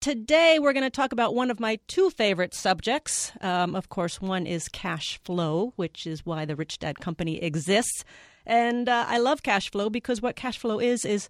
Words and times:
Today, 0.00 0.58
we're 0.58 0.72
going 0.72 0.82
to 0.82 0.88
talk 0.88 1.12
about 1.12 1.34
one 1.34 1.50
of 1.50 1.60
my 1.60 1.78
two 1.86 2.08
favorite 2.08 2.54
subjects. 2.54 3.32
Um, 3.42 3.74
of 3.74 3.90
course, 3.90 4.18
one 4.18 4.46
is 4.46 4.66
cash 4.66 5.20
flow, 5.24 5.74
which 5.76 6.06
is 6.06 6.24
why 6.24 6.46
the 6.46 6.56
Rich 6.56 6.78
Dad 6.78 7.00
Company 7.00 7.36
exists. 7.42 8.02
And 8.46 8.88
uh, 8.88 9.04
I 9.06 9.18
love 9.18 9.42
cash 9.42 9.70
flow 9.70 9.90
because 9.90 10.22
what 10.22 10.36
cash 10.36 10.56
flow 10.56 10.80
is, 10.80 11.04
is 11.04 11.28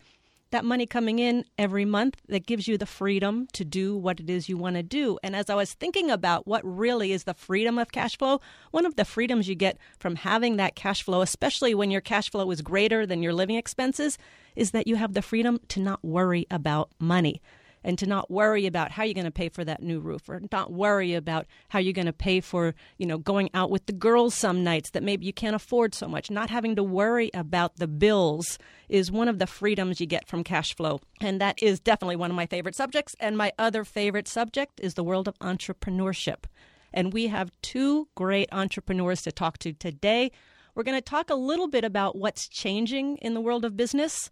that 0.52 0.64
money 0.64 0.87
coming 0.87 1.19
in 1.19 1.47
every 1.59 1.84
month 1.84 2.22
that 2.28 2.47
gives 2.47 2.69
you 2.69 2.78
the 2.78 2.86
freedom 2.86 3.48
to 3.55 3.64
do 3.64 3.97
what 3.97 4.20
it 4.20 4.31
is 4.31 4.48
you 4.48 4.56
want 4.56 4.77
to 4.77 4.84
do. 4.84 5.19
And 5.25 5.34
as 5.34 5.50
I 5.50 5.56
was 5.56 5.75
thinking 5.75 6.09
about 6.09 6.47
what 6.47 6.62
really 6.64 7.11
is 7.11 7.25
the 7.25 7.34
freedom 7.34 7.77
of 7.77 7.91
cash 7.91 8.16
flow, 8.16 8.41
one 8.70 8.87
of 8.87 8.94
the 8.94 9.05
freedoms 9.05 9.48
you 9.48 9.56
get 9.56 9.78
from 9.98 10.14
having 10.14 10.59
that 10.59 10.77
cash 10.77 11.03
flow, 11.03 11.22
especially 11.22 11.75
when 11.75 11.91
your 11.91 12.00
cash 12.00 12.31
flow 12.31 12.48
is 12.53 12.62
greater 12.62 13.05
than 13.05 13.20
your 13.20 13.34
living 13.34 13.56
expenses, 13.56 14.16
is 14.55 14.70
that 14.70 14.87
you 14.87 14.94
have 14.94 15.14
the 15.14 15.22
freedom 15.22 15.59
to 15.70 15.81
not 15.81 16.05
worry 16.05 16.47
about 16.53 16.92
money 17.00 17.42
and 17.84 17.98
to 17.98 18.06
not 18.06 18.31
worry 18.31 18.67
about 18.67 18.91
how 18.91 19.03
you're 19.03 19.14
going 19.14 19.25
to 19.25 19.31
pay 19.31 19.48
for 19.48 19.64
that 19.64 19.83
new 19.83 20.00
roof 20.00 20.28
or 20.28 20.41
not 20.53 20.73
worry 20.73 21.14
about 21.14 21.47
how 21.69 21.78
you're 21.78 21.92
going 21.92 22.06
to 22.06 22.12
pay 22.12 22.41
for, 22.41 22.75
you 22.98 23.06
know, 23.06 23.19
going 23.19 23.50
out 23.55 23.70
with 23.70 23.87
the 23.87 23.92
girls 23.92 24.34
some 24.34 24.62
nights 24.62 24.91
that 24.91 25.03
maybe 25.03 25.27
you 25.27 25.33
can't 25.33 25.56
afford 25.56 25.95
so 25.95 26.06
much. 26.09 26.31
Not 26.31 26.50
having 26.50 26.77
to 26.77 26.83
worry 26.83 27.31
about 27.34 27.77
the 27.77 27.89
bills 27.89 28.59
is 28.89 29.11
one 29.11 29.28
of 29.28 29.39
the 29.39 29.47
freedoms 29.47 30.00
you 30.00 30.06
get 30.06 30.28
from 30.28 30.45
cash 30.45 30.75
flow. 30.75 31.00
And 31.20 31.41
that 31.41 31.62
is 31.62 31.81
definitely 31.81 32.17
one 32.17 32.31
of 32.31 32.37
my 32.37 32.47
favorite 32.47 32.75
subjects. 32.77 33.14
And 33.20 33.37
my 33.37 33.53
other 33.59 33.84
favorite 33.84 34.28
subject 34.28 34.81
is 34.81 34.94
the 34.94 35.05
world 35.05 35.28
of 35.28 35.39
entrepreneurship. 35.39 36.44
And 36.92 37.12
we 37.12 37.28
have 37.28 37.53
two 37.62 38.09
great 38.15 38.48
entrepreneurs 38.53 39.22
to 39.22 39.33
talk 39.33 39.59
to 39.59 39.72
today. 39.72 40.33
We're 40.75 40.83
going 40.83 40.98
to 40.98 41.03
talk 41.03 41.31
a 41.31 41.34
little 41.34 41.69
bit 41.69 41.84
about 41.84 42.17
what's 42.17 42.48
changing 42.48 43.17
in 43.19 43.34
the 43.34 43.41
world 43.41 43.65
of 43.65 43.77
business 43.77 44.31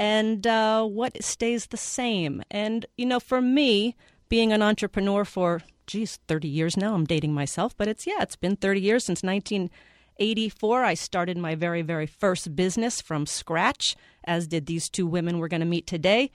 and 0.00 0.46
uh, 0.46 0.82
what 0.82 1.22
stays 1.22 1.66
the 1.66 1.76
same. 1.76 2.42
And, 2.50 2.86
you 2.96 3.04
know, 3.04 3.20
for 3.20 3.42
me, 3.42 3.94
being 4.30 4.50
an 4.50 4.62
entrepreneur 4.62 5.26
for, 5.26 5.60
geez, 5.86 6.18
30 6.26 6.48
years 6.48 6.74
now, 6.74 6.94
I'm 6.94 7.04
dating 7.04 7.34
myself, 7.34 7.76
but 7.76 7.86
it's, 7.86 8.06
yeah, 8.06 8.22
it's 8.22 8.34
been 8.34 8.56
30 8.56 8.80
years 8.80 9.04
since 9.04 9.22
1984. 9.22 10.84
I 10.84 10.94
started 10.94 11.36
my 11.36 11.54
very, 11.54 11.82
very 11.82 12.06
first 12.06 12.56
business 12.56 13.02
from 13.02 13.26
scratch, 13.26 13.94
as 14.24 14.48
did 14.48 14.64
these 14.64 14.88
two 14.88 15.06
women 15.06 15.38
we're 15.38 15.48
going 15.48 15.60
to 15.60 15.66
meet 15.66 15.86
today. 15.86 16.30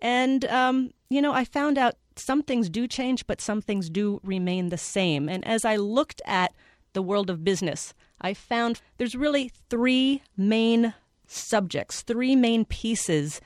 And, 0.00 0.46
um, 0.46 0.94
you 1.10 1.20
know, 1.20 1.34
I 1.34 1.44
found 1.44 1.76
out 1.76 1.96
some 2.16 2.42
things 2.42 2.70
do 2.70 2.88
change, 2.88 3.26
but 3.26 3.42
some 3.42 3.60
things 3.60 3.90
do 3.90 4.18
remain 4.24 4.70
the 4.70 4.78
same. 4.78 5.28
And 5.28 5.46
as 5.46 5.66
I 5.66 5.76
looked 5.76 6.22
at 6.24 6.54
the 6.94 7.02
world 7.02 7.28
of 7.28 7.44
business, 7.44 7.92
I 8.18 8.32
found 8.32 8.80
there's 8.96 9.14
really 9.14 9.52
three 9.68 10.22
main 10.38 10.94
subjects, 11.30 12.02
three 12.02 12.34
main 12.34 12.64
pieces 12.64 13.40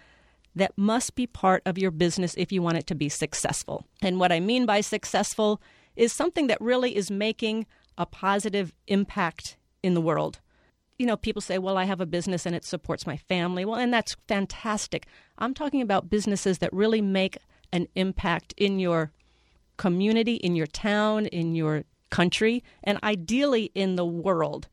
that 0.56 0.72
must 0.76 1.14
be 1.14 1.26
part 1.26 1.62
of 1.66 1.78
your 1.78 1.90
business 1.90 2.34
if 2.38 2.52
you 2.52 2.62
want 2.62 2.78
it 2.78 2.86
to 2.86 2.94
be 2.94 3.08
successful. 3.08 3.84
And 4.02 4.18
what 4.18 4.32
I 4.32 4.40
mean 4.40 4.66
by 4.66 4.80
successful 4.80 5.60
is 5.96 6.12
something 6.12 6.46
that 6.46 6.60
really 6.60 6.96
is 6.96 7.10
making 7.10 7.66
a 7.98 8.06
positive 8.06 8.72
impact 8.86 9.56
in 9.82 9.94
the 9.94 10.00
world. 10.00 10.40
You 10.98 11.06
know, 11.06 11.16
people 11.16 11.42
say, 11.42 11.58
well, 11.58 11.76
I 11.76 11.84
have 11.84 12.00
a 12.00 12.06
business 12.06 12.46
and 12.46 12.54
it 12.54 12.64
supports 12.64 13.06
my 13.06 13.16
family. 13.16 13.64
Well, 13.64 13.78
and 13.78 13.92
that's 13.92 14.16
fantastic. 14.28 15.06
I'm 15.38 15.54
talking 15.54 15.82
about 15.82 16.08
businesses 16.08 16.58
that 16.58 16.72
really 16.72 17.02
make 17.02 17.36
an 17.72 17.88
impact 17.96 18.54
in 18.56 18.78
your 18.78 19.10
community, 19.76 20.34
in 20.34 20.54
your 20.54 20.68
town, 20.68 21.26
in 21.26 21.56
your 21.56 21.84
country, 22.10 22.62
and 22.84 22.98
ideally 23.02 23.72
in 23.74 23.96
the 23.96 24.06
world. 24.06 24.68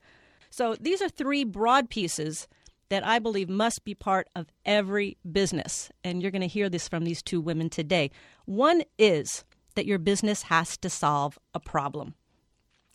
So 0.52 0.76
these 0.80 1.02
are 1.02 1.10
three 1.10 1.44
broad 1.44 1.90
pieces 1.90 2.48
that 2.91 3.07
I 3.07 3.19
believe 3.19 3.47
must 3.47 3.85
be 3.85 3.96
part 3.96 4.28
of 4.35 4.52
every 4.66 5.16
business. 5.31 5.90
And 6.03 6.22
you're 6.22 6.29
going 6.29 6.41
to 6.41 6.47
hear 6.47 6.68
this 6.68 6.90
from 6.90 7.06
these 7.06 7.24
two 7.24 7.40
women 7.40 7.69
today. 7.69 8.12
One 8.44 8.84
is 8.97 9.46
that 9.75 9.85
your 9.85 9.97
business 9.97 10.44
has 10.44 10.75
to 10.79 10.90
solve 10.90 11.40
a 11.53 11.59
problem. 11.62 12.16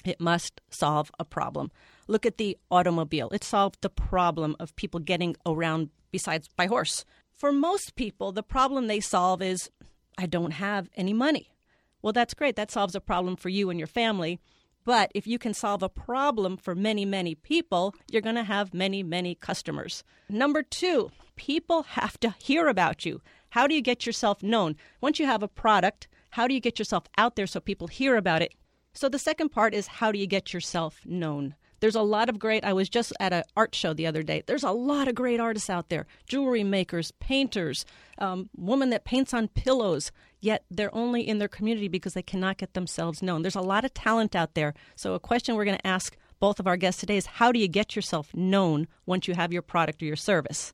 It 0.04 0.20
must 0.20 0.60
solve 0.68 1.10
a 1.18 1.24
problem. 1.24 1.70
Look 2.08 2.26
at 2.26 2.36
the 2.36 2.58
automobile. 2.70 3.30
It 3.30 3.42
solved 3.42 3.78
the 3.80 3.88
problem 3.88 4.54
of 4.60 4.76
people 4.76 5.00
getting 5.00 5.34
around 5.46 5.88
besides 6.12 6.46
by 6.54 6.66
horse. 6.66 7.06
For 7.32 7.50
most 7.50 7.96
people, 7.96 8.32
the 8.32 8.42
problem 8.42 8.88
they 8.88 9.00
solve 9.00 9.40
is 9.40 9.70
I 10.18 10.26
don't 10.26 10.52
have 10.52 10.90
any 10.94 11.14
money. 11.14 11.54
Well, 12.02 12.12
that's 12.12 12.34
great. 12.34 12.56
That 12.56 12.70
solves 12.70 12.94
a 12.94 13.00
problem 13.00 13.34
for 13.34 13.48
you 13.48 13.70
and 13.70 13.80
your 13.80 13.86
family. 13.86 14.40
But 14.86 15.10
if 15.16 15.26
you 15.26 15.38
can 15.38 15.52
solve 15.52 15.82
a 15.82 15.88
problem 15.88 16.56
for 16.56 16.74
many, 16.76 17.04
many 17.04 17.34
people, 17.34 17.92
you're 18.08 18.22
going 18.22 18.36
to 18.36 18.44
have 18.44 18.72
many, 18.72 19.02
many 19.02 19.34
customers. 19.34 20.04
Number 20.30 20.62
two, 20.62 21.10
people 21.34 21.82
have 21.82 22.18
to 22.20 22.34
hear 22.38 22.68
about 22.68 23.04
you. 23.04 23.20
How 23.50 23.66
do 23.66 23.74
you 23.74 23.82
get 23.82 24.06
yourself 24.06 24.44
known? 24.44 24.76
Once 25.00 25.18
you 25.18 25.26
have 25.26 25.42
a 25.42 25.48
product, 25.48 26.06
how 26.30 26.46
do 26.46 26.54
you 26.54 26.60
get 26.60 26.78
yourself 26.78 27.04
out 27.18 27.34
there 27.34 27.48
so 27.48 27.58
people 27.58 27.88
hear 27.88 28.16
about 28.16 28.42
it? 28.42 28.54
So 28.94 29.08
the 29.08 29.18
second 29.18 29.48
part 29.48 29.74
is 29.74 29.88
how 29.88 30.12
do 30.12 30.20
you 30.20 30.26
get 30.26 30.54
yourself 30.54 31.00
known? 31.04 31.56
There's 31.80 31.94
a 31.94 32.02
lot 32.02 32.28
of 32.28 32.38
great. 32.38 32.64
I 32.64 32.72
was 32.72 32.88
just 32.88 33.12
at 33.20 33.32
an 33.32 33.44
art 33.56 33.74
show 33.74 33.92
the 33.92 34.06
other 34.06 34.22
day. 34.22 34.42
There's 34.46 34.62
a 34.62 34.70
lot 34.70 35.08
of 35.08 35.14
great 35.14 35.40
artists 35.40 35.70
out 35.70 35.88
there 35.88 36.06
jewelry 36.26 36.64
makers, 36.64 37.12
painters, 37.20 37.84
um, 38.18 38.48
woman 38.56 38.90
that 38.90 39.04
paints 39.04 39.34
on 39.34 39.48
pillows, 39.48 40.12
yet 40.40 40.64
they're 40.70 40.94
only 40.94 41.26
in 41.26 41.38
their 41.38 41.48
community 41.48 41.88
because 41.88 42.14
they 42.14 42.22
cannot 42.22 42.58
get 42.58 42.74
themselves 42.74 43.22
known. 43.22 43.42
There's 43.42 43.54
a 43.54 43.60
lot 43.60 43.84
of 43.84 43.94
talent 43.94 44.34
out 44.34 44.54
there. 44.54 44.74
So, 44.94 45.14
a 45.14 45.20
question 45.20 45.54
we're 45.54 45.64
going 45.64 45.78
to 45.78 45.86
ask 45.86 46.16
both 46.38 46.60
of 46.60 46.66
our 46.66 46.76
guests 46.76 47.00
today 47.00 47.16
is 47.16 47.26
how 47.26 47.52
do 47.52 47.58
you 47.58 47.68
get 47.68 47.96
yourself 47.96 48.34
known 48.34 48.88
once 49.06 49.26
you 49.26 49.34
have 49.34 49.52
your 49.52 49.62
product 49.62 50.02
or 50.02 50.06
your 50.06 50.16
service? 50.16 50.72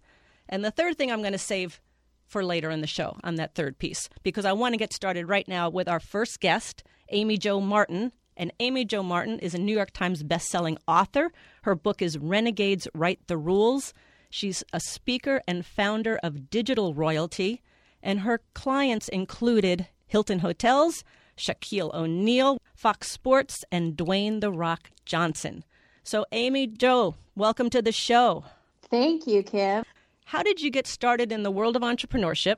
And 0.48 0.64
the 0.64 0.70
third 0.70 0.98
thing 0.98 1.10
I'm 1.10 1.20
going 1.20 1.32
to 1.32 1.38
save 1.38 1.80
for 2.26 2.44
later 2.44 2.70
in 2.70 2.80
the 2.80 2.86
show 2.86 3.16
on 3.22 3.36
that 3.36 3.54
third 3.54 3.78
piece 3.78 4.08
because 4.22 4.44
I 4.44 4.52
want 4.52 4.72
to 4.72 4.78
get 4.78 4.92
started 4.92 5.28
right 5.28 5.46
now 5.46 5.68
with 5.68 5.88
our 5.88 6.00
first 6.00 6.40
guest, 6.40 6.82
Amy 7.10 7.36
Jo 7.36 7.60
Martin. 7.60 8.12
And 8.36 8.52
Amy 8.60 8.84
Jo 8.84 9.02
Martin 9.02 9.38
is 9.38 9.54
a 9.54 9.58
New 9.58 9.74
York 9.74 9.92
Times 9.92 10.22
bestselling 10.22 10.78
author. 10.88 11.32
Her 11.62 11.74
book 11.74 12.00
is 12.00 12.18
Renegades 12.18 12.88
Write 12.94 13.20
the 13.26 13.36
Rules. 13.36 13.92
She's 14.30 14.64
a 14.72 14.80
speaker 14.80 15.42
and 15.46 15.66
founder 15.66 16.18
of 16.22 16.48
Digital 16.48 16.94
Royalty, 16.94 17.60
and 18.02 18.20
her 18.20 18.40
clients 18.54 19.08
included 19.08 19.86
Hilton 20.06 20.38
Hotels, 20.38 21.04
Shaquille 21.36 21.92
O'Neal, 21.94 22.58
Fox 22.74 23.10
Sports, 23.10 23.64
and 23.70 23.96
Dwayne 23.96 24.40
The 24.40 24.50
Rock 24.50 24.90
Johnson. 25.04 25.64
So, 26.02 26.24
Amy 26.32 26.66
Jo, 26.66 27.16
welcome 27.36 27.70
to 27.70 27.82
the 27.82 27.92
show. 27.92 28.44
Thank 28.90 29.26
you, 29.26 29.42
Kim. 29.42 29.84
How 30.24 30.42
did 30.42 30.60
you 30.60 30.70
get 30.70 30.86
started 30.86 31.30
in 31.30 31.42
the 31.42 31.50
world 31.50 31.76
of 31.76 31.82
entrepreneurship? 31.82 32.56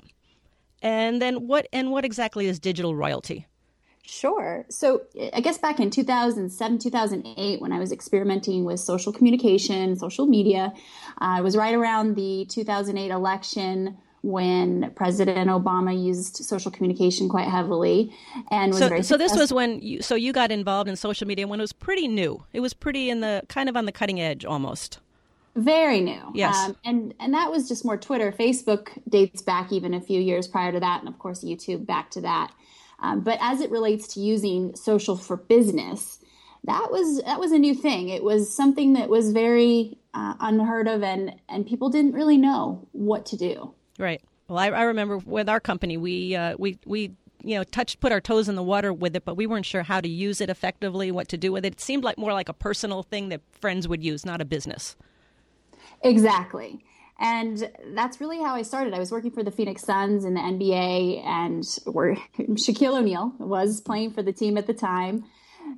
And 0.81 1.21
then 1.21 1.47
what 1.47 1.67
and 1.73 1.91
what 1.91 2.05
exactly 2.05 2.47
is 2.47 2.61
digital 2.61 2.95
royalty? 2.95 3.47
Sure. 4.07 4.67
So 4.69 5.03
I 5.33 5.41
guess 5.41 5.57
back 5.57 5.81
in 5.81 5.91
2007, 5.91 6.79
2008, 6.79 7.61
when 7.61 7.73
I 7.73 7.79
was 7.79 7.91
experimenting 7.91 8.65
with 8.65 8.81
social 8.81 9.13
communication, 9.13 9.97
social 9.97 10.27
media, 10.27 10.75
uh, 11.23 11.41
was 11.43 11.57
right 11.57 11.75
around 11.75 12.15
the 12.15 12.45
2008 12.51 13.11
election 13.11 13.97
when 14.25 14.91
President 14.95 15.51
Obama 15.51 16.03
used 16.03 16.37
social 16.37 16.71
communication 16.71 17.29
quite 17.29 17.49
heavily, 17.49 18.13
and 18.51 18.73
was 18.73 18.79
so, 18.79 18.89
very. 18.89 19.03
So 19.03 19.17
this 19.17 19.37
was 19.37 19.53
when 19.53 19.81
you 19.81 20.03
so 20.03 20.15
you 20.15 20.33
got 20.33 20.51
involved 20.51 20.89
in 20.89 20.97
social 20.97 21.27
media 21.27 21.47
when 21.47 21.61
it 21.61 21.63
was 21.63 21.73
pretty 21.75 22.09
new. 22.09 22.43
It 22.53 22.61
was 22.61 22.73
pretty 22.75 23.11
in 23.11 23.21
the 23.21 23.43
kind 23.49 23.69
of 23.69 23.77
on 23.77 23.85
the 23.85 23.93
cutting 23.93 24.21
edge 24.21 24.45
almost. 24.45 24.99
Very 25.57 26.01
new. 26.01 26.21
Yes. 26.35 26.57
Um, 26.57 26.77
and 26.85 27.15
and 27.21 27.35
that 27.35 27.51
was 27.51 27.69
just 27.69 27.85
more 27.85 27.97
Twitter. 27.97 28.33
Facebook 28.33 28.89
dates 29.09 29.41
back 29.41 29.73
even 29.73 29.95
a 29.95 30.01
few 30.01 30.21
years 30.21 30.49
prior 30.49 30.73
to 30.73 30.81
that, 30.81 31.01
and 31.01 31.09
of 31.09 31.19
course 31.19 31.45
YouTube 31.45 31.87
back 31.87 32.11
to 32.13 32.23
that. 32.23 32.53
Um, 33.01 33.21
but 33.21 33.39
as 33.41 33.61
it 33.61 33.71
relates 33.71 34.09
to 34.15 34.21
using 34.21 34.75
social 34.77 35.17
for 35.17 35.37
business, 35.37 36.21
that 36.65 36.91
was 36.91 37.23
that 37.23 37.41
was 37.41 37.53
a 37.53 37.59
new 37.59 37.75
thing. 37.75 38.09
It 38.09 38.25
was 38.25 38.55
something 38.55 38.95
that 38.95 39.09
was 39.09 39.33
very 39.33 39.99
uh, 40.15 40.35
unheard 40.41 40.89
of, 40.89 41.03
and 41.03 41.35
and 41.49 41.67
people 41.67 41.91
didn't 41.91 42.13
really 42.13 42.39
know 42.39 42.89
what 42.93 43.27
to 43.27 43.37
do. 43.37 43.75
Right. 43.99 44.23
Well, 44.49 44.59
I, 44.59 44.69
I 44.69 44.83
remember 44.83 45.19
with 45.19 45.49
our 45.49 45.61
company, 45.61 45.97
we 45.97 46.35
uh, 46.35 46.57
we 46.59 46.79
we 46.87 47.13
you 47.43 47.57
know 47.57 47.65
touched 47.65 48.01
put 48.01 48.13
our 48.13 48.21
toes 48.21 48.49
in 48.49 48.55
the 48.55 48.63
water 48.63 48.93
with 48.93 49.15
it, 49.15 49.25
but 49.25 49.37
we 49.37 49.47
weren't 49.47 49.67
sure 49.67 49.83
how 49.83 50.01
to 50.01 50.09
use 50.09 50.41
it 50.41 50.49
effectively, 50.49 51.11
what 51.11 51.29
to 51.29 51.37
do 51.37 51.53
with 51.53 51.65
it. 51.67 51.75
It 51.75 51.81
seemed 51.81 52.05
like 52.05 52.17
more 52.17 52.33
like 52.33 52.49
a 52.49 52.55
personal 52.55 53.03
thing 53.03 53.29
that 53.29 53.43
friends 53.61 53.87
would 53.87 54.03
use, 54.03 54.25
not 54.25 54.41
a 54.41 54.45
business. 54.45 54.97
Exactly. 56.03 56.85
And 57.19 57.71
that's 57.95 58.21
really 58.21 58.39
how 58.39 58.55
I 58.55 58.63
started. 58.63 58.93
I 58.93 58.99
was 58.99 59.13
working 59.13 59.31
for 59.31 59.45
the 59.45 59.51
Phoenix 59.51 59.83
Suns 59.83 60.25
in 60.25 60.35
the 60.35 60.41
NBA, 60.41 61.25
and 61.25 61.65
where 61.85 62.17
Shaquille 62.39 62.99
O'Neal 62.99 63.35
was 63.39 63.81
playing 63.81 64.13
for 64.13 64.23
the 64.23 64.33
team 64.33 64.59
at 64.59 64.67
the 64.67 64.75
time. 64.75 65.25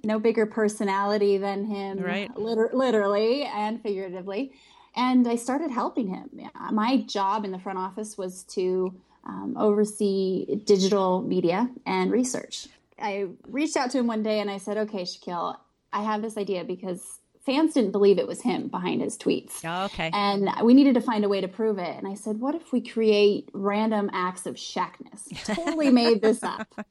No 0.02 0.18
bigger 0.18 0.46
personality 0.46 1.38
than 1.38 1.64
him, 1.66 1.98
right? 1.98 2.34
Liter- 2.36 2.70
literally 2.72 3.44
and 3.44 3.80
figuratively. 3.82 4.52
And 4.96 5.28
I 5.28 5.36
started 5.36 5.70
helping 5.70 6.08
him. 6.08 6.30
My 6.72 7.02
job 7.02 7.44
in 7.44 7.52
the 7.52 7.58
front 7.58 7.78
office 7.78 8.16
was 8.16 8.42
to 8.44 8.94
um, 9.24 9.54
oversee 9.58 10.56
digital 10.64 11.20
media 11.20 11.68
and 11.84 12.10
research. 12.10 12.68
I 12.98 13.26
reached 13.46 13.76
out 13.76 13.90
to 13.90 13.98
him 13.98 14.06
one 14.06 14.22
day 14.22 14.40
and 14.40 14.50
I 14.50 14.56
said, 14.56 14.78
"Okay, 14.78 15.02
Shaquille, 15.02 15.56
I 15.92 16.02
have 16.02 16.22
this 16.22 16.38
idea 16.38 16.64
because 16.64 17.20
fans 17.46 17.72
didn't 17.74 17.92
believe 17.92 18.18
it 18.18 18.26
was 18.26 18.42
him 18.42 18.66
behind 18.66 19.00
his 19.00 19.16
tweets. 19.16 19.64
Oh, 19.64 19.84
okay. 19.86 20.10
And 20.12 20.50
we 20.64 20.74
needed 20.74 20.94
to 20.94 21.00
find 21.00 21.24
a 21.24 21.28
way 21.28 21.40
to 21.40 21.48
prove 21.48 21.78
it. 21.78 21.96
And 21.96 22.06
I 22.06 22.14
said, 22.14 22.40
what 22.40 22.56
if 22.56 22.72
we 22.72 22.80
create 22.80 23.48
random 23.52 24.10
acts 24.12 24.46
of 24.46 24.56
Shaqness? 24.56 25.44
Totally 25.54 25.90
made 25.90 26.20
this 26.20 26.42
up. 26.42 26.86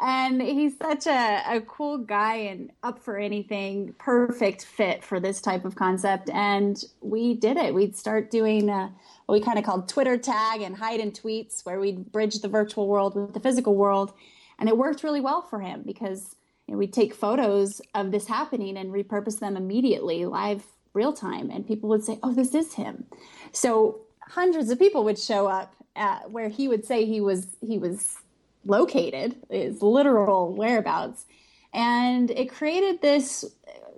And 0.00 0.40
he's 0.40 0.78
such 0.78 1.08
a, 1.08 1.42
a 1.56 1.60
cool 1.62 1.98
guy 1.98 2.36
and 2.36 2.70
up 2.84 3.02
for 3.02 3.18
anything, 3.18 3.96
perfect 3.98 4.64
fit 4.64 5.02
for 5.02 5.18
this 5.18 5.40
type 5.40 5.64
of 5.64 5.74
concept. 5.74 6.30
And 6.30 6.80
we 7.00 7.34
did 7.34 7.56
it. 7.56 7.74
We'd 7.74 7.96
start 7.96 8.30
doing 8.30 8.70
uh, 8.70 8.90
what 9.26 9.40
we 9.40 9.44
kind 9.44 9.58
of 9.58 9.64
called 9.64 9.88
Twitter 9.88 10.16
tag 10.16 10.60
and 10.60 10.76
hide 10.76 11.00
in 11.00 11.10
tweets, 11.10 11.66
where 11.66 11.80
we'd 11.80 12.12
bridge 12.12 12.38
the 12.38 12.48
virtual 12.48 12.86
world 12.86 13.16
with 13.16 13.34
the 13.34 13.40
physical 13.40 13.74
world. 13.74 14.12
And 14.60 14.68
it 14.68 14.78
worked 14.78 15.02
really 15.02 15.20
well 15.20 15.42
for 15.42 15.58
him 15.58 15.82
because 15.84 16.36
we'd 16.76 16.92
take 16.92 17.14
photos 17.14 17.80
of 17.94 18.10
this 18.10 18.26
happening 18.26 18.76
and 18.76 18.92
repurpose 18.92 19.38
them 19.38 19.56
immediately, 19.56 20.26
live, 20.26 20.64
real 20.92 21.12
time, 21.12 21.50
and 21.50 21.66
people 21.66 21.88
would 21.88 22.04
say, 22.04 22.18
"Oh, 22.22 22.32
this 22.32 22.54
is 22.54 22.74
him." 22.74 23.06
So 23.52 24.00
hundreds 24.20 24.70
of 24.70 24.78
people 24.78 25.04
would 25.04 25.18
show 25.18 25.46
up 25.46 25.74
at 25.96 26.30
where 26.30 26.48
he 26.48 26.68
would 26.68 26.84
say 26.84 27.04
he 27.04 27.20
was 27.20 27.56
he 27.60 27.78
was 27.78 28.16
located, 28.64 29.36
his 29.50 29.82
literal 29.82 30.52
whereabouts, 30.52 31.24
and 31.72 32.30
it 32.30 32.50
created 32.50 33.00
this 33.00 33.44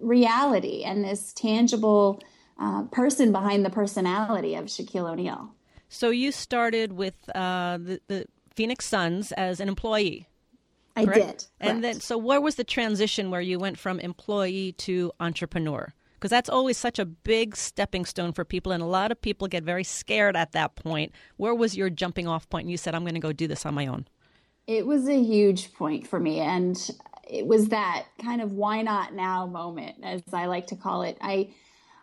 reality 0.00 0.82
and 0.84 1.04
this 1.04 1.32
tangible 1.32 2.22
uh, 2.58 2.84
person 2.84 3.32
behind 3.32 3.64
the 3.64 3.70
personality 3.70 4.54
of 4.54 4.66
Shaquille 4.66 5.10
O'Neal. 5.10 5.54
So 5.88 6.10
you 6.10 6.30
started 6.30 6.92
with 6.92 7.14
uh, 7.34 7.78
the, 7.78 8.00
the 8.06 8.26
Phoenix 8.54 8.86
Suns 8.86 9.32
as 9.32 9.60
an 9.60 9.68
employee. 9.68 10.26
I 11.00 11.04
correct? 11.04 11.18
did. 11.18 11.26
Correct. 11.26 11.48
And 11.60 11.84
then, 11.84 12.00
so 12.00 12.16
where 12.18 12.40
was 12.40 12.56
the 12.56 12.64
transition 12.64 13.30
where 13.30 13.40
you 13.40 13.58
went 13.58 13.78
from 13.78 14.00
employee 14.00 14.72
to 14.78 15.12
entrepreneur? 15.20 15.92
Because 16.14 16.30
that's 16.30 16.50
always 16.50 16.76
such 16.76 16.98
a 16.98 17.06
big 17.06 17.56
stepping 17.56 18.04
stone 18.04 18.32
for 18.32 18.44
people, 18.44 18.72
and 18.72 18.82
a 18.82 18.86
lot 18.86 19.10
of 19.10 19.20
people 19.20 19.48
get 19.48 19.64
very 19.64 19.84
scared 19.84 20.36
at 20.36 20.52
that 20.52 20.76
point. 20.76 21.12
Where 21.36 21.54
was 21.54 21.76
your 21.76 21.88
jumping 21.88 22.28
off 22.28 22.48
point? 22.50 22.64
And 22.64 22.70
you 22.70 22.76
said, 22.76 22.94
"I'm 22.94 23.02
going 23.02 23.14
to 23.14 23.20
go 23.20 23.32
do 23.32 23.46
this 23.46 23.64
on 23.64 23.74
my 23.74 23.86
own." 23.86 24.06
It 24.66 24.86
was 24.86 25.08
a 25.08 25.20
huge 25.20 25.72
point 25.72 26.06
for 26.06 26.20
me, 26.20 26.40
and 26.40 26.78
it 27.28 27.46
was 27.46 27.68
that 27.68 28.06
kind 28.22 28.42
of 28.42 28.52
"why 28.52 28.82
not 28.82 29.14
now" 29.14 29.46
moment, 29.46 29.96
as 30.02 30.22
I 30.32 30.46
like 30.46 30.66
to 30.68 30.76
call 30.76 31.02
it. 31.02 31.16
I 31.22 31.54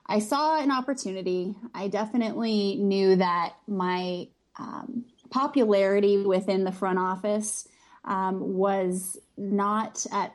I 0.08 0.20
saw 0.20 0.60
an 0.60 0.72
opportunity. 0.72 1.54
I 1.76 1.88
definitely 1.88 2.78
knew 2.78 3.18
that 3.18 3.54
my 3.68 4.30
um, 4.58 5.06
popularity 5.30 6.18
within 6.18 6.64
the 6.64 6.72
front 6.72 7.00
office 7.00 7.68
um, 8.06 8.56
was 8.56 9.18
not 9.38 10.06
at 10.12 10.34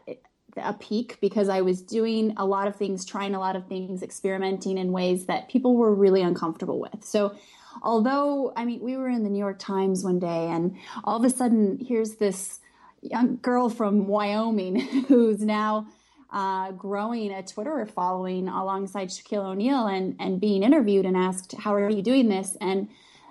a 0.56 0.74
peak 0.74 1.18
because 1.20 1.48
I 1.48 1.62
was 1.62 1.80
doing 1.80 2.34
a 2.36 2.44
lot 2.44 2.68
of 2.68 2.76
things, 2.76 3.04
trying 3.04 3.34
a 3.34 3.40
lot 3.40 3.56
of 3.56 3.66
things, 3.66 4.02
experimenting 4.02 4.78
in 4.78 4.92
ways 4.92 5.26
that 5.26 5.48
people 5.48 5.76
were 5.76 5.94
really 5.94 6.22
uncomfortable 6.22 6.78
with. 6.78 7.04
So, 7.04 7.34
although, 7.82 8.52
I 8.56 8.64
mean, 8.64 8.80
we 8.80 8.96
were 8.96 9.08
in 9.08 9.22
the 9.24 9.30
New 9.30 9.38
York 9.38 9.58
Times 9.58 10.04
one 10.04 10.18
day 10.18 10.48
and 10.48 10.76
all 11.04 11.16
of 11.16 11.24
a 11.24 11.30
sudden 11.30 11.78
here's 11.80 12.16
this 12.16 12.60
young 13.00 13.36
girl 13.36 13.68
from 13.68 14.06
Wyoming 14.06 14.80
who's 15.08 15.40
now 15.40 15.86
uh, 16.30 16.72
growing 16.72 17.32
a 17.32 17.42
Twitter 17.42 17.84
following 17.86 18.48
alongside 18.48 19.08
Shaquille 19.08 19.44
O'Neal 19.44 19.86
and, 19.86 20.16
and 20.18 20.40
being 20.40 20.62
interviewed 20.62 21.04
and 21.04 21.16
asked, 21.16 21.54
How 21.58 21.74
are 21.74 21.90
you 21.90 22.02
doing 22.02 22.28
this? 22.28 22.56
And, 22.60 22.88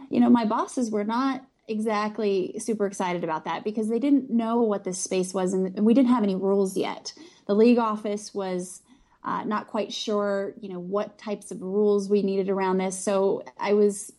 you 0.10 0.20
know, 0.20 0.30
my 0.30 0.46
bosses 0.46 0.92
were 0.92 1.04
not 1.04 1.44
exactly 1.68 2.56
super 2.60 2.86
excited 2.86 3.24
about 3.24 3.46
that 3.46 3.64
because 3.64 3.90
they 3.90 4.00
didn't 4.00 4.30
know 4.30 4.62
what 4.62 4.84
this 4.84 4.98
space 4.98 5.34
was 5.34 5.54
and 5.54 5.86
we 5.86 5.94
didn't 5.94 6.10
have 6.10 6.24
any 6.24 6.36
rules 6.36 6.76
yet. 6.76 7.14
The 7.48 7.56
league 7.56 7.78
office 7.78 8.34
was 8.34 8.82
uh, 9.24 9.44
not 9.44 9.68
quite 9.68 9.94
sure, 9.94 10.54
you 10.60 10.70
know, 10.70 10.80
what 10.80 11.18
types 11.18 11.52
of 11.52 11.62
rules 11.62 12.10
we 12.10 12.24
needed 12.24 12.50
around 12.50 12.78
this. 12.78 12.98
So 12.98 13.44
I 13.60 13.74
was 13.74 14.12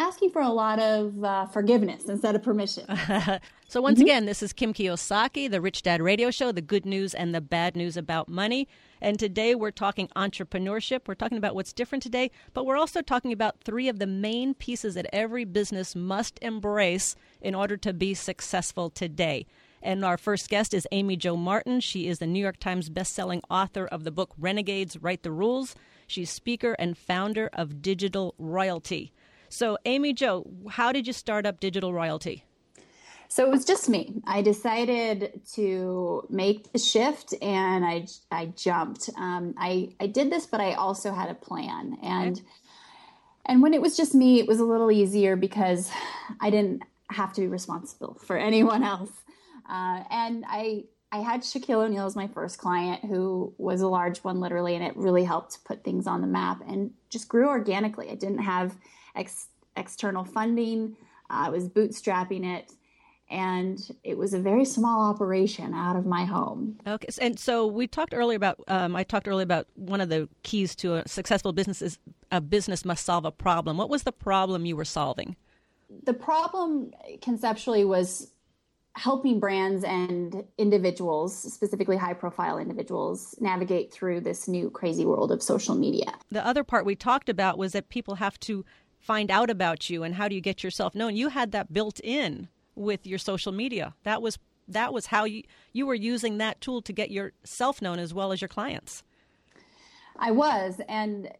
asking 0.00 0.30
for 0.30 0.40
a 0.40 0.48
lot 0.48 0.78
of 0.78 1.22
uh, 1.22 1.46
forgiveness 1.46 2.08
instead 2.08 2.34
of 2.34 2.42
permission. 2.42 2.86
so 3.68 3.82
once 3.82 3.98
mm-hmm. 3.98 4.02
again, 4.02 4.24
this 4.24 4.42
is 4.42 4.52
Kim 4.54 4.72
Kiyosaki, 4.72 5.50
the 5.50 5.60
Rich 5.60 5.82
Dad 5.82 6.00
Radio 6.00 6.30
Show, 6.30 6.52
the 6.52 6.62
good 6.62 6.86
news 6.86 7.12
and 7.14 7.34
the 7.34 7.40
bad 7.40 7.76
news 7.76 7.98
about 7.98 8.26
money. 8.26 8.66
And 9.02 9.18
today 9.18 9.54
we're 9.54 9.70
talking 9.70 10.08
entrepreneurship. 10.16 11.06
We're 11.06 11.14
talking 11.14 11.36
about 11.36 11.54
what's 11.54 11.74
different 11.74 12.02
today, 12.02 12.30
but 12.54 12.64
we're 12.64 12.78
also 12.78 13.02
talking 13.02 13.32
about 13.32 13.60
three 13.62 13.88
of 13.88 13.98
the 13.98 14.06
main 14.06 14.54
pieces 14.54 14.94
that 14.94 15.06
every 15.12 15.44
business 15.44 15.94
must 15.94 16.38
embrace 16.40 17.14
in 17.42 17.54
order 17.54 17.76
to 17.76 17.92
be 17.92 18.14
successful 18.14 18.88
today. 18.88 19.46
And 19.82 20.04
our 20.04 20.16
first 20.16 20.48
guest 20.48 20.72
is 20.72 20.88
Amy 20.92 21.16
Jo 21.16 21.36
Martin. 21.36 21.80
She 21.80 22.08
is 22.08 22.18
the 22.18 22.26
New 22.26 22.40
York 22.40 22.58
Times 22.58 22.88
bestselling 22.88 23.42
author 23.50 23.86
of 23.86 24.04
the 24.04 24.10
book 24.10 24.32
Renegades 24.38 24.96
Write 25.00 25.22
the 25.22 25.32
Rules. 25.32 25.74
She's 26.06 26.30
speaker 26.30 26.74
and 26.78 26.96
founder 26.96 27.50
of 27.52 27.82
Digital 27.82 28.34
Royalty. 28.38 29.12
So, 29.50 29.76
Amy 29.84 30.12
Jo, 30.12 30.46
how 30.70 30.92
did 30.92 31.08
you 31.08 31.12
start 31.12 31.44
up 31.44 31.58
Digital 31.58 31.92
Royalty? 31.92 32.44
So 33.28 33.44
it 33.44 33.50
was 33.50 33.64
just 33.64 33.88
me. 33.88 34.14
I 34.24 34.42
decided 34.42 35.40
to 35.54 36.26
make 36.30 36.72
the 36.72 36.78
shift 36.78 37.34
and 37.42 37.84
I, 37.84 38.06
I 38.30 38.46
jumped. 38.46 39.10
Um, 39.16 39.54
I, 39.58 39.90
I 40.00 40.06
did 40.06 40.30
this, 40.30 40.46
but 40.46 40.60
I 40.60 40.74
also 40.74 41.12
had 41.12 41.30
a 41.30 41.34
plan. 41.34 41.96
And, 42.00 42.38
okay. 42.38 42.46
and 43.46 43.60
when 43.60 43.74
it 43.74 43.82
was 43.82 43.96
just 43.96 44.14
me, 44.14 44.38
it 44.38 44.46
was 44.46 44.60
a 44.60 44.64
little 44.64 44.90
easier 44.90 45.34
because 45.34 45.90
I 46.40 46.50
didn't 46.50 46.82
have 47.10 47.32
to 47.34 47.40
be 47.40 47.48
responsible 47.48 48.18
for 48.24 48.36
anyone 48.36 48.82
else. 48.84 49.12
Uh, 49.68 50.04
and 50.10 50.44
I, 50.48 50.84
I 51.12 51.18
had 51.18 51.42
Shaquille 51.42 51.84
O'Neal 51.84 52.06
as 52.06 52.14
my 52.14 52.28
first 52.28 52.58
client, 52.58 53.04
who 53.04 53.52
was 53.58 53.80
a 53.80 53.88
large 53.88 54.18
one, 54.18 54.38
literally, 54.38 54.76
and 54.76 54.84
it 54.84 54.96
really 54.96 55.24
helped 55.24 55.64
put 55.64 55.82
things 55.82 56.06
on 56.06 56.20
the 56.20 56.28
map 56.28 56.62
and 56.68 56.92
just 57.08 57.28
grew 57.28 57.48
organically. 57.48 58.10
I 58.10 58.14
didn't 58.14 58.38
have 58.38 58.76
ex- 59.14 59.48
external 59.76 60.24
funding. 60.24 60.96
Uh, 61.30 61.46
I 61.46 61.50
was 61.50 61.68
bootstrapping 61.68 62.44
it, 62.44 62.72
and 63.30 63.78
it 64.02 64.18
was 64.18 64.34
a 64.34 64.40
very 64.40 64.64
small 64.64 65.08
operation 65.08 65.74
out 65.74 65.96
of 65.96 66.06
my 66.06 66.24
home. 66.24 66.78
Okay, 66.86 67.08
and 67.20 67.38
so 67.38 67.66
we 67.66 67.86
talked 67.86 68.12
earlier 68.14 68.36
about. 68.36 68.60
Um, 68.68 68.96
I 68.96 69.04
talked 69.04 69.28
earlier 69.28 69.44
about 69.44 69.66
one 69.74 70.00
of 70.00 70.08
the 70.08 70.28
keys 70.42 70.74
to 70.76 70.96
a 70.96 71.08
successful 71.08 71.52
business 71.52 71.80
is 71.82 71.98
a 72.32 72.40
business 72.40 72.84
must 72.84 73.04
solve 73.04 73.24
a 73.24 73.32
problem. 73.32 73.76
What 73.76 73.90
was 73.90 74.02
the 74.02 74.12
problem 74.12 74.66
you 74.66 74.76
were 74.76 74.84
solving? 74.84 75.36
The 76.04 76.14
problem 76.14 76.92
conceptually 77.20 77.84
was 77.84 78.30
helping 78.96 79.38
brands 79.38 79.84
and 79.84 80.44
individuals, 80.58 81.36
specifically 81.52 81.96
high 81.96 82.12
profile 82.12 82.58
individuals, 82.58 83.36
navigate 83.40 83.92
through 83.92 84.20
this 84.20 84.48
new 84.48 84.68
crazy 84.70 85.04
world 85.04 85.30
of 85.30 85.42
social 85.42 85.74
media. 85.74 86.12
The 86.30 86.44
other 86.44 86.64
part 86.64 86.84
we 86.84 86.96
talked 86.96 87.28
about 87.28 87.56
was 87.56 87.72
that 87.72 87.88
people 87.88 88.16
have 88.16 88.38
to 88.40 88.64
find 89.00 89.30
out 89.30 89.50
about 89.50 89.90
you 89.90 90.02
and 90.02 90.14
how 90.14 90.28
do 90.28 90.34
you 90.34 90.40
get 90.40 90.62
yourself 90.62 90.94
known. 90.94 91.16
You 91.16 91.28
had 91.28 91.52
that 91.52 91.72
built 91.72 92.00
in 92.04 92.48
with 92.74 93.06
your 93.06 93.18
social 93.18 93.52
media. 93.52 93.94
That 94.04 94.22
was 94.22 94.38
that 94.68 94.92
was 94.92 95.06
how 95.06 95.24
you 95.24 95.42
you 95.72 95.86
were 95.86 95.94
using 95.94 96.38
that 96.38 96.60
tool 96.60 96.82
to 96.82 96.92
get 96.92 97.10
yourself 97.10 97.82
known 97.82 97.98
as 97.98 98.14
well 98.14 98.32
as 98.32 98.40
your 98.40 98.48
clients. 98.48 99.02
I 100.16 100.30
was 100.30 100.80
and 100.88 101.30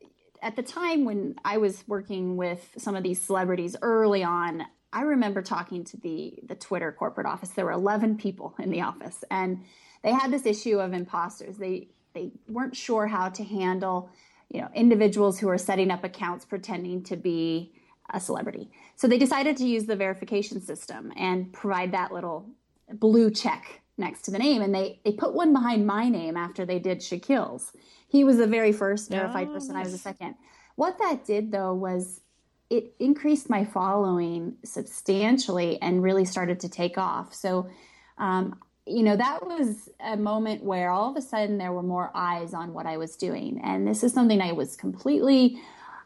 at 0.42 0.56
the 0.56 0.62
time 0.62 1.04
when 1.04 1.36
I 1.44 1.58
was 1.58 1.84
working 1.86 2.36
with 2.36 2.70
some 2.78 2.96
of 2.96 3.02
these 3.02 3.20
celebrities 3.20 3.76
early 3.82 4.24
on, 4.24 4.64
I 4.92 5.02
remember 5.02 5.42
talking 5.42 5.84
to 5.84 5.96
the 5.96 6.40
the 6.42 6.54
Twitter 6.54 6.92
corporate 6.92 7.26
office. 7.26 7.50
There 7.50 7.66
were 7.66 7.72
11 7.72 8.16
people 8.16 8.54
in 8.58 8.70
the 8.70 8.80
office 8.80 9.22
and 9.30 9.64
they 10.02 10.12
had 10.12 10.30
this 10.30 10.46
issue 10.46 10.80
of 10.80 10.92
imposters. 10.92 11.56
They 11.56 11.88
they 12.12 12.32
weren't 12.48 12.76
sure 12.76 13.06
how 13.06 13.28
to 13.28 13.44
handle, 13.44 14.10
you 14.50 14.60
know, 14.60 14.68
individuals 14.74 15.38
who 15.38 15.48
are 15.48 15.58
setting 15.58 15.90
up 15.90 16.04
accounts 16.04 16.44
pretending 16.44 17.02
to 17.04 17.16
be 17.16 17.72
a 18.12 18.20
celebrity. 18.20 18.70
So 18.96 19.06
they 19.06 19.18
decided 19.18 19.56
to 19.58 19.64
use 19.64 19.86
the 19.86 19.96
verification 19.96 20.60
system 20.60 21.12
and 21.16 21.52
provide 21.52 21.92
that 21.92 22.12
little 22.12 22.50
blue 22.92 23.30
check 23.30 23.80
next 23.96 24.22
to 24.22 24.30
the 24.30 24.38
name 24.38 24.62
and 24.62 24.74
they 24.74 24.98
they 25.04 25.12
put 25.12 25.34
one 25.34 25.52
behind 25.52 25.86
my 25.86 26.08
name 26.08 26.36
after 26.36 26.64
they 26.64 26.78
did 26.78 26.98
Shaquille's. 26.98 27.72
He 28.08 28.24
was 28.24 28.38
the 28.38 28.46
very 28.46 28.72
first 28.72 29.10
verified 29.10 29.48
oh, 29.50 29.54
person, 29.54 29.76
I 29.76 29.82
was 29.82 29.92
the 29.92 29.98
second 29.98 30.34
what 30.76 30.98
that 30.98 31.26
did 31.26 31.52
though 31.52 31.74
was 31.74 32.22
it 32.70 32.94
increased 33.00 33.50
my 33.50 33.64
following 33.64 34.54
substantially 34.64 35.80
and 35.82 36.02
really 36.02 36.24
started 36.24 36.60
to 36.60 36.68
take 36.68 36.96
off. 36.96 37.34
So, 37.34 37.68
um, 38.16 38.58
you 38.90 39.02
know, 39.02 39.16
that 39.16 39.46
was 39.46 39.88
a 40.00 40.16
moment 40.16 40.64
where 40.64 40.90
all 40.90 41.10
of 41.10 41.16
a 41.16 41.22
sudden 41.22 41.58
there 41.58 41.72
were 41.72 41.82
more 41.82 42.10
eyes 42.14 42.52
on 42.52 42.74
what 42.74 42.86
I 42.86 42.96
was 42.96 43.16
doing. 43.16 43.60
And 43.62 43.86
this 43.86 44.02
is 44.02 44.12
something 44.12 44.40
I 44.40 44.52
was 44.52 44.76
completely 44.76 45.60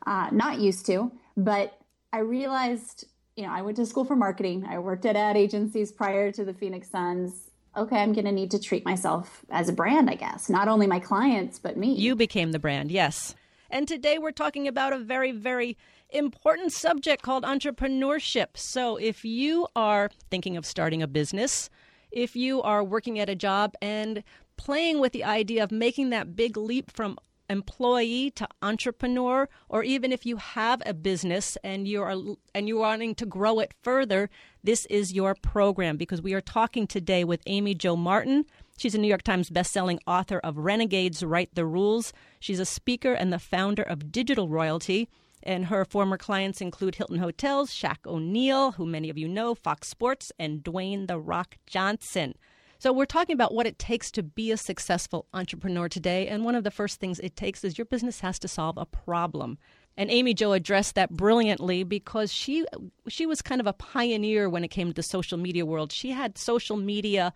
uh, 0.07 0.29
not 0.33 0.61
used 0.61 0.85
to, 0.87 1.11
but 1.37 1.79
I 2.13 2.19
realized, 2.19 3.07
you 3.37 3.45
know, 3.45 3.53
I 3.53 3.63
went 3.63 3.77
to 3.79 3.87
school 3.87 4.05
for 4.05 4.17
marketing. 4.17 4.67
I 4.69 4.79
worked 4.79 5.07
at 5.07 5.17
ad 5.17 5.37
agencies 5.37 5.91
prior 5.91 6.31
to 6.33 6.45
the 6.45 6.53
Phoenix 6.53 6.91
Suns. 6.91 7.51
Okay, 7.77 7.97
I'm 7.97 8.13
going 8.13 8.27
to 8.27 8.33
need 8.33 8.51
to 8.53 8.61
treat 8.61 8.85
myself 8.85 9.45
as 9.51 9.69
a 9.69 9.73
brand, 9.73 10.11
I 10.11 10.15
guess. 10.15 10.49
Not 10.49 10.69
only 10.69 10.87
my 10.87 11.01
clients, 11.01 11.59
but 11.59 11.77
me. 11.77 11.95
You 11.95 12.15
became 12.15 12.53
the 12.53 12.59
brand, 12.59 12.93
yes. 12.93 13.35
And 13.71 13.89
today 13.89 14.19
we're 14.19 14.31
talking 14.31 14.69
about 14.69 14.93
a 14.93 14.99
very, 14.99 15.33
very 15.33 15.77
important 16.11 16.73
subject 16.73 17.23
called 17.23 17.43
entrepreneurship. 17.43 18.57
So 18.57 18.97
if 18.97 19.25
you 19.25 19.67
are 19.75 20.11
thinking 20.31 20.57
of 20.57 20.65
starting 20.65 21.03
a 21.03 21.09
business, 21.09 21.71
if 22.15 22.35
you 22.37 22.63
are 22.63 22.83
working 22.83 23.19
at 23.19 23.29
a 23.29 23.35
job 23.35 23.75
and 23.83 24.23
playing 24.57 25.01
with 25.01 25.13
the 25.13 25.25
idea 25.25 25.63
of 25.63 25.73
making 25.73 26.11
that 26.11 26.37
big 26.37 26.57
leap 26.57 26.91
from 26.91 27.19
employee 27.51 28.31
to 28.31 28.49
entrepreneur 28.63 29.49
or 29.69 29.83
even 29.83 30.13
if 30.13 30.25
you 30.25 30.39
have 30.39 30.83
a 30.87 30.95
business 30.95 31.59
and 31.63 31.87
you 31.87 32.03
are 32.03 32.17
and 32.55 32.69
you're 32.69 32.79
wanting 32.79 33.15
to 33.15 33.27
grow 33.27 33.59
it 33.59 33.75
further 33.83 34.31
this 34.65 34.87
is 34.87 35.13
your 35.13 35.35
program. 35.35 35.99
Because 35.99 36.23
we 36.23 36.33
are 36.33 36.41
talking 36.41 36.87
today 36.87 37.23
with 37.23 37.43
Amy 37.47 37.75
Jo 37.75 37.97
Martin. 37.97 38.47
She's 38.79 38.95
a 38.95 38.99
New 38.99 39.09
York 39.09 39.23
Times 39.23 39.51
bestselling 39.51 39.99
author 40.07 40.39
of 40.39 40.57
Renegades 40.57 41.23
Write 41.23 41.55
the 41.55 41.67
Rules. 41.67 42.15
She's 42.41 42.59
a 42.59 42.65
speaker 42.65 43.13
and 43.13 43.31
the 43.31 43.39
founder 43.39 43.83
of 43.83 44.11
Digital 44.11 44.49
Royalty 44.49 45.11
and 45.45 45.67
her 45.67 45.85
former 45.85 46.19
clients 46.19 46.61
include 46.61 46.97
Hilton 46.97 47.19
Hotels, 47.19 47.71
Shaq 47.71 48.07
O'Neal, 48.07 48.73
who 48.73 48.87
many 48.87 49.11
of 49.11 49.19
you 49.19 49.29
know, 49.29 49.55
Fox 49.55 49.89
Sports, 49.89 50.33
and 50.39 50.65
Dwayne 50.65 51.07
The 51.07 51.19
Rock 51.19 51.57
Johnson. 51.67 52.35
So, 52.79 52.93
we're 52.93 53.07
talking 53.07 53.35
about 53.35 53.55
what 53.55 53.67
it 53.67 53.79
takes 53.79 54.11
to 54.11 54.23
be 54.23 54.51
a 54.51 54.57
successful 54.57 55.27
entrepreneur 55.33 55.89
today. 55.89 56.27
And 56.27 56.45
one 56.45 56.55
of 56.55 56.65
the 56.65 56.71
first 56.71 56.99
things 56.99 57.21
it 57.21 57.37
takes 57.37 57.63
is 57.63 57.79
your 57.79 57.85
business 57.85 58.21
has 58.21 58.39
to 58.41 58.49
solve 58.49 58.77
a 58.77 58.85
problem. 58.85 59.59
And 59.97 60.11
Amy 60.11 60.35
Jo 60.35 60.53
addressed 60.53 60.97
that 60.97 61.11
brilliantly 61.11 61.85
because 61.85 62.33
she 62.33 62.67
she 63.07 63.27
was 63.27 63.43
kind 63.43 63.61
of 63.61 63.67
a 63.67 63.73
pioneer 63.73 64.49
when 64.49 64.65
it 64.65 64.69
came 64.69 64.89
to 64.89 64.95
the 64.95 65.03
social 65.03 65.39
media 65.39 65.65
world. 65.65 65.93
She 65.93 66.11
had 66.11 66.37
social 66.37 66.77
media 66.77 67.33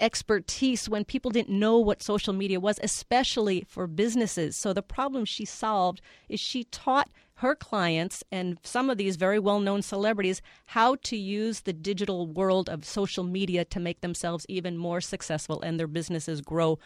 expertise 0.00 0.88
when 0.88 1.04
people 1.04 1.30
didn't 1.30 1.58
know 1.58 1.78
what 1.78 2.02
social 2.02 2.32
media 2.32 2.60
was, 2.60 2.78
especially 2.82 3.64
for 3.68 3.86
businesses. 3.86 4.56
So 4.56 4.72
the 4.72 4.82
problem 4.82 5.24
she 5.24 5.44
solved 5.44 6.00
is 6.28 6.40
she 6.40 6.64
taught 6.64 7.10
her 7.44 7.54
clients 7.54 8.24
and 8.32 8.58
some 8.62 8.88
of 8.88 8.96
these 8.96 9.16
very 9.16 9.38
well 9.38 9.60
known 9.60 9.82
celebrities 9.82 10.40
how 10.66 10.96
to 11.02 11.16
use 11.16 11.60
the 11.60 11.72
digital 11.72 12.26
world 12.26 12.68
of 12.70 12.84
social 12.84 13.22
media 13.22 13.64
to 13.66 13.78
make 13.78 14.00
themselves 14.00 14.46
even 14.48 14.78
more 14.78 15.00
successful 15.00 15.60
and 15.60 15.78
their 15.78 15.86
businesses 15.86 16.40
grow 16.40 16.78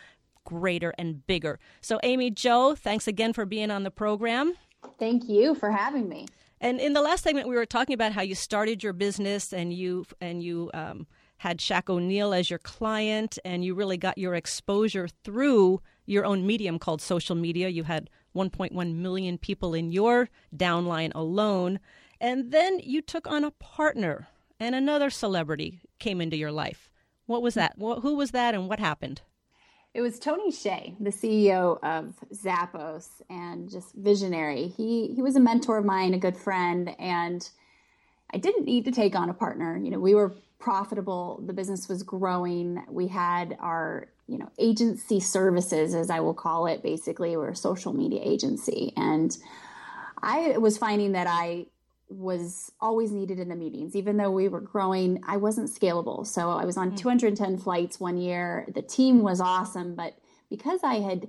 greater 0.45 0.93
and 0.99 1.27
bigger. 1.27 1.59
So, 1.81 2.01
Amy 2.03 2.31
Jo, 2.31 2.75
thanks 2.75 3.07
again 3.07 3.33
for 3.33 3.47
being 3.47 3.71
on 3.71 3.85
the 3.85 3.91
program. 3.91 4.55
Thank 4.99 5.29
you 5.29 5.55
for 5.55 5.71
having 5.71 6.09
me. 6.09 6.27
And 6.61 6.81
in 6.81 6.93
the 6.93 7.03
last 7.03 7.23
segment, 7.23 7.49
we 7.49 7.55
were 7.55 7.67
talking 7.67 7.95
about 7.95 8.13
how 8.13 8.23
you 8.23 8.35
started 8.35 8.83
your 8.83 8.93
business 8.93 9.53
and 9.53 9.73
you 9.73 10.07
and 10.21 10.43
you 10.43 10.71
um, 10.75 11.07
had 11.39 11.59
Shaq 11.59 11.89
O'Neal 11.89 12.35
as 12.35 12.51
your 12.51 12.59
client, 12.59 13.39
and 13.45 13.65
you 13.65 13.75
really 13.75 13.97
got 13.97 14.19
your 14.19 14.35
exposure 14.35 15.09
through 15.23 15.81
your 16.05 16.25
own 16.25 16.47
medium 16.47 16.79
called 16.79 17.01
social 17.01 17.37
media. 17.37 17.69
You 17.69 17.85
had 17.85 18.11
1.1 18.39 18.95
million 18.95 19.37
people 19.37 19.75
in 19.75 19.91
your 19.91 20.29
downline 20.57 21.13
alone. 21.15 21.81
And 22.21 22.53
then 22.53 22.81
you 22.83 23.03
took 23.03 23.27
on 23.27 23.45
a 23.45 23.51
partner, 23.51 24.29
and 24.61 24.75
another 24.75 25.11
celebrity 25.11 25.81
came 25.99 26.21
into 26.21 26.37
your 26.37 26.53
life. 26.53 26.91
What 27.27 27.43
was 27.43 27.55
that? 27.55 27.75
Who 27.79 28.15
was 28.15 28.31
that, 28.31 28.55
and 28.55 28.69
what 28.69 28.79
happened? 28.79 29.21
It 29.95 30.01
was 30.01 30.19
Tony 30.19 30.53
Hsieh, 30.53 30.97
the 31.01 31.11
CEO 31.11 31.79
of 31.83 32.15
Zappos, 32.33 33.09
and 33.29 33.71
just 33.71 33.95
visionary. 33.95 34.69
He 34.69 35.13
he 35.15 35.23
was 35.23 35.37
a 35.37 35.41
mentor 35.41 35.79
of 35.79 35.85
mine, 35.85 36.15
a 36.15 36.19
good 36.19 36.37
friend, 36.37 36.95
and 36.99 37.49
I 38.33 38.39
didn't 38.39 38.67
need 38.67 38.85
to 38.85 38.93
take 38.93 39.17
on 39.17 39.31
a 39.31 39.35
partner. 39.35 39.77
You 39.77 39.91
know, 39.91 39.99
we 39.99 40.15
were 40.15 40.35
profitable. 40.59 41.43
The 41.47 41.53
business 41.53 41.89
was 41.89 42.03
growing. 42.03 42.83
We 42.89 43.09
had 43.09 43.57
our, 43.61 44.09
you 44.27 44.39
know, 44.39 44.51
agency 44.59 45.21
services, 45.21 45.95
as 45.95 46.11
I 46.11 46.21
will 46.21 46.35
call 46.35 46.67
it, 46.67 46.83
basically, 46.83 47.37
we're 47.37 47.51
a 47.51 47.57
social 47.57 47.93
media 47.93 48.21
agency. 48.23 48.93
And 48.97 49.37
I 50.23 50.59
was 50.59 50.79
finding 50.79 51.13
that 51.13 51.27
I 51.29 51.67
was 52.09 52.73
always 52.81 53.13
needed 53.13 53.39
in 53.39 53.49
the 53.49 53.55
meetings. 53.55 53.95
Even 53.95 54.17
though 54.17 54.31
we 54.31 54.49
were 54.49 54.61
growing, 54.61 55.23
I 55.27 55.37
wasn't 55.37 55.71
scalable. 55.71 56.27
So 56.27 56.51
I 56.51 56.65
was 56.65 56.77
on 56.77 56.89
mm-hmm. 56.89 56.97
210 56.97 57.59
flights 57.59 58.01
one 58.01 58.17
year. 58.17 58.67
The 58.75 58.83
team 58.83 59.23
was 59.23 59.41
awesome, 59.41 59.95
but 59.95 60.15
because 60.51 60.81
I 60.83 60.97
had 60.97 61.29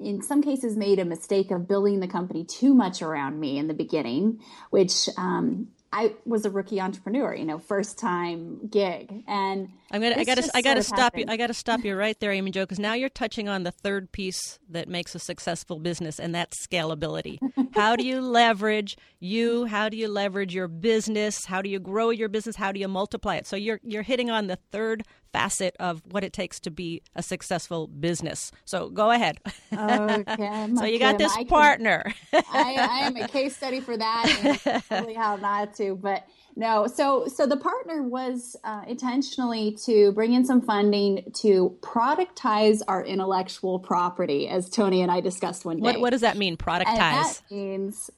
in 0.00 0.22
some 0.22 0.42
cases 0.42 0.76
made 0.76 0.98
a 0.98 1.04
mistake 1.04 1.50
of 1.50 1.68
building 1.68 2.00
the 2.00 2.08
company 2.08 2.44
too 2.44 2.74
much 2.74 3.00
around 3.00 3.38
me 3.38 3.58
in 3.58 3.68
the 3.68 3.74
beginning, 3.74 4.40
which 4.70 5.08
um, 5.16 5.68
I 5.94 6.14
was 6.26 6.44
a 6.44 6.50
rookie 6.50 6.80
entrepreneur, 6.80 7.32
you 7.36 7.44
know, 7.44 7.58
first 7.58 8.00
time 8.00 8.66
gig, 8.68 9.22
and 9.28 9.68
I'm 9.92 10.02
gonna, 10.02 10.16
I 10.18 10.24
gotta, 10.24 10.50
I 10.52 10.60
gotta 10.60 10.82
stop 10.82 11.16
you. 11.16 11.24
I 11.28 11.36
gotta 11.36 11.54
stop 11.54 11.84
you 11.84 11.94
right 11.94 12.18
there, 12.18 12.32
Amy 12.32 12.50
Jo, 12.50 12.64
because 12.64 12.80
now 12.80 12.94
you're 12.94 13.08
touching 13.08 13.48
on 13.48 13.62
the 13.62 13.70
third 13.70 14.10
piece 14.10 14.58
that 14.68 14.88
makes 14.88 15.14
a 15.14 15.20
successful 15.20 15.78
business, 15.78 16.18
and 16.18 16.34
that's 16.34 16.66
scalability. 16.66 17.38
how 17.74 17.94
do 17.94 18.04
you 18.04 18.20
leverage 18.20 18.98
you? 19.20 19.66
How 19.66 19.88
do 19.88 19.96
you 19.96 20.08
leverage 20.08 20.52
your 20.52 20.66
business? 20.66 21.44
How 21.44 21.62
do 21.62 21.70
you 21.70 21.78
grow 21.78 22.10
your 22.10 22.28
business? 22.28 22.56
How 22.56 22.72
do 22.72 22.80
you 22.80 22.88
multiply 22.88 23.36
it? 23.36 23.46
So 23.46 23.54
you're 23.54 23.78
you're 23.84 24.02
hitting 24.02 24.30
on 24.30 24.48
the 24.48 24.56
third 24.72 25.04
facet 25.34 25.74
of 25.80 26.00
what 26.12 26.22
it 26.22 26.32
takes 26.32 26.60
to 26.60 26.70
be 26.70 27.02
a 27.16 27.22
successful 27.22 27.88
business. 27.88 28.52
So 28.64 28.88
go 28.88 29.10
ahead. 29.10 29.40
Okay. 29.72 30.68
so 30.76 30.84
you 30.84 31.00
got 31.00 31.18
this 31.18 31.36
partner. 31.48 32.04
I, 32.32 32.40
I, 32.52 33.06
am 33.06 33.16
a 33.16 33.26
case 33.26 33.56
study 33.56 33.80
for 33.80 33.96
that. 33.96 34.60
And 34.64 34.82
really 34.90 35.14
how 35.14 35.34
not 35.34 35.74
to, 35.74 35.96
but 35.96 36.24
no. 36.54 36.86
So 36.86 37.26
so 37.26 37.46
the 37.46 37.56
partner 37.56 38.04
was 38.04 38.54
uh, 38.62 38.82
intentionally 38.86 39.76
to 39.86 40.12
bring 40.12 40.34
in 40.34 40.46
some 40.46 40.62
funding 40.62 41.24
to 41.40 41.76
productize 41.80 42.80
our 42.86 43.04
intellectual 43.04 43.80
property, 43.80 44.46
as 44.46 44.70
Tony 44.70 45.02
and 45.02 45.10
I 45.10 45.20
discussed 45.20 45.64
one 45.64 45.78
day. 45.78 45.82
What, 45.82 46.00
what 46.00 46.10
does 46.10 46.20
that 46.20 46.36
mean? 46.36 46.56
Productize. 46.56 46.86
And 46.86 46.98
that 46.98 47.42
means 47.50 48.08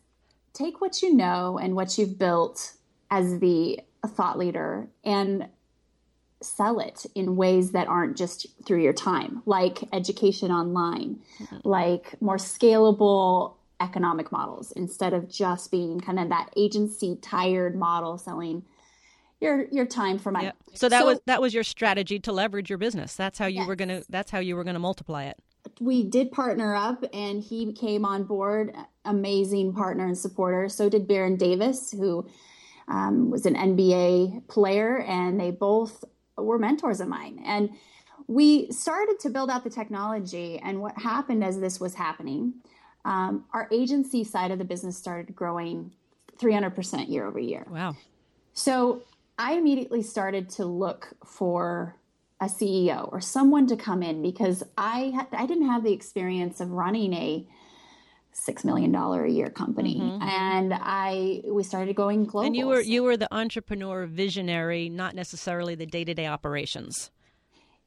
take 0.53 0.83
what 0.83 1.01
you 1.01 1.15
know 1.15 1.59
and 1.59 1.75
what 1.75 1.97
you've 1.97 2.19
built 2.19 2.75
as 3.11 3.39
the 3.39 3.81
thought 4.07 4.39
leader 4.39 4.89
and 5.03 5.49
sell 6.43 6.81
it 6.81 7.07
in 7.15 7.37
ways 7.37 7.73
that 7.73 7.89
aren't 7.89 8.17
just 8.17 8.47
through 8.65 8.83
your 8.83 8.93
time, 8.93 9.43
like 9.47 9.79
education 9.93 10.51
online, 10.51 11.19
mm-hmm. 11.39 11.57
like 11.65 12.21
more 12.21 12.37
scalable 12.37 13.55
economic 13.81 14.33
models 14.33 14.73
instead 14.73 15.13
of 15.13 15.29
just 15.29 15.71
being 15.71 16.01
kind 16.01 16.19
of 16.19 16.29
that 16.31 16.51
agency 16.57 17.19
tired 17.21 17.77
model 17.77 18.19
selling 18.19 18.63
your 19.41 19.67
your 19.71 19.87
time 19.87 20.19
for 20.19 20.31
money. 20.31 20.47
Yep. 20.47 20.57
So 20.75 20.89
that 20.89 21.01
so, 21.01 21.07
was 21.07 21.21
that 21.27 21.41
was 21.41 21.55
your 21.55 21.65
strategy 21.65 22.19
to 22.21 22.33
leverage 22.33 22.71
your 22.71 22.79
business. 22.79 23.15
That's 23.15 23.39
how 23.39 23.47
you 23.47 23.61
yes. 23.61 23.69
were 23.69 23.77
going 23.77 23.89
to 23.89 24.05
that's 24.09 24.31
how 24.31 24.39
you 24.39 24.57
were 24.57 24.65
going 24.65 24.75
to 24.75 24.81
multiply 24.81 25.25
it. 25.25 25.39
We 25.81 26.05
did 26.05 26.31
partner 26.31 26.75
up 26.75 27.05
and 27.13 27.43
he 27.43 27.73
came 27.73 28.05
on 28.05 28.25
board 28.25 28.75
amazing 29.05 29.75
partner 29.75 30.07
and 30.07 30.17
supporter. 30.17 30.69
So 30.69 30.89
did 30.89 31.07
Baron 31.07 31.37
Davis 31.37 31.93
who 31.93 32.27
um, 32.89 33.31
was 33.31 33.47
an 33.47 33.55
NBA 33.55 34.49
player 34.49 35.01
and 35.03 35.39
they 35.39 35.51
both 35.51 36.05
were 36.37 36.59
mentors 36.59 37.01
of 37.01 37.09
mine. 37.09 37.43
And 37.45 37.71
we 38.27 38.71
started 38.71 39.19
to 39.21 39.31
build 39.31 39.51
out 39.51 39.65
the 39.65 39.71
technology. 39.71 40.59
And 40.59 40.81
what 40.81 40.99
happened 40.99 41.45
as 41.45 41.61
this 41.61 41.81
was 41.81 41.95
happening, 41.95 42.55
um, 43.05 43.45
our 43.53 43.69
agency 43.71 44.25
side 44.25 44.51
of 44.51 44.59
the 44.59 44.65
business 44.65 44.97
started 44.97 45.35
growing 45.35 45.93
300% 46.39 47.09
year 47.09 47.27
over 47.27 47.39
year. 47.39 47.67
Wow. 47.71 47.97
So 48.53 49.03
I 49.39 49.55
immediately 49.55 50.03
started 50.03 50.49
to 50.51 50.65
look 50.65 51.15
for 51.25 51.97
a 52.41 52.47
CEO 52.47 53.11
or 53.13 53.21
someone 53.21 53.67
to 53.67 53.77
come 53.77 54.03
in 54.03 54.21
because 54.21 54.63
I 54.77 55.27
I 55.33 55.47
didn't 55.47 55.67
have 55.67 55.85
the 55.85 55.93
experience 55.93 56.61
of 56.61 56.71
running 56.71 57.15
a 57.15 57.47
six 58.37 58.65
million 58.65 58.93
dollar 58.93 59.25
a 59.25 59.31
year 59.31 59.49
company. 59.49 59.99
Mm-hmm. 59.99 60.23
and 60.23 60.75
i 60.75 61.41
we 61.47 61.63
started 61.63 61.97
going 61.97 62.25
global. 62.25 62.47
And 62.47 62.57
you 62.57 62.67
were 62.67 62.81
you 62.81 63.03
were 63.03 63.17
the 63.17 63.33
entrepreneur 63.35 64.07
visionary 64.07 64.89
not 64.89 65.15
necessarily 65.15 65.75
the 65.75 65.87
day-to-day 65.87 66.27
operations. 66.27 67.11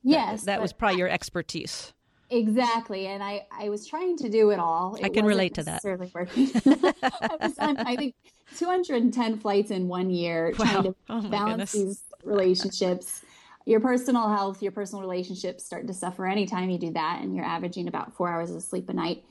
Yes 0.03 0.41
that, 0.41 0.45
that 0.47 0.61
was 0.61 0.73
probably 0.73 0.97
your 0.97 1.09
expertise. 1.09 1.93
Exactly. 2.31 3.07
And 3.07 3.23
i 3.23 3.45
i 3.51 3.69
was 3.69 3.87
trying 3.87 4.17
to 4.17 4.29
do 4.29 4.49
it 4.49 4.59
all. 4.59 4.95
It 4.95 5.05
i 5.05 5.09
can 5.09 5.25
relate 5.25 5.53
to 5.55 5.63
that. 5.63 5.83
working. 6.13 6.49
I, 6.65 7.37
was 7.41 7.57
on, 7.59 7.77
I 7.77 7.95
think 7.95 8.15
210 8.57 9.37
flights 9.37 9.69
in 9.69 9.87
one 9.87 10.09
year 10.09 10.53
wow. 10.57 10.65
trying 10.65 10.83
to 10.83 10.95
oh 11.09 11.21
balance 11.29 11.73
goodness. 11.73 11.99
these 11.99 12.03
relationships. 12.23 13.21
Your 13.65 13.81
personal 13.81 14.29
health 14.29 14.63
your 14.63 14.71
personal 14.71 15.01
relationships 15.01 15.63
start 15.63 15.85
to 15.87 15.93
suffer 15.93 16.25
anytime 16.25 16.71
you 16.71 16.79
do 16.79 16.91
that 16.93 17.19
and 17.21 17.35
you're 17.35 17.45
averaging 17.45 17.87
about 17.87 18.15
four 18.15 18.29
hours 18.29 18.49
of 18.49 18.63
sleep 18.63 18.89
a 18.89 18.93
night 18.93 19.23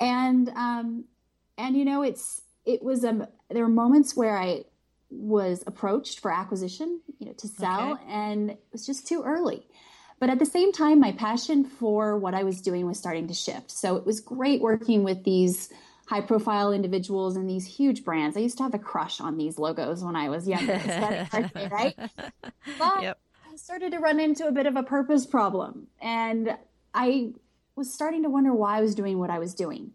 and 0.00 0.48
um, 0.50 1.04
and 1.58 1.76
you 1.76 1.84
know, 1.84 2.02
it's 2.02 2.42
it 2.64 2.82
was 2.82 3.04
um 3.04 3.26
there 3.50 3.62
were 3.62 3.70
moments 3.70 4.16
where 4.16 4.36
I 4.36 4.64
was 5.10 5.62
approached 5.66 6.20
for 6.20 6.32
acquisition, 6.32 7.00
you 7.18 7.26
know, 7.26 7.32
to 7.34 7.48
sell, 7.48 7.92
okay. 7.92 8.02
and 8.08 8.50
it 8.50 8.64
was 8.72 8.86
just 8.86 9.06
too 9.06 9.22
early. 9.24 9.66
But 10.18 10.30
at 10.30 10.38
the 10.38 10.46
same 10.46 10.72
time, 10.72 11.00
my 11.00 11.12
passion 11.12 11.64
for 11.64 12.16
what 12.16 12.32
I 12.32 12.44
was 12.44 12.60
doing 12.60 12.86
was 12.86 12.96
starting 12.96 13.26
to 13.26 13.34
shift. 13.34 13.72
So 13.72 13.96
it 13.96 14.06
was 14.06 14.20
great 14.20 14.60
working 14.60 15.02
with 15.02 15.24
these 15.24 15.68
high 16.06 16.20
profile 16.20 16.72
individuals 16.72 17.36
and 17.36 17.50
these 17.50 17.66
huge 17.66 18.04
brands. 18.04 18.36
I 18.36 18.40
used 18.40 18.56
to 18.58 18.62
have 18.62 18.74
a 18.74 18.78
crush 18.78 19.20
on 19.20 19.36
these 19.36 19.58
logos 19.58 20.04
when 20.04 20.14
I 20.14 20.28
was 20.28 20.46
younger, 20.46 20.80
right? 21.72 21.96
But 22.78 23.02
yep. 23.02 23.18
I 23.52 23.56
started 23.56 23.92
to 23.92 23.98
run 23.98 24.20
into 24.20 24.46
a 24.46 24.52
bit 24.52 24.66
of 24.66 24.76
a 24.76 24.82
purpose 24.82 25.26
problem. 25.26 25.88
And 26.00 26.56
I 26.94 27.32
was 27.76 27.92
starting 27.92 28.22
to 28.22 28.30
wonder 28.30 28.52
why 28.52 28.78
I 28.78 28.80
was 28.80 28.94
doing 28.94 29.18
what 29.18 29.30
I 29.30 29.38
was 29.38 29.54
doing. 29.54 29.92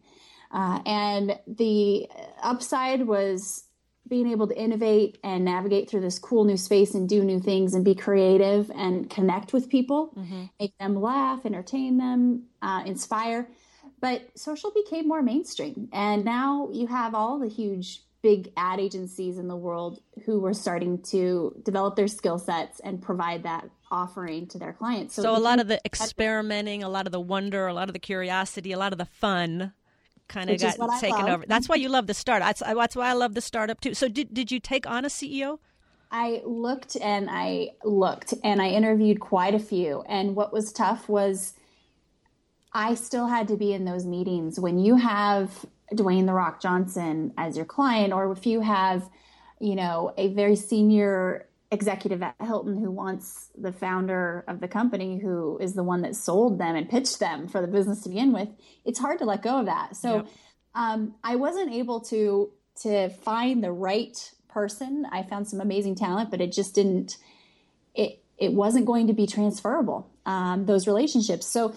Uh, 0.51 0.79
and 0.85 1.39
the 1.47 2.07
upside 2.41 3.05
was 3.05 3.65
being 4.07 4.27
able 4.31 4.47
to 4.47 4.57
innovate 4.57 5.17
and 5.23 5.43
navigate 5.43 5.89
through 5.89 6.01
this 6.01 6.19
cool 6.19 6.45
new 6.45 6.57
space 6.57 6.93
and 6.93 7.09
do 7.09 7.23
new 7.23 7.39
things 7.39 7.73
and 7.73 7.83
be 7.83 7.93
creative 7.93 8.71
and 8.73 9.09
connect 9.09 9.53
with 9.53 9.69
people, 9.69 10.13
mm-hmm. 10.17 10.45
make 10.59 10.77
them 10.77 11.01
laugh, 11.01 11.45
entertain 11.45 11.97
them, 11.97 12.43
uh, 12.61 12.83
inspire. 12.85 13.49
But 13.99 14.37
social 14.37 14.71
became 14.71 15.07
more 15.07 15.21
mainstream. 15.21 15.89
And 15.91 16.23
now 16.23 16.69
you 16.71 16.87
have 16.87 17.15
all 17.15 17.39
the 17.39 17.49
huge, 17.49 18.03
big 18.21 18.51
ad 18.55 18.79
agencies 18.79 19.37
in 19.37 19.47
the 19.47 19.55
world 19.55 20.01
who 20.25 20.39
were 20.39 20.53
starting 20.53 21.01
to 21.01 21.55
develop 21.63 21.95
their 21.95 22.07
skill 22.07 22.39
sets 22.39 22.79
and 22.79 23.01
provide 23.01 23.43
that 23.43 23.69
offering 23.91 24.47
to 24.47 24.57
their 24.57 24.73
clients. 24.73 25.15
So, 25.15 25.23
so 25.23 25.35
a 25.35 25.39
lot 25.39 25.59
of 25.59 25.67
the 25.67 25.79
experimenting, 25.85 26.83
a 26.83 26.89
lot 26.89 27.05
of 27.05 27.11
the 27.11 27.19
wonder, 27.19 27.67
a 27.67 27.73
lot 27.73 27.89
of 27.89 27.93
the 27.93 27.99
curiosity, 27.99 28.71
a 28.71 28.77
lot 28.77 28.91
of 28.91 28.99
the 28.99 29.05
fun 29.05 29.73
kind 30.27 30.49
of 30.49 30.59
got 30.59 30.99
taken 30.99 31.29
over. 31.29 31.45
That's 31.47 31.69
why 31.69 31.75
you 31.75 31.89
love 31.89 32.07
the 32.07 32.13
startup. 32.13 32.47
That's, 32.47 32.59
that's 32.59 32.95
why 32.95 33.09
I 33.09 33.13
love 33.13 33.33
the 33.33 33.41
startup 33.41 33.79
too. 33.79 33.93
So 33.93 34.07
did, 34.07 34.33
did 34.33 34.51
you 34.51 34.59
take 34.59 34.85
on 34.85 35.05
a 35.05 35.09
CEO? 35.09 35.59
I 36.11 36.41
looked 36.45 36.95
and 36.97 37.29
I 37.29 37.69
looked 37.83 38.33
and 38.43 38.61
I 38.61 38.69
interviewed 38.69 39.19
quite 39.19 39.53
a 39.53 39.59
few. 39.59 40.03
And 40.07 40.35
what 40.35 40.53
was 40.53 40.71
tough 40.71 41.09
was 41.09 41.53
I 42.73 42.95
still 42.95 43.27
had 43.27 43.47
to 43.49 43.57
be 43.57 43.73
in 43.73 43.85
those 43.85 44.05
meetings 44.05 44.59
when 44.59 44.79
you 44.79 44.95
have 44.95 45.65
Dwayne 45.93 46.25
the 46.25 46.33
Rock 46.33 46.61
Johnson 46.61 47.33
as 47.37 47.55
your 47.55 47.65
client, 47.65 48.13
or 48.13 48.31
if 48.31 48.45
you 48.45 48.61
have, 48.61 49.09
you 49.59 49.75
know, 49.75 50.13
a 50.17 50.27
very 50.29 50.55
senior 50.55 51.46
executive 51.71 52.23
at 52.23 52.35
Hilton 52.41 52.77
who 52.77 52.91
wants 52.91 53.49
the 53.57 53.73
founder 53.73 54.45
of 54.47 54.61
the 54.61 54.67
company 54.67 55.19
who 55.19 55.57
is 55.59 55.73
the 55.73 55.83
one 55.83 56.01
that 56.01 56.15
sold 56.15 56.59
them 56.59 56.75
and 56.75 56.89
pitched 56.89 57.19
them 57.19 57.47
for 57.47 57.61
the 57.61 57.67
business 57.67 58.01
to 58.03 58.09
begin 58.09 58.31
with, 58.31 58.47
it's 58.85 58.99
hard 58.99 59.19
to 59.19 59.25
let 59.25 59.41
go 59.41 59.59
of 59.59 59.65
that. 59.65 59.95
So 59.95 60.17
yep. 60.17 60.27
um, 60.75 61.15
I 61.23 61.35
wasn't 61.35 61.73
able 61.73 62.01
to 62.01 62.51
to 62.83 63.09
find 63.09 63.63
the 63.63 63.71
right 63.71 64.31
person. 64.49 65.05
I 65.11 65.23
found 65.23 65.47
some 65.47 65.59
amazing 65.59 65.95
talent, 65.95 66.31
but 66.31 66.41
it 66.41 66.51
just 66.51 66.75
didn't. 66.75 67.17
It 67.93 68.23
it 68.37 68.53
wasn't 68.53 68.85
going 68.85 69.07
to 69.07 69.13
be 69.13 69.27
transferable. 69.27 70.09
Um, 70.25 70.65
those 70.65 70.87
relationships. 70.87 71.47
So 71.47 71.75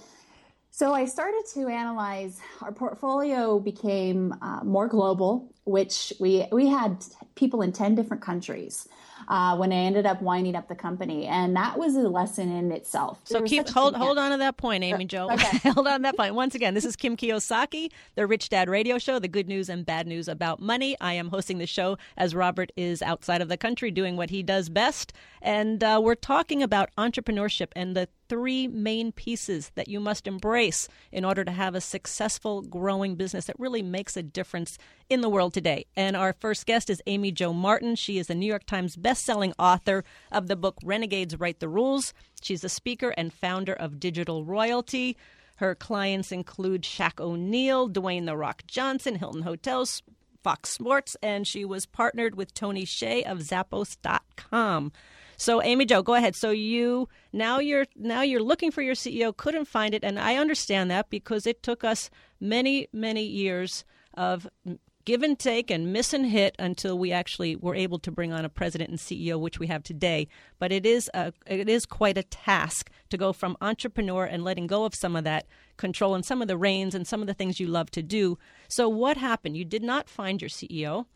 so 0.71 0.95
I 0.95 1.07
started 1.07 1.43
to 1.55 1.67
analyze. 1.67 2.39
Our 2.63 2.71
portfolio 2.71 3.59
became 3.59 4.35
uh, 4.41 4.63
more 4.63 4.87
global, 4.87 5.53
which 5.65 6.13
we 6.21 6.47
we 6.53 6.69
had 6.69 7.05
people 7.35 7.63
in 7.63 7.73
ten 7.73 7.97
different 7.97 8.23
countries 8.23 8.87
uh, 9.31 9.57
when 9.57 9.73
I 9.73 9.77
ended 9.77 10.07
up 10.07 10.21
winding 10.21 10.57
up 10.57 10.67
the 10.67 10.75
company, 10.75 11.27
and 11.27 11.55
that 11.55 11.79
was 11.79 11.95
a 11.95 12.01
lesson 12.01 12.51
in 12.51 12.73
itself. 12.73 13.21
So 13.23 13.41
keep 13.43 13.69
hold 13.69 13.95
hold 13.95 14.19
on 14.19 14.33
to 14.33 14.37
that 14.39 14.57
point, 14.57 14.83
Amy 14.83 15.05
Jo. 15.05 15.31
Okay. 15.31 15.59
hold 15.71 15.87
on 15.87 16.01
to 16.01 16.03
that 16.03 16.17
point. 16.17 16.35
Once 16.35 16.57
again, 16.57 16.75
this 16.75 16.85
is 16.85 16.97
Kim 16.97 17.17
Kiyosaki, 17.17 17.93
the 18.17 18.27
Rich 18.27 18.49
Dad 18.49 18.69
Radio 18.69 18.99
Show, 18.99 19.21
the 19.21 19.29
good 19.29 19.47
news 19.47 19.69
and 19.69 19.87
bad 19.87 20.09
news 20.09 20.27
about 20.27 20.61
money. 20.61 20.97
I 21.01 21.13
am 21.13 21.29
hosting 21.29 21.59
the 21.59 21.67
show 21.67 21.97
as 22.17 22.35
Robert 22.35 22.73
is 22.77 23.03
outside 23.03 23.41
of 23.41 23.49
the 23.49 23.57
country 23.57 23.93
doing 23.93 24.17
what 24.17 24.31
he 24.31 24.43
does 24.43 24.69
best, 24.69 25.13
and 25.41 25.85
uh, 25.85 26.01
we're 26.03 26.17
talking 26.17 26.61
about 26.61 26.91
entrepreneurship 26.99 27.69
and 27.77 27.97
the 27.97 28.09
three 28.31 28.69
main 28.69 29.11
pieces 29.11 29.73
that 29.75 29.89
you 29.89 29.99
must 29.99 30.29
embrace 30.29 30.89
in 31.11 31.25
order 31.25 31.45
to 31.45 31.51
have 31.51 31.75
a 31.75 31.81
successful, 31.81 32.63
growing 32.63 33.17
business 33.17 33.47
that 33.47 33.59
really 33.59 33.83
makes 33.83 34.17
a 34.17 34.23
difference 34.23 34.79
in 35.09 35.21
the 35.21 35.29
world 35.29 35.53
today. 35.53 35.85
And 35.97 36.17
our 36.17 36.33
first 36.33 36.65
guest 36.65 36.89
is 36.89 37.03
Amy 37.09 37.33
Jo 37.33 37.53
Martin. 37.53 37.97
She 37.97 38.19
is 38.19 38.29
the 38.29 38.37
New 38.37 38.47
York 38.47 38.65
Times 38.67 38.95
best-selling 38.95 39.53
author 39.59 40.05
of 40.31 40.47
the 40.47 40.55
book 40.55 40.79
Renegades 40.85 41.41
Write 41.41 41.59
the 41.59 41.69
Rules. 41.69 42.15
She's 42.41 42.63
a 42.63 42.69
speaker 42.69 43.13
and 43.19 43.33
founder 43.33 43.75
of 43.75 43.99
Digital 43.99 44.45
Royalty. 44.45 45.17
Her 45.57 45.75
clients 45.75 46.31
include 46.31 46.83
Shaq 46.83 47.21
O'Neal, 47.21 47.91
Dwayne 47.91 48.27
The 48.27 48.37
Rock 48.37 48.63
Johnson, 48.69 49.17
Hilton 49.17 49.43
Hotels, 49.43 50.03
Fox 50.45 50.71
Sports, 50.71 51.17
and 51.21 51.47
she 51.47 51.65
was 51.65 51.85
partnered 51.85 52.37
with 52.37 52.55
Tony 52.55 52.87
Hsieh 52.87 53.31
of 53.31 53.39
Zappos.com. 53.39 54.93
So 55.41 55.63
Amy 55.63 55.87
Jo, 55.87 56.03
go 56.03 56.17
ahead. 56.17 56.37
So 56.37 56.51
you 56.51 57.09
now 57.33 57.61
you're 57.61 57.87
now 57.97 58.21
you're 58.21 58.43
looking 58.43 58.71
for 58.71 58.83
your 58.83 58.95
CEO, 58.95 59.35
couldn't 59.35 59.65
find 59.65 59.95
it, 59.95 60.05
and 60.05 60.19
I 60.19 60.37
understand 60.37 60.91
that 60.91 61.09
because 61.09 61.47
it 61.47 61.63
took 61.63 61.83
us 61.83 62.11
many 62.41 62.89
many 62.93 63.25
years 63.25 63.87
of 64.13 64.47
give 65.07 65.23
and 65.23 65.39
take 65.39 65.71
and 65.71 65.95
miss 65.95 66.13
and 66.13 66.27
hit 66.27 66.55
until 66.59 66.99
we 66.99 67.11
actually 67.11 67.57
were 67.57 67.75
able 67.75 67.99
to 68.01 68.11
bring 68.11 68.35
on 68.35 68.45
a 68.45 68.51
president 68.51 68.91
and 68.91 68.99
CEO, 68.99 69.41
which 69.41 69.59
we 69.59 69.67
have 69.69 69.83
today. 69.83 70.29
But 70.59 70.73
it 70.73 70.85
is 70.85 71.11
a, 71.15 71.33
it 71.47 71.71
is 71.71 71.87
quite 71.87 72.19
a 72.19 72.23
task 72.23 72.91
to 73.09 73.17
go 73.17 73.33
from 73.33 73.57
entrepreneur 73.63 74.27
and 74.27 74.45
letting 74.45 74.67
go 74.67 74.85
of 74.85 74.95
some 74.95 75.17
of 75.17 75.25
that 75.25 75.47
control 75.79 76.15
and 76.15 76.23
some 76.23 76.43
of 76.43 76.49
the 76.49 76.59
reins 76.59 76.95
and 76.95 77.07
some 77.07 77.23
of 77.23 77.27
the 77.27 77.35
things 77.35 77.59
you 77.59 77.67
love 77.67 77.91
to 77.93 78.03
do. 78.03 78.37
So 78.69 78.91
what 78.91 79.17
happened? 79.17 79.57
You 79.57 79.65
did 79.65 79.83
not 79.83 80.07
find 80.07 80.43
your 80.43 80.51
CEO 80.51 81.07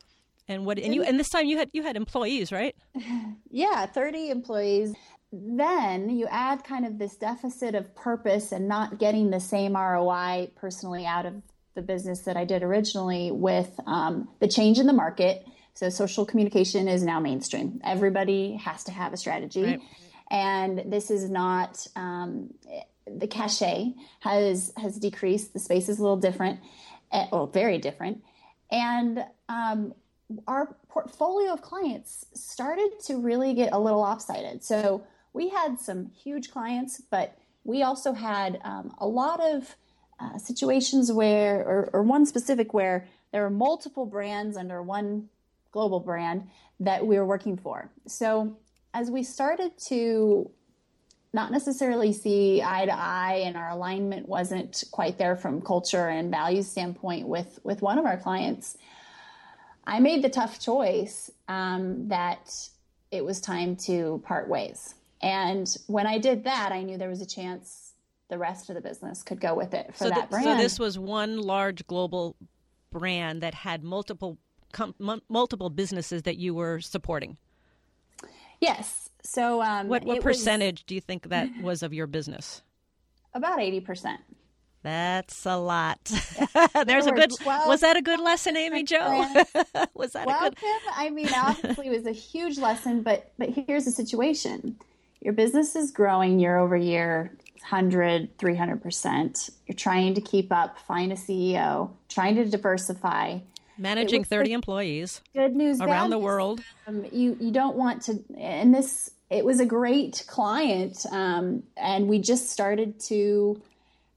and 0.49 0.67
what 0.67 0.79
and 0.79 0.95
you 0.95 1.03
and 1.03 1.19
this 1.19 1.29
time 1.29 1.47
you 1.47 1.57
had 1.57 1.71
you 1.73 1.83
had 1.83 1.97
employees 1.97 2.53
right? 2.53 2.75
Yeah 3.51 3.87
30 3.87 4.31
employees. 4.31 4.95
Then 5.33 6.11
you 6.11 6.27
add 6.31 6.65
kind 6.65 6.87
of 6.87 6.99
this 6.99 7.17
deficit 7.17 7.75
of 7.75 7.95
purpose 7.95 8.53
and 8.53 8.69
not 8.69 8.99
getting 8.99 9.31
the 9.31 9.41
same 9.41 9.77
roi 9.77 10.51
personally 10.57 11.07
out 11.07 11.27
of 11.27 11.35
the 11.75 11.83
business 11.83 12.21
that 12.21 12.37
i 12.37 12.45
did 12.45 12.63
originally 12.63 13.33
with 13.33 13.81
um, 13.87 14.29
the 14.41 14.49
change 14.49 14.79
in 14.79 14.87
the 14.87 14.93
market. 14.93 15.45
So 15.75 15.89
social 15.89 16.25
communication 16.25 16.87
is 16.87 17.03
now 17.03 17.19
mainstream. 17.19 17.81
Everybody 17.83 18.57
has 18.57 18.85
to 18.85 18.93
have 18.93 19.13
a 19.13 19.17
strategy. 19.17 19.65
Right. 19.65 19.81
and 20.31 20.93
this 20.93 21.11
is 21.11 21.29
not 21.29 21.85
um, 21.97 22.55
the 23.07 23.27
cachet 23.27 23.95
has 24.21 24.73
has 24.77 24.99
decreased. 24.99 25.53
The 25.53 25.59
space 25.59 25.89
is 25.89 25.99
a 25.99 26.03
little 26.03 26.17
different 26.17 26.61
eh, 27.13 27.27
well 27.33 27.47
very 27.47 27.79
different. 27.79 28.23
And 28.71 29.25
um, 29.49 29.95
our 30.47 30.75
portfolio 30.89 31.53
of 31.53 31.63
clients 31.63 32.27
started 32.35 32.91
to 33.07 33.21
really 33.21 33.55
get 33.55 33.73
a 33.73 33.79
little 33.79 34.01
lopsided. 34.01 34.65
So 34.65 35.05
we 35.33 35.49
had 35.49 35.79
some 35.79 36.07
huge 36.07 36.51
clients, 36.51 37.01
but 37.11 37.37
we 37.65 37.83
also 37.83 38.13
had 38.13 38.61
um, 38.65 38.95
a 38.99 39.07
lot 39.07 39.41
of 39.41 39.77
uh, 40.21 40.39
situations 40.39 41.13
where, 41.13 41.61
or, 41.61 41.91
or 41.93 42.03
one 42.03 42.25
specific 42.25 42.73
where 42.73 43.07
there 43.33 43.43
were 43.43 43.51
multiple 43.51 44.07
brands 44.07 44.57
under 44.57 44.83
one 44.83 45.29
global 45.73 46.01
brand 46.01 46.49
that 46.81 47.05
we 47.07 47.19
were 47.19 47.27
working 47.27 47.57
for. 47.57 47.91
So 48.07 48.57
as 48.93 49.11
we 49.11 49.25
started 49.25 49.77
to 49.87 50.51
not 51.33 51.51
necessarily 51.51 52.13
see 52.13 52.63
eye 52.63 52.87
to 52.87 52.97
eye 52.97 53.43
and 53.45 53.57
our 53.57 53.71
alignment 53.71 54.29
wasn't 54.29 54.85
quite 54.93 55.19
there 55.19 55.35
from 55.35 55.61
culture 55.61 56.09
and 56.09 56.31
values 56.31 56.71
standpoint 56.71 57.27
with 57.27 57.59
with 57.65 57.83
one 57.83 57.99
of 57.99 58.07
our 58.07 58.17
clients 58.17 58.79
I 59.87 60.01
made 60.01 60.23
the 60.23 60.29
tough 60.29 60.59
choice 60.59 61.31
um, 61.49 62.09
that 62.09 62.53
it 63.11 63.25
was 63.25 63.41
time 63.41 63.77
to 63.77 64.23
part 64.25 64.49
ways. 64.49 64.95
And 65.23 65.75
when 65.87 66.07
I 66.07 66.19
did 66.19 66.45
that, 66.45 66.73
I 66.73 66.83
knew 66.83 66.99
there 66.99 67.09
was 67.09 67.21
a 67.21 67.27
chance 67.27 67.93
the 68.29 68.39
rest 68.39 68.69
of 68.71 68.75
the 68.75 68.81
business 68.81 69.23
could 69.23 69.41
go 69.41 69.55
with 69.55 69.75
it 69.75 69.95
for 69.95 70.05
so 70.05 70.11
that 70.11 70.31
brand. 70.31 70.45
So 70.45 70.57
this 70.57 70.79
was 70.79 70.99
one 70.99 71.39
large 71.39 71.87
global 71.87 72.37
brand 72.91 73.43
that 73.43 73.55
had 73.55 73.85
multiple 73.85 74.39
com- 74.73 74.95
m- 75.01 75.23
multiple 75.29 75.71
businesses 75.71 76.23
that 76.23 76.37
you 76.37 76.55
were 76.55 76.81
supporting. 76.81 77.37
Yes. 78.61 79.11
So 79.23 79.63
um, 79.63 79.89
what 79.89 80.05
what 80.05 80.21
percentage 80.21 80.81
was, 80.81 80.85
do 80.85 80.95
you 80.95 81.01
think 81.01 81.29
that 81.29 81.49
was 81.63 81.83
of 81.83 81.93
your 81.93 82.07
business? 82.07 82.63
About 83.35 83.61
eighty 83.61 83.81
percent. 83.81 84.21
That's 84.85 85.47
a 85.47 85.57
lot. 85.57 85.99
There's 86.87 87.07
a 87.07 87.13
good. 87.13 87.33
Was 87.43 87.81
that 87.81 87.97
a 87.97 88.03
good 88.03 88.21
lesson, 88.21 88.55
Amy 88.59 88.85
Jo? 88.85 88.99
was 89.95 90.13
that 90.13 90.27
well, 90.27 90.47
a 90.47 90.51
good? 90.51 90.57
Kim, 90.57 90.81
I 90.95 91.09
mean, 91.09 91.31
obviously, 91.35 91.87
it 91.87 91.91
was 91.91 92.07
a 92.07 92.13
huge 92.13 92.59
lesson. 92.59 93.03
But 93.03 93.33
but 93.39 93.49
here's 93.49 93.87
the 93.87 93.91
situation: 93.91 94.77
your 95.23 95.33
business 95.33 95.75
is 95.75 95.91
growing 95.91 96.39
year 96.39 96.59
over 96.59 96.77
year, 96.77 97.33
100, 97.61 98.37
300 98.37 98.83
percent. 98.83 99.49
You're 99.67 99.75
trying 99.75 100.13
to 100.15 100.21
keep 100.21 100.53
up, 100.53 100.79
find 100.81 101.11
a 101.13 101.17
CEO, 101.17 101.91
trying 102.11 102.37
to 102.37 102.45
diversify. 102.45 103.39
Managing 103.79 104.23
30 104.23 104.53
employees. 104.53 105.23
Good 105.35 105.57
news 105.57 105.81
around 105.81 106.11
the 106.11 106.17
news. 106.17 106.25
world. 106.25 106.61
Um, 106.87 107.07
you 107.11 107.39
you 107.41 107.53
don't 107.53 107.75
want 107.75 108.03
to, 108.03 108.23
and 108.39 108.75
this 108.75 109.11
it 109.31 109.47
was 109.47 109.61
a 109.61 109.67
great 109.67 110.25
client, 110.29 111.07
um, 111.11 111.63
and 111.75 112.07
we 112.07 112.19
just 112.19 112.51
started 112.51 113.01
to 113.05 113.63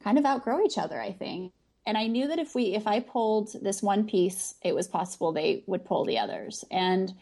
kind 0.07 0.17
of 0.17 0.25
outgrow 0.25 0.63
each 0.63 0.77
other, 0.77 1.01
I 1.01 1.11
think. 1.11 1.51
And 1.85 1.97
I 1.97 2.07
knew 2.07 2.29
that 2.29 2.39
if 2.39 2.55
we 2.55 2.75
if 2.75 2.87
I 2.87 3.01
pulled 3.01 3.51
this 3.61 3.83
one 3.83 4.07
piece, 4.07 4.55
it 4.63 4.73
was 4.73 4.87
possible 4.87 5.33
they 5.33 5.63
would 5.67 5.83
pull 5.83 6.05
the 6.05 6.17
others. 6.17 6.63
And 6.71 7.13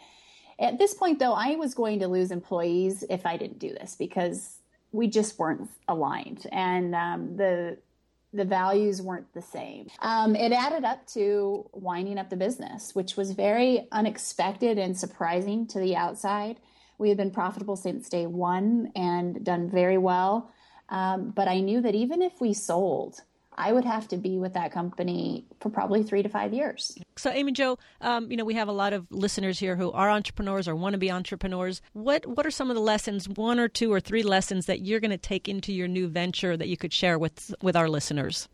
at 0.59 0.77
this 0.77 0.93
point 0.93 1.17
though, 1.17 1.33
I 1.33 1.55
was 1.55 1.73
going 1.73 1.99
to 1.99 2.07
lose 2.07 2.29
employees 2.29 3.03
if 3.09 3.25
I 3.25 3.37
didn't 3.37 3.57
do 3.57 3.69
this 3.69 3.95
because 3.95 4.57
we 4.91 5.07
just 5.07 5.39
weren't 5.39 5.67
aligned. 5.87 6.45
And 6.51 6.93
um, 6.93 7.37
the 7.37 7.77
the 8.33 8.45
values 8.45 9.01
weren't 9.01 9.33
the 9.33 9.41
same. 9.41 9.87
Um, 9.99 10.35
it 10.35 10.51
added 10.51 10.83
up 10.83 11.07
to 11.07 11.67
winding 11.73 12.19
up 12.19 12.29
the 12.29 12.35
business, 12.35 12.93
which 12.93 13.17
was 13.17 13.31
very 13.31 13.87
unexpected 13.91 14.77
and 14.77 14.95
surprising 14.95 15.65
to 15.67 15.79
the 15.79 15.95
outside. 15.95 16.57
We 16.99 17.09
had 17.09 17.17
been 17.17 17.31
profitable 17.31 17.77
since 17.77 18.09
day 18.09 18.27
one 18.27 18.91
and 18.95 19.43
done 19.43 19.71
very 19.71 19.97
well. 19.97 20.51
Um, 20.89 21.31
but 21.31 21.47
I 21.47 21.59
knew 21.59 21.81
that 21.81 21.95
even 21.95 22.21
if 22.21 22.39
we 22.39 22.53
sold, 22.53 23.21
I 23.57 23.71
would 23.71 23.85
have 23.85 24.07
to 24.09 24.17
be 24.17 24.37
with 24.37 24.53
that 24.53 24.71
company 24.71 25.45
for 25.59 25.69
probably 25.69 26.03
three 26.03 26.21
to 26.21 26.29
five 26.29 26.53
years. 26.53 26.97
So, 27.15 27.29
Amy 27.29 27.53
Jo, 27.53 27.77
um, 28.01 28.29
you 28.29 28.37
know, 28.37 28.43
we 28.43 28.53
have 28.55 28.67
a 28.67 28.73
lot 28.73 28.91
of 28.93 29.07
listeners 29.11 29.59
here 29.59 29.77
who 29.77 29.91
are 29.91 30.09
entrepreneurs 30.09 30.67
or 30.67 30.75
want 30.75 30.93
to 30.93 30.99
be 30.99 31.09
entrepreneurs. 31.09 31.81
What 31.93 32.25
What 32.25 32.45
are 32.45 32.51
some 32.51 32.69
of 32.69 32.75
the 32.75 32.81
lessons, 32.81 33.29
one 33.29 33.59
or 33.59 33.67
two 33.67 33.91
or 33.91 33.99
three 33.99 34.23
lessons 34.23 34.65
that 34.65 34.81
you're 34.81 34.99
going 34.99 35.11
to 35.11 35.17
take 35.17 35.47
into 35.47 35.71
your 35.71 35.87
new 35.87 36.07
venture 36.07 36.57
that 36.57 36.67
you 36.67 36.77
could 36.77 36.93
share 36.93 37.17
with 37.17 37.53
with 37.61 37.75
our 37.75 37.89
listeners? 37.89 38.49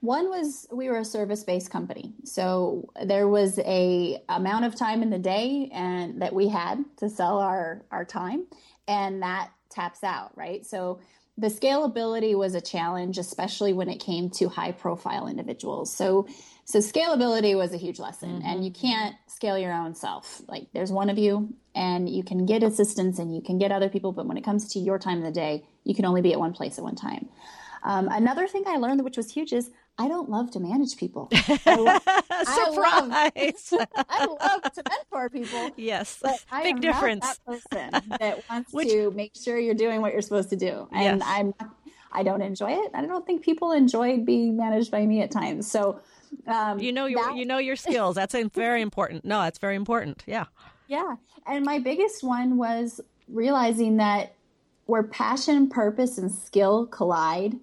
One 0.00 0.30
was 0.30 0.66
we 0.72 0.88
were 0.88 0.98
a 0.98 1.04
service 1.04 1.44
based 1.44 1.70
company, 1.70 2.14
so 2.24 2.88
there 3.04 3.28
was 3.28 3.58
a 3.58 4.22
amount 4.30 4.64
of 4.64 4.74
time 4.74 5.02
in 5.02 5.10
the 5.10 5.18
day 5.18 5.68
and 5.74 6.22
that 6.22 6.32
we 6.32 6.48
had 6.48 6.82
to 6.96 7.10
sell 7.10 7.38
our 7.38 7.82
our 7.90 8.06
time, 8.06 8.46
and 8.88 9.22
that 9.22 9.50
taps 9.68 10.02
out, 10.02 10.32
right? 10.36 10.64
So 10.64 11.00
the 11.40 11.48
scalability 11.48 12.36
was 12.36 12.54
a 12.54 12.60
challenge, 12.60 13.18
especially 13.18 13.72
when 13.72 13.88
it 13.88 13.98
came 13.98 14.30
to 14.30 14.48
high 14.48 14.72
profile 14.72 15.26
individuals. 15.26 15.92
So, 15.92 16.28
so 16.64 16.78
scalability 16.78 17.56
was 17.56 17.72
a 17.72 17.76
huge 17.76 17.98
lesson, 17.98 18.38
mm-hmm. 18.38 18.46
and 18.46 18.64
you 18.64 18.70
can't 18.70 19.16
scale 19.26 19.58
your 19.58 19.72
own 19.72 19.94
self. 19.94 20.42
Like 20.46 20.66
there's 20.74 20.92
one 20.92 21.08
of 21.08 21.18
you, 21.18 21.54
and 21.74 22.08
you 22.08 22.22
can 22.22 22.46
get 22.46 22.62
assistance 22.62 23.18
and 23.18 23.34
you 23.34 23.40
can 23.40 23.58
get 23.58 23.72
other 23.72 23.88
people, 23.88 24.12
but 24.12 24.26
when 24.26 24.36
it 24.36 24.44
comes 24.44 24.72
to 24.72 24.78
your 24.78 24.98
time 24.98 25.18
of 25.18 25.24
the 25.24 25.30
day, 25.30 25.64
you 25.84 25.94
can 25.94 26.04
only 26.04 26.20
be 26.20 26.32
at 26.32 26.38
one 26.38 26.52
place 26.52 26.78
at 26.78 26.84
one 26.84 26.96
time. 26.96 27.28
Um, 27.82 28.08
another 28.08 28.46
thing 28.46 28.64
I 28.66 28.76
learned, 28.76 29.02
which 29.04 29.16
was 29.16 29.32
huge, 29.32 29.52
is 29.52 29.70
I 30.00 30.08
don't 30.08 30.30
love 30.30 30.50
to 30.52 30.60
manage 30.60 30.96
people. 30.96 31.28
I 31.32 31.74
love, 31.74 32.02
Surprise! 32.46 33.70
I 33.74 33.78
love, 33.78 33.88
I 34.08 34.24
love, 34.24 34.72
to 34.72 34.82
mentor 34.88 35.28
people. 35.28 35.70
Yes, 35.76 36.22
big 36.62 36.80
difference. 36.80 37.26
That 37.26 37.44
person 37.44 38.16
that 38.18 38.42
wants 38.48 38.72
which, 38.72 38.88
to 38.88 39.10
make 39.10 39.32
sure 39.36 39.58
you're 39.58 39.74
doing 39.74 40.00
what 40.00 40.14
you're 40.14 40.22
supposed 40.22 40.48
to 40.50 40.56
do, 40.56 40.88
and 40.90 41.20
yes. 41.20 41.22
I'm. 41.26 41.52
I 42.12 42.22
don't 42.22 42.40
enjoy 42.40 42.72
it. 42.72 42.90
I 42.94 43.04
don't 43.04 43.26
think 43.26 43.42
people 43.42 43.72
enjoy 43.72 44.18
being 44.20 44.56
managed 44.56 44.90
by 44.90 45.04
me 45.04 45.20
at 45.20 45.30
times. 45.30 45.70
So, 45.70 46.00
um, 46.46 46.80
you 46.80 46.92
know 46.92 47.04
your 47.04 47.22
that, 47.22 47.36
you 47.36 47.44
know 47.44 47.58
your 47.58 47.76
skills. 47.76 48.16
That's 48.16 48.34
very 48.54 48.80
important. 48.80 49.26
No, 49.26 49.42
that's 49.42 49.58
very 49.58 49.76
important. 49.76 50.24
Yeah. 50.26 50.46
Yeah, 50.88 51.16
and 51.46 51.62
my 51.62 51.78
biggest 51.78 52.24
one 52.24 52.56
was 52.56 53.02
realizing 53.28 53.98
that 53.98 54.34
where 54.86 55.02
passion, 55.02 55.68
purpose, 55.68 56.16
and 56.16 56.32
skill 56.32 56.86
collide 56.86 57.58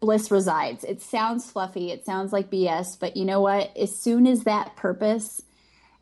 bliss 0.00 0.30
resides. 0.30 0.84
It 0.84 1.02
sounds 1.02 1.50
fluffy, 1.50 1.90
it 1.90 2.04
sounds 2.04 2.32
like 2.32 2.50
BS, 2.50 2.98
but 2.98 3.16
you 3.16 3.24
know 3.24 3.40
what? 3.40 3.76
As 3.76 3.98
soon 3.98 4.26
as 4.26 4.44
that 4.44 4.76
purpose 4.76 5.42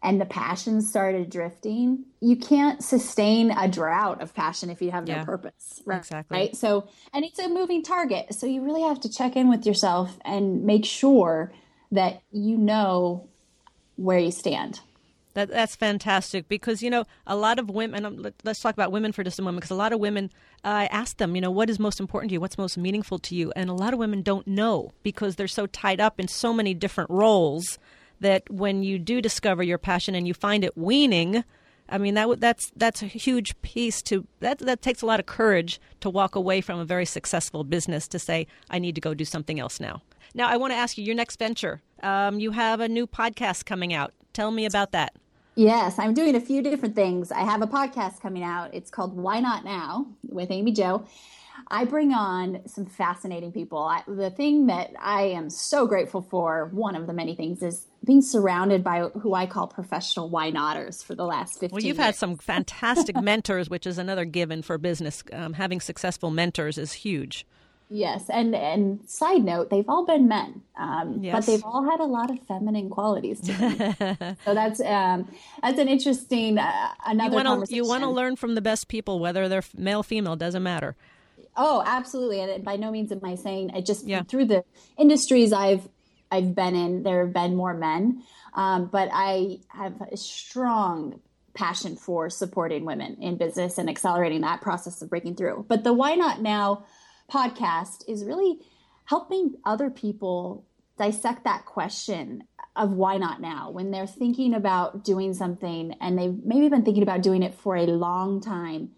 and 0.03 0.21
the 0.21 0.27
passion 0.27 0.83
started 0.83 1.31
drifting, 1.31 2.05
you 2.21 2.37
can't 2.37 2.85
sustain 2.85 3.51
a 3.51 3.67
drought 3.67 4.21
of 4.21 4.35
passion 4.35 4.69
if 4.69 4.83
you 4.83 4.91
have 4.91 5.09
yeah, 5.09 5.21
no 5.21 5.25
purpose. 5.25 5.83
Right? 5.87 5.99
Exactly. 5.99 6.39
Right. 6.39 6.57
So, 6.57 6.89
and 7.13 7.25
it's 7.25 7.39
a 7.39 7.49
moving 7.49 7.83
target. 7.83 8.35
So 8.35 8.47
you 8.47 8.63
really 8.63 8.83
have 8.83 9.01
to 9.01 9.11
check 9.11 9.35
in 9.35 9.49
with 9.49 9.65
yourself 9.65 10.19
and 10.25 10.65
make 10.65 10.85
sure 10.85 11.53
that 11.91 12.21
you 12.31 12.59
know 12.59 13.29
where 13.97 14.19
you 14.19 14.31
stand. 14.31 14.81
That 15.35 15.49
that's 15.49 15.75
fantastic 15.75 16.49
because 16.49 16.81
you 16.83 16.91
know 16.91 17.05
a 17.27 17.37
lot 17.37 17.59
of 17.59 17.69
women. 17.69 18.07
Um, 18.07 18.27
let's 18.45 18.61
talk 18.61 18.73
about 18.73 18.93
women 18.93 19.11
for 19.11 19.25
just 19.25 19.39
a 19.39 19.43
moment 19.43 19.63
because 19.63 19.73
a 19.73 19.77
lot 19.77 19.93
of 19.93 19.99
women. 19.99 20.31
Uh, 20.65 20.69
I 20.69 20.87
ask 20.87 21.19
them, 21.19 21.35
you 21.35 21.41
know, 21.41 21.51
what 21.51 21.69
is 21.69 21.79
most 21.79 22.01
important 22.01 22.31
to 22.31 22.35
you? 22.35 22.41
What's 22.41 22.57
most 22.57 22.79
meaningful 22.79 23.19
to 23.19 23.35
you? 23.35 23.53
And 23.55 23.69
a 23.69 23.75
lot 23.75 23.93
of 23.93 23.99
women 23.99 24.23
don't 24.23 24.47
know 24.47 24.93
because 25.03 25.37
they're 25.37 25.49
so 25.49 25.67
tied 25.67 26.01
up 26.01 26.19
in 26.19 26.29
so 26.29 26.55
many 26.55 26.73
different 26.73 27.11
roles 27.11 27.79
that 28.21 28.49
when 28.49 28.83
you 28.83 28.99
do 28.99 29.21
discover 29.21 29.63
your 29.63 29.77
passion 29.77 30.15
and 30.15 30.27
you 30.27 30.35
find 30.35 30.65
it 30.65 30.79
weaning, 30.79 31.45
I 31.89 31.99
mean 31.99 32.15
that 32.15 32.41
that's 32.41 32.71
that's 32.77 33.03
a 33.03 33.07
huge 33.07 33.61
piece 33.63 34.03
to 34.03 34.27
that 34.39 34.61
that 34.61 34.83
takes 34.83 35.03
a 35.03 35.07
lot 35.07 35.19
of 35.19 35.27
courage 35.27 35.81
to 36.01 36.09
walk 36.09 36.37
away 36.37 36.61
from 36.61 36.79
a 36.79 36.85
very 36.85 37.07
successful 37.07 37.65
business 37.65 38.07
to 38.09 38.21
say 38.21 38.47
I 38.71 38.79
need 38.79 38.95
to 38.95 39.01
go 39.01 39.15
do 39.15 39.25
something 39.25 39.59
else 39.59 39.81
now. 39.81 40.01
Now 40.33 40.49
I 40.49 40.57
want 40.59 40.73
to 40.73 40.77
ask 40.77 40.97
you 40.97 41.05
your 41.05 41.17
next 41.17 41.41
venture. 41.41 41.83
Um, 42.05 42.39
you 42.39 42.53
have 42.53 42.79
a 42.79 42.89
new 42.89 43.09
podcast 43.09 43.65
coming 43.65 43.93
out. 43.93 44.13
Tell 44.33 44.53
me 44.53 44.65
about 44.65 44.93
that. 44.93 45.15
Yes, 45.57 45.99
I'm 45.99 46.15
doing 46.15 46.35
a 46.35 46.41
few 46.41 46.63
different 46.63 46.95
things. 46.97 47.31
I 47.31 47.41
have 47.41 47.63
a 47.63 47.67
podcast 47.67 48.21
coming 48.21 48.43
out. 48.43 48.75
It's 48.75 48.91
called 48.91 49.17
Why 49.17 49.41
Not 49.41 49.65
Now 49.65 50.07
with 50.29 50.51
Amy 50.51 50.73
Jo. 50.73 51.07
I 51.69 51.85
bring 51.85 52.13
on 52.13 52.63
some 52.67 52.85
fascinating 52.85 53.53
people. 53.53 53.79
I, 53.79 54.03
the 54.09 54.31
thing 54.31 54.67
that 54.67 54.91
I 55.01 55.23
am 55.23 55.49
so 55.51 55.87
grateful 55.87 56.21
for, 56.21 56.69
one 56.73 56.97
of 56.97 57.07
the 57.07 57.13
many 57.13 57.37
things, 57.37 57.63
is 57.63 57.87
being 58.05 58.21
surrounded 58.21 58.83
by 58.83 59.09
who 59.21 59.33
I 59.35 59.47
call 59.47 59.69
professional 59.69 60.29
why 60.29 60.51
notters 60.51 61.03
for 61.03 61.15
the 61.15 61.25
last 61.25 61.61
15 61.61 61.71
Well, 61.71 61.83
you've 61.83 61.97
years. 61.97 62.07
had 62.07 62.17
some 62.17 62.37
fantastic 62.37 63.17
mentors, 63.23 63.71
which 63.71 63.87
is 63.87 63.97
another 63.99 64.25
given 64.25 64.63
for 64.63 64.77
business. 64.77 65.23
Um, 65.33 65.53
having 65.55 65.81
successful 65.81 66.31
mentors 66.31 66.77
is 66.77 66.93
huge. 66.93 67.47
Yes, 67.95 68.29
and 68.29 68.57
and 68.57 69.09
side 69.09 69.45
note, 69.45 69.71
they've 69.71 69.89
all 69.89 70.05
been 70.05 70.27
men, 70.27 70.63
um, 70.77 71.23
yes. 71.23 71.33
but 71.33 71.47
they've 71.47 71.65
all 71.65 71.89
had 71.89 72.01
a 72.01 72.05
lot 72.05 72.29
of 72.29 72.41
feminine 72.41 72.91
qualities 72.91 73.41
to 73.43 73.53
them. 73.53 74.37
so 74.45 74.53
that's 74.53 74.81
um, 74.81 75.31
that's 75.63 75.79
an 75.79 75.87
interesting 75.87 76.59
uh, 76.59 76.89
another 77.07 77.31
you 77.31 77.37
wanna, 77.37 77.49
conversation. 77.51 77.77
You 77.77 77.87
want 77.87 78.03
to 78.03 78.11
learn 78.11 78.35
from 78.35 78.57
the 78.57 78.61
best 78.61 78.89
people, 78.89 79.21
whether 79.21 79.49
they're 79.49 79.63
male, 79.77 80.03
female, 80.03 80.35
doesn't 80.35 80.65
matter. 80.65 80.97
Oh, 81.57 81.85
absolutely, 81.87 82.41
and 82.41 82.65
by 82.65 82.75
no 82.75 82.91
means 82.91 83.13
am 83.13 83.21
I 83.23 83.37
saying 83.37 83.71
I 83.73 83.81
just 83.81 84.09
yeah. 84.09 84.25
through 84.25 84.47
the 84.47 84.65
industries 84.99 85.53
I've 85.53 85.89
I've 86.33 86.53
been 86.53 86.75
in, 86.75 87.05
there 87.05 87.25
have 87.25 87.33
been 87.33 87.55
more 87.55 87.75
men, 87.75 88.25
um, 88.55 88.87
but 88.87 89.09
I 89.13 89.61
have 89.69 90.03
a 90.11 90.17
strong 90.17 91.21
passion 91.55 91.95
for 91.95 92.29
supporting 92.29 92.87
women 92.87 93.19
in 93.21 93.37
business 93.37 93.79
and 93.79 93.89
accelerating 93.89 94.41
that 94.41 94.63
process 94.63 95.01
of 95.01 95.11
breaking 95.11 95.37
through. 95.37 95.65
But 95.69 95.85
the 95.85 95.93
why 95.93 96.17
not 96.17 96.43
now 96.43 96.87
podcast 97.31 98.05
is 98.09 98.25
really 98.25 98.59
helping 99.07 99.55
other 99.65 99.91
people 99.91 100.65
dissect 100.99 101.45
that 101.45 101.65
question 101.67 102.45
of 102.77 102.93
why 102.93 103.17
not 103.17 103.41
now 103.41 103.71
when 103.71 103.91
they're 103.91 104.07
thinking 104.07 104.55
about 104.55 105.05
doing 105.05 105.33
something 105.33 105.95
and 106.01 106.19
they've 106.19 106.45
maybe 106.45 106.69
been 106.69 106.85
thinking 106.85 107.03
about 107.03 107.23
doing 107.23 107.43
it 107.43 107.55
for 107.55 107.77
a 107.77 107.87
long 107.87 108.41
time 108.41 108.91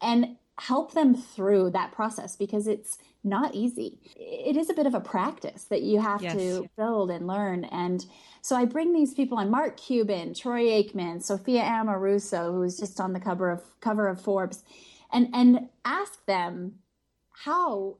and 0.00 0.36
help 0.58 0.92
them 0.92 1.14
through 1.14 1.70
that 1.70 1.92
process 1.92 2.36
because 2.36 2.66
it's 2.66 2.98
not 3.24 3.54
easy. 3.54 3.98
It 4.16 4.56
is 4.56 4.68
a 4.68 4.74
bit 4.74 4.86
of 4.86 4.94
a 4.94 5.00
practice 5.00 5.64
that 5.64 5.82
you 5.82 6.00
have 6.00 6.22
yes. 6.22 6.34
to 6.34 6.68
build 6.76 7.10
and 7.10 7.26
learn. 7.26 7.64
And 7.64 8.04
so 8.42 8.56
I 8.56 8.64
bring 8.64 8.92
these 8.92 9.14
people 9.14 9.38
on 9.38 9.50
Mark 9.50 9.76
Cuban, 9.76 10.34
Troy 10.34 10.64
Aikman, 10.64 11.22
Sophia 11.22 11.62
Amoruso, 11.62 12.52
who's 12.52 12.78
just 12.78 13.00
on 13.00 13.12
the 13.12 13.20
cover 13.20 13.50
of 13.50 13.62
cover 13.80 14.08
of 14.08 14.20
Forbes, 14.20 14.64
and 15.12 15.28
and 15.32 15.68
ask 15.84 16.24
them 16.26 16.74
how 17.44 17.96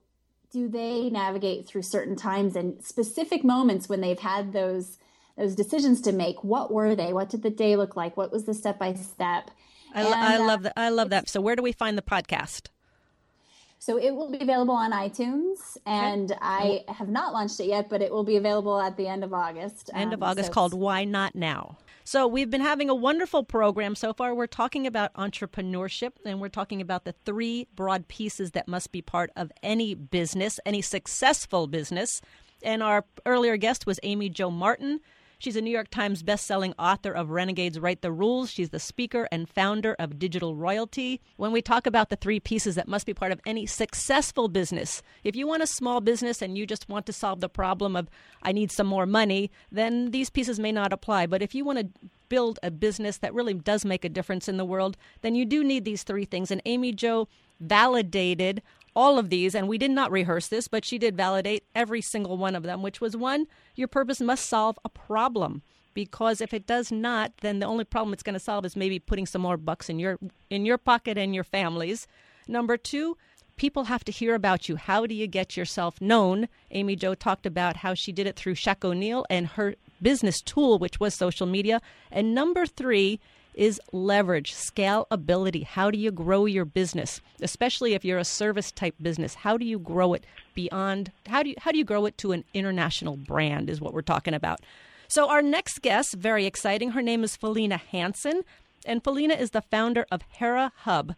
do 0.52 0.68
they 0.68 1.10
navigate 1.10 1.66
through 1.66 1.82
certain 1.82 2.14
times 2.14 2.54
and 2.54 2.82
specific 2.84 3.42
moments 3.42 3.88
when 3.88 4.00
they've 4.00 4.18
had 4.18 4.52
those 4.52 4.98
those 5.36 5.54
decisions 5.54 6.00
to 6.02 6.12
make? 6.12 6.44
What 6.44 6.70
were 6.70 6.94
they? 6.94 7.12
What 7.12 7.30
did 7.30 7.42
the 7.42 7.50
day 7.50 7.74
look 7.74 7.96
like? 7.96 8.16
What 8.16 8.30
was 8.30 8.44
the 8.44 8.54
step 8.54 8.78
by 8.78 8.94
step? 8.94 9.50
I, 9.94 10.02
I 10.04 10.36
uh, 10.36 10.46
love 10.46 10.62
that 10.62 10.72
i 10.76 10.88
love 10.88 11.10
that. 11.10 11.28
So 11.28 11.40
where 11.40 11.56
do 11.56 11.62
we 11.62 11.72
find 11.72 11.98
the 11.98 12.02
podcast? 12.02 12.68
So 13.78 13.98
it 13.98 14.12
will 14.12 14.30
be 14.30 14.38
available 14.38 14.74
on 14.74 14.92
itunes 14.92 15.76
and 15.84 16.30
okay. 16.30 16.84
i 16.88 16.92
have 16.92 17.08
not 17.08 17.32
launched 17.32 17.58
it 17.58 17.66
yet 17.66 17.90
but 17.90 18.00
it 18.00 18.12
will 18.12 18.22
be 18.22 18.36
available 18.36 18.80
at 18.80 18.96
the 18.96 19.08
end 19.08 19.24
of 19.24 19.32
august. 19.34 19.90
End 19.92 20.12
of 20.12 20.22
um, 20.22 20.30
august 20.30 20.48
so 20.48 20.52
called 20.52 20.72
why 20.74 21.04
not 21.04 21.34
now 21.34 21.78
so, 22.04 22.26
we've 22.26 22.50
been 22.50 22.60
having 22.60 22.90
a 22.90 22.94
wonderful 22.94 23.44
program 23.44 23.94
so 23.94 24.12
far. 24.12 24.34
We're 24.34 24.46
talking 24.46 24.86
about 24.86 25.14
entrepreneurship 25.14 26.12
and 26.24 26.40
we're 26.40 26.48
talking 26.48 26.80
about 26.80 27.04
the 27.04 27.14
three 27.24 27.68
broad 27.74 28.08
pieces 28.08 28.52
that 28.52 28.66
must 28.68 28.92
be 28.92 29.02
part 29.02 29.30
of 29.36 29.52
any 29.62 29.94
business, 29.94 30.58
any 30.66 30.82
successful 30.82 31.66
business. 31.66 32.20
And 32.62 32.82
our 32.82 33.04
earlier 33.26 33.56
guest 33.56 33.86
was 33.86 34.00
Amy 34.02 34.28
Jo 34.28 34.50
Martin. 34.50 35.00
She's 35.42 35.56
a 35.56 35.60
New 35.60 35.72
York 35.72 35.90
Times 35.90 36.22
bestselling 36.22 36.72
author 36.78 37.10
of 37.10 37.30
Renegades 37.30 37.80
Write 37.80 38.00
the 38.00 38.12
Rules. 38.12 38.48
She's 38.48 38.70
the 38.70 38.78
speaker 38.78 39.26
and 39.32 39.48
founder 39.48 39.96
of 39.98 40.16
Digital 40.16 40.54
Royalty. 40.54 41.20
When 41.36 41.50
we 41.50 41.60
talk 41.60 41.84
about 41.84 42.10
the 42.10 42.16
three 42.16 42.38
pieces 42.38 42.76
that 42.76 42.86
must 42.86 43.06
be 43.06 43.12
part 43.12 43.32
of 43.32 43.40
any 43.44 43.66
successful 43.66 44.46
business, 44.46 45.02
if 45.24 45.34
you 45.34 45.48
want 45.48 45.64
a 45.64 45.66
small 45.66 46.00
business 46.00 46.42
and 46.42 46.56
you 46.56 46.64
just 46.64 46.88
want 46.88 47.06
to 47.06 47.12
solve 47.12 47.40
the 47.40 47.48
problem 47.48 47.96
of, 47.96 48.08
I 48.44 48.52
need 48.52 48.70
some 48.70 48.86
more 48.86 49.04
money, 49.04 49.50
then 49.72 50.12
these 50.12 50.30
pieces 50.30 50.60
may 50.60 50.70
not 50.70 50.92
apply. 50.92 51.26
But 51.26 51.42
if 51.42 51.56
you 51.56 51.64
want 51.64 51.80
to 51.80 52.08
build 52.28 52.60
a 52.62 52.70
business 52.70 53.16
that 53.16 53.34
really 53.34 53.54
does 53.54 53.84
make 53.84 54.04
a 54.04 54.08
difference 54.08 54.48
in 54.48 54.58
the 54.58 54.64
world, 54.64 54.96
then 55.22 55.34
you 55.34 55.44
do 55.44 55.64
need 55.64 55.84
these 55.84 56.04
three 56.04 56.24
things. 56.24 56.52
And 56.52 56.62
Amy 56.66 56.92
Jo 56.92 57.26
validated 57.58 58.62
all 58.94 59.18
of 59.18 59.30
these, 59.30 59.54
and 59.54 59.68
we 59.68 59.78
did 59.78 59.90
not 59.90 60.10
rehearse 60.10 60.48
this, 60.48 60.68
but 60.68 60.84
she 60.84 60.98
did 60.98 61.16
validate 61.16 61.64
every 61.74 62.00
single 62.00 62.36
one 62.36 62.54
of 62.54 62.62
them, 62.62 62.82
which 62.82 63.00
was 63.00 63.16
one, 63.16 63.46
your 63.74 63.88
purpose 63.88 64.20
must 64.20 64.46
solve 64.46 64.78
a 64.84 64.88
problem. 64.88 65.62
Because 65.94 66.40
if 66.40 66.54
it 66.54 66.66
does 66.66 66.90
not, 66.90 67.32
then 67.42 67.58
the 67.58 67.66
only 67.66 67.84
problem 67.84 68.12
it's 68.14 68.22
going 68.22 68.34
to 68.34 68.40
solve 68.40 68.64
is 68.64 68.76
maybe 68.76 68.98
putting 68.98 69.26
some 69.26 69.42
more 69.42 69.58
bucks 69.58 69.90
in 69.90 69.98
your 69.98 70.18
in 70.48 70.64
your 70.64 70.78
pocket 70.78 71.18
and 71.18 71.34
your 71.34 71.44
family's. 71.44 72.06
Number 72.48 72.78
two, 72.78 73.18
people 73.56 73.84
have 73.84 74.02
to 74.04 74.12
hear 74.12 74.34
about 74.34 74.68
you. 74.70 74.76
How 74.76 75.06
do 75.06 75.14
you 75.14 75.26
get 75.26 75.54
yourself 75.54 76.00
known? 76.00 76.48
Amy 76.70 76.96
Jo 76.96 77.14
talked 77.14 77.44
about 77.44 77.76
how 77.78 77.92
she 77.92 78.10
did 78.10 78.26
it 78.26 78.36
through 78.36 78.54
Shaq 78.54 78.84
O'Neal 78.84 79.26
and 79.28 79.48
her 79.48 79.74
business 80.00 80.40
tool, 80.40 80.78
which 80.78 80.98
was 80.98 81.14
social 81.14 81.46
media. 81.46 81.80
And 82.10 82.34
number 82.34 82.64
three 82.64 83.20
is 83.54 83.80
leverage, 83.92 84.54
scalability. 84.54 85.64
How 85.64 85.90
do 85.90 85.98
you 85.98 86.10
grow 86.10 86.46
your 86.46 86.64
business, 86.64 87.20
especially 87.40 87.94
if 87.94 88.04
you're 88.04 88.18
a 88.18 88.24
service 88.24 88.70
type 88.70 88.94
business? 89.00 89.34
How 89.34 89.56
do 89.56 89.64
you 89.64 89.78
grow 89.78 90.14
it 90.14 90.24
beyond? 90.54 91.12
How 91.26 91.42
do 91.42 91.50
you 91.50 91.54
how 91.58 91.72
do 91.72 91.78
you 91.78 91.84
grow 91.84 92.06
it 92.06 92.18
to 92.18 92.32
an 92.32 92.44
international 92.54 93.16
brand? 93.16 93.68
Is 93.68 93.80
what 93.80 93.94
we're 93.94 94.02
talking 94.02 94.34
about. 94.34 94.60
So 95.08 95.28
our 95.28 95.42
next 95.42 95.82
guest, 95.82 96.14
very 96.14 96.46
exciting. 96.46 96.92
Her 96.92 97.02
name 97.02 97.22
is 97.22 97.36
Felena 97.36 97.78
Hanson, 97.78 98.42
and 98.86 99.02
Felena 99.02 99.38
is 99.38 99.50
the 99.50 99.60
founder 99.60 100.06
of 100.10 100.22
Hera 100.22 100.72
Hub. 100.78 101.14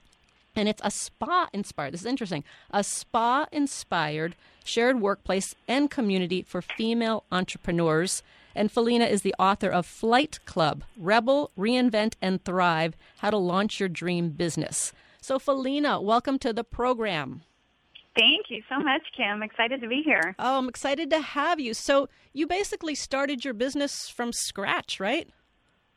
And 0.57 0.69
it's 0.69 0.83
a 0.85 0.91
spa 0.91 1.49
inspired, 1.53 1.95
this 1.95 2.01
is 2.01 2.07
interesting, 2.07 2.45
a 2.71 2.85
spa 2.85 3.47
inspired 3.51 4.37
shared 4.65 5.01
workplace 5.01 5.55
and 5.69 5.91
community 5.91 6.43
for 6.43 6.63
female 6.63 7.25
entrepreneurs. 7.31 8.23
And 8.55 8.73
Felena 8.73 9.09
is 9.11 9.23
the 9.23 9.35
author 9.39 9.69
of 9.69 9.87
Flight 9.87 10.39
Club 10.45 10.85
Rebel, 10.97 11.51
Reinvent, 11.59 12.15
and 12.23 12.45
Thrive 12.45 12.97
How 13.19 13.31
to 13.31 13.37
Launch 13.37 13.81
Your 13.81 13.89
Dream 13.89 14.31
Business. 14.31 14.93
So, 15.21 15.39
Felena, 15.39 16.03
welcome 16.03 16.39
to 16.41 16.53
the 16.53 16.65
program. 16.65 17.43
Thank 18.17 18.47
you 18.49 18.63
so 18.69 18.79
much, 18.79 19.03
Kim. 19.17 19.43
Excited 19.43 19.81
to 19.81 19.89
be 19.89 20.03
here. 20.05 20.37
Oh, 20.39 20.59
I'm 20.59 20.69
excited 20.69 21.11
to 21.11 21.21
have 21.21 21.59
you. 21.59 21.75
So, 21.75 22.09
you 22.33 22.47
basically 22.47 22.95
started 22.95 23.45
your 23.45 23.55
business 23.55 24.09
from 24.09 24.33
scratch, 24.33 25.01
right? 25.01 25.29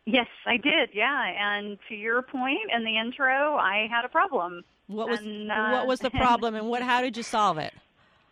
Yes, 0.05 0.27
I 0.45 0.57
did. 0.57 0.89
Yeah, 0.93 1.25
and 1.37 1.77
to 1.89 1.95
your 1.95 2.21
point 2.21 2.71
in 2.73 2.85
the 2.85 2.97
intro, 2.97 3.57
I 3.57 3.87
had 3.91 4.05
a 4.05 4.09
problem. 4.09 4.63
What 4.87 5.09
was 5.09 5.19
and, 5.19 5.51
uh, 5.51 5.71
what 5.71 5.85
was 5.85 5.99
the 5.99 6.09
problem, 6.09 6.55
and 6.55 6.69
what? 6.69 6.81
How 6.81 7.01
did 7.01 7.17
you 7.17 7.23
solve 7.23 7.57
it? 7.57 7.73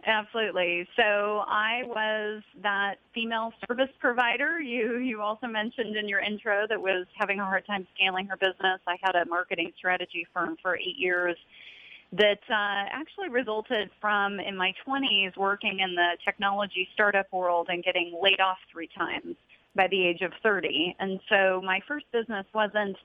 Absolutely. 0.06 0.88
So 0.96 1.44
I 1.48 1.82
was 1.88 2.44
that 2.62 2.96
female 3.14 3.52
service 3.68 3.90
provider 4.00 4.60
you 4.60 4.98
you 4.98 5.22
also 5.22 5.48
mentioned 5.48 5.96
in 5.96 6.08
your 6.08 6.20
intro 6.20 6.68
that 6.70 6.80
was 6.80 7.08
having 7.18 7.40
a 7.40 7.44
hard 7.44 7.66
time 7.66 7.88
scaling 7.96 8.28
her 8.28 8.38
business. 8.38 8.80
I 8.88 8.98
had 9.02 9.16
a 9.16 9.26
marketing 9.26 9.74
strategy 9.78 10.28
firm 10.32 10.58
for 10.62 10.78
eight 10.78 10.98
years 10.98 11.36
that 12.14 12.40
uh, 12.50 12.86
actually 12.92 13.30
resulted 13.30 13.90
from 14.00 14.40
in 14.40 14.56
my 14.56 14.74
20s 14.88 15.36
working 15.38 15.80
in 15.80 15.96
the 15.96 16.18
technology 16.24 16.88
startup 16.94 17.26
world 17.34 17.68
and 17.70 17.84
getting 17.84 18.16
laid 18.22 18.40
off 18.40 18.58
three 18.72 18.90
times 18.96 19.36
by 19.76 19.88
the 19.88 20.06
age 20.06 20.22
of 20.22 20.32
30. 20.44 20.96
And 21.00 21.20
so 21.30 21.62
my 21.66 21.82
first 21.88 22.06
business 22.12 22.46
wasn't 22.54 22.96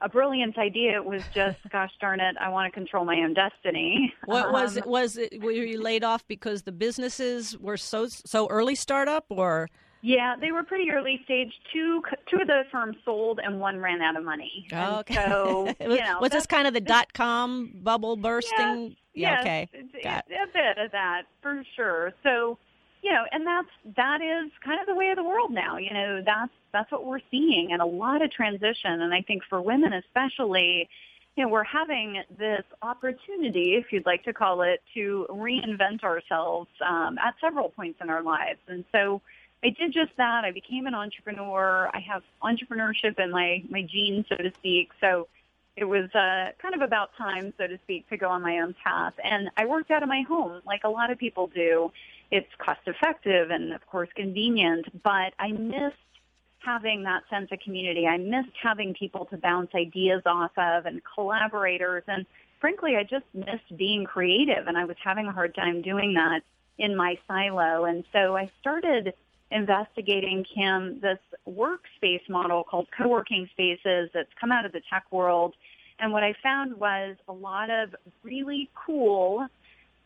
a 0.00 0.08
brilliant 0.08 0.58
idea. 0.58 0.96
It 0.96 1.04
was 1.04 1.22
just, 1.34 1.58
gosh 1.72 1.90
darn 2.00 2.20
it, 2.20 2.36
I 2.40 2.48
want 2.48 2.72
to 2.72 2.78
control 2.78 3.04
my 3.04 3.16
own 3.16 3.34
destiny. 3.34 4.12
What 4.24 4.52
was 4.52 4.76
um, 4.76 4.82
it? 4.82 4.86
Was 4.86 5.16
it? 5.16 5.42
Were 5.42 5.50
you 5.50 5.80
laid 5.80 6.04
off 6.04 6.26
because 6.26 6.62
the 6.62 6.72
businesses 6.72 7.56
were 7.58 7.76
so 7.76 8.06
so 8.08 8.46
early 8.48 8.74
startup, 8.74 9.26
or? 9.30 9.68
Yeah, 10.00 10.36
they 10.40 10.52
were 10.52 10.62
pretty 10.62 10.90
early 10.90 11.20
stage. 11.24 11.52
Two 11.72 12.02
two 12.30 12.40
of 12.40 12.46
the 12.46 12.62
firms 12.70 12.96
sold, 13.04 13.40
and 13.42 13.60
one 13.60 13.78
ran 13.78 14.00
out 14.00 14.16
of 14.16 14.24
money. 14.24 14.66
Oh, 14.72 15.00
okay. 15.00 15.14
So 15.14 15.74
you 15.80 15.88
know, 15.88 16.18
was 16.20 16.30
this 16.30 16.46
kind 16.46 16.68
of 16.68 16.74
the 16.74 16.80
dot 16.80 17.12
com 17.14 17.72
bubble 17.82 18.16
bursting? 18.16 18.96
Yeah, 19.14 19.32
yeah 19.32 19.40
okay, 19.40 19.68
Got 20.02 20.24
a 20.26 20.46
bit 20.52 20.84
of 20.84 20.92
that 20.92 21.22
for 21.42 21.62
sure. 21.74 22.12
So 22.22 22.58
you 23.02 23.12
know, 23.12 23.24
and 23.32 23.46
that's 23.46 23.68
that 23.96 24.20
is 24.20 24.50
kind 24.64 24.80
of 24.80 24.86
the 24.86 24.94
way 24.94 25.10
of 25.10 25.16
the 25.16 25.24
world 25.24 25.50
now. 25.50 25.76
You 25.76 25.92
know, 25.92 26.22
that's 26.24 26.52
that's 26.72 26.90
what 26.90 27.04
we're 27.04 27.20
seeing, 27.30 27.72
and 27.72 27.80
a 27.80 27.86
lot 27.86 28.22
of 28.22 28.30
transition. 28.30 29.02
And 29.02 29.14
I 29.14 29.22
think 29.22 29.42
for 29.48 29.60
women 29.60 29.92
especially, 29.92 30.88
you 31.36 31.44
know, 31.44 31.48
we're 31.48 31.64
having 31.64 32.22
this 32.36 32.64
opportunity, 32.82 33.74
if 33.74 33.92
you'd 33.92 34.06
like 34.06 34.24
to 34.24 34.32
call 34.32 34.62
it, 34.62 34.82
to 34.94 35.26
reinvent 35.30 36.02
ourselves 36.02 36.68
um, 36.84 37.18
at 37.18 37.34
several 37.40 37.68
points 37.70 38.00
in 38.02 38.10
our 38.10 38.22
lives. 38.22 38.58
And 38.66 38.84
so 38.90 39.22
I 39.62 39.70
did 39.70 39.92
just 39.92 40.12
that. 40.16 40.44
I 40.44 40.50
became 40.50 40.86
an 40.86 40.94
entrepreneur. 40.94 41.90
I 41.94 42.00
have 42.00 42.22
entrepreneurship 42.42 43.18
in 43.18 43.30
my 43.30 43.62
my 43.68 43.82
genes, 43.82 44.26
so 44.28 44.36
to 44.36 44.52
speak. 44.58 44.90
So 45.00 45.28
it 45.76 45.84
was 45.84 46.12
uh, 46.14 46.50
kind 46.60 46.74
of 46.74 46.80
about 46.80 47.10
time, 47.16 47.52
so 47.56 47.68
to 47.68 47.78
speak, 47.84 48.08
to 48.08 48.16
go 48.16 48.28
on 48.28 48.42
my 48.42 48.58
own 48.58 48.74
path. 48.82 49.14
And 49.22 49.50
I 49.56 49.66
worked 49.66 49.92
out 49.92 50.02
of 50.02 50.08
my 50.08 50.22
home, 50.22 50.60
like 50.66 50.82
a 50.82 50.88
lot 50.88 51.10
of 51.10 51.18
people 51.18 51.46
do 51.46 51.92
it's 52.30 52.48
cost 52.58 52.80
effective 52.86 53.50
and 53.50 53.72
of 53.72 53.86
course 53.86 54.08
convenient, 54.14 55.02
but 55.02 55.32
I 55.38 55.52
missed 55.52 55.96
having 56.58 57.04
that 57.04 57.22
sense 57.30 57.50
of 57.52 57.60
community. 57.60 58.06
I 58.06 58.18
missed 58.18 58.56
having 58.60 58.94
people 58.94 59.26
to 59.26 59.36
bounce 59.36 59.70
ideas 59.74 60.22
off 60.26 60.50
of 60.56 60.86
and 60.86 61.00
collaborators 61.14 62.02
and 62.08 62.26
frankly 62.60 62.96
I 62.96 63.04
just 63.04 63.26
missed 63.32 63.76
being 63.76 64.04
creative 64.04 64.66
and 64.66 64.76
I 64.76 64.84
was 64.84 64.96
having 65.02 65.26
a 65.26 65.32
hard 65.32 65.54
time 65.54 65.82
doing 65.82 66.14
that 66.14 66.40
in 66.78 66.96
my 66.96 67.18
silo. 67.26 67.84
And 67.84 68.04
so 68.12 68.36
I 68.36 68.50
started 68.60 69.14
investigating 69.50 70.44
Kim 70.44 71.00
this 71.00 71.18
workspace 71.48 72.28
model 72.28 72.64
called 72.64 72.86
co-working 72.96 73.48
spaces 73.52 74.10
that's 74.12 74.28
come 74.40 74.52
out 74.52 74.64
of 74.66 74.72
the 74.72 74.82
tech 74.90 75.06
world. 75.10 75.54
And 75.98 76.12
what 76.12 76.22
I 76.22 76.34
found 76.42 76.78
was 76.78 77.16
a 77.28 77.32
lot 77.32 77.70
of 77.70 77.94
really 78.22 78.70
cool 78.74 79.46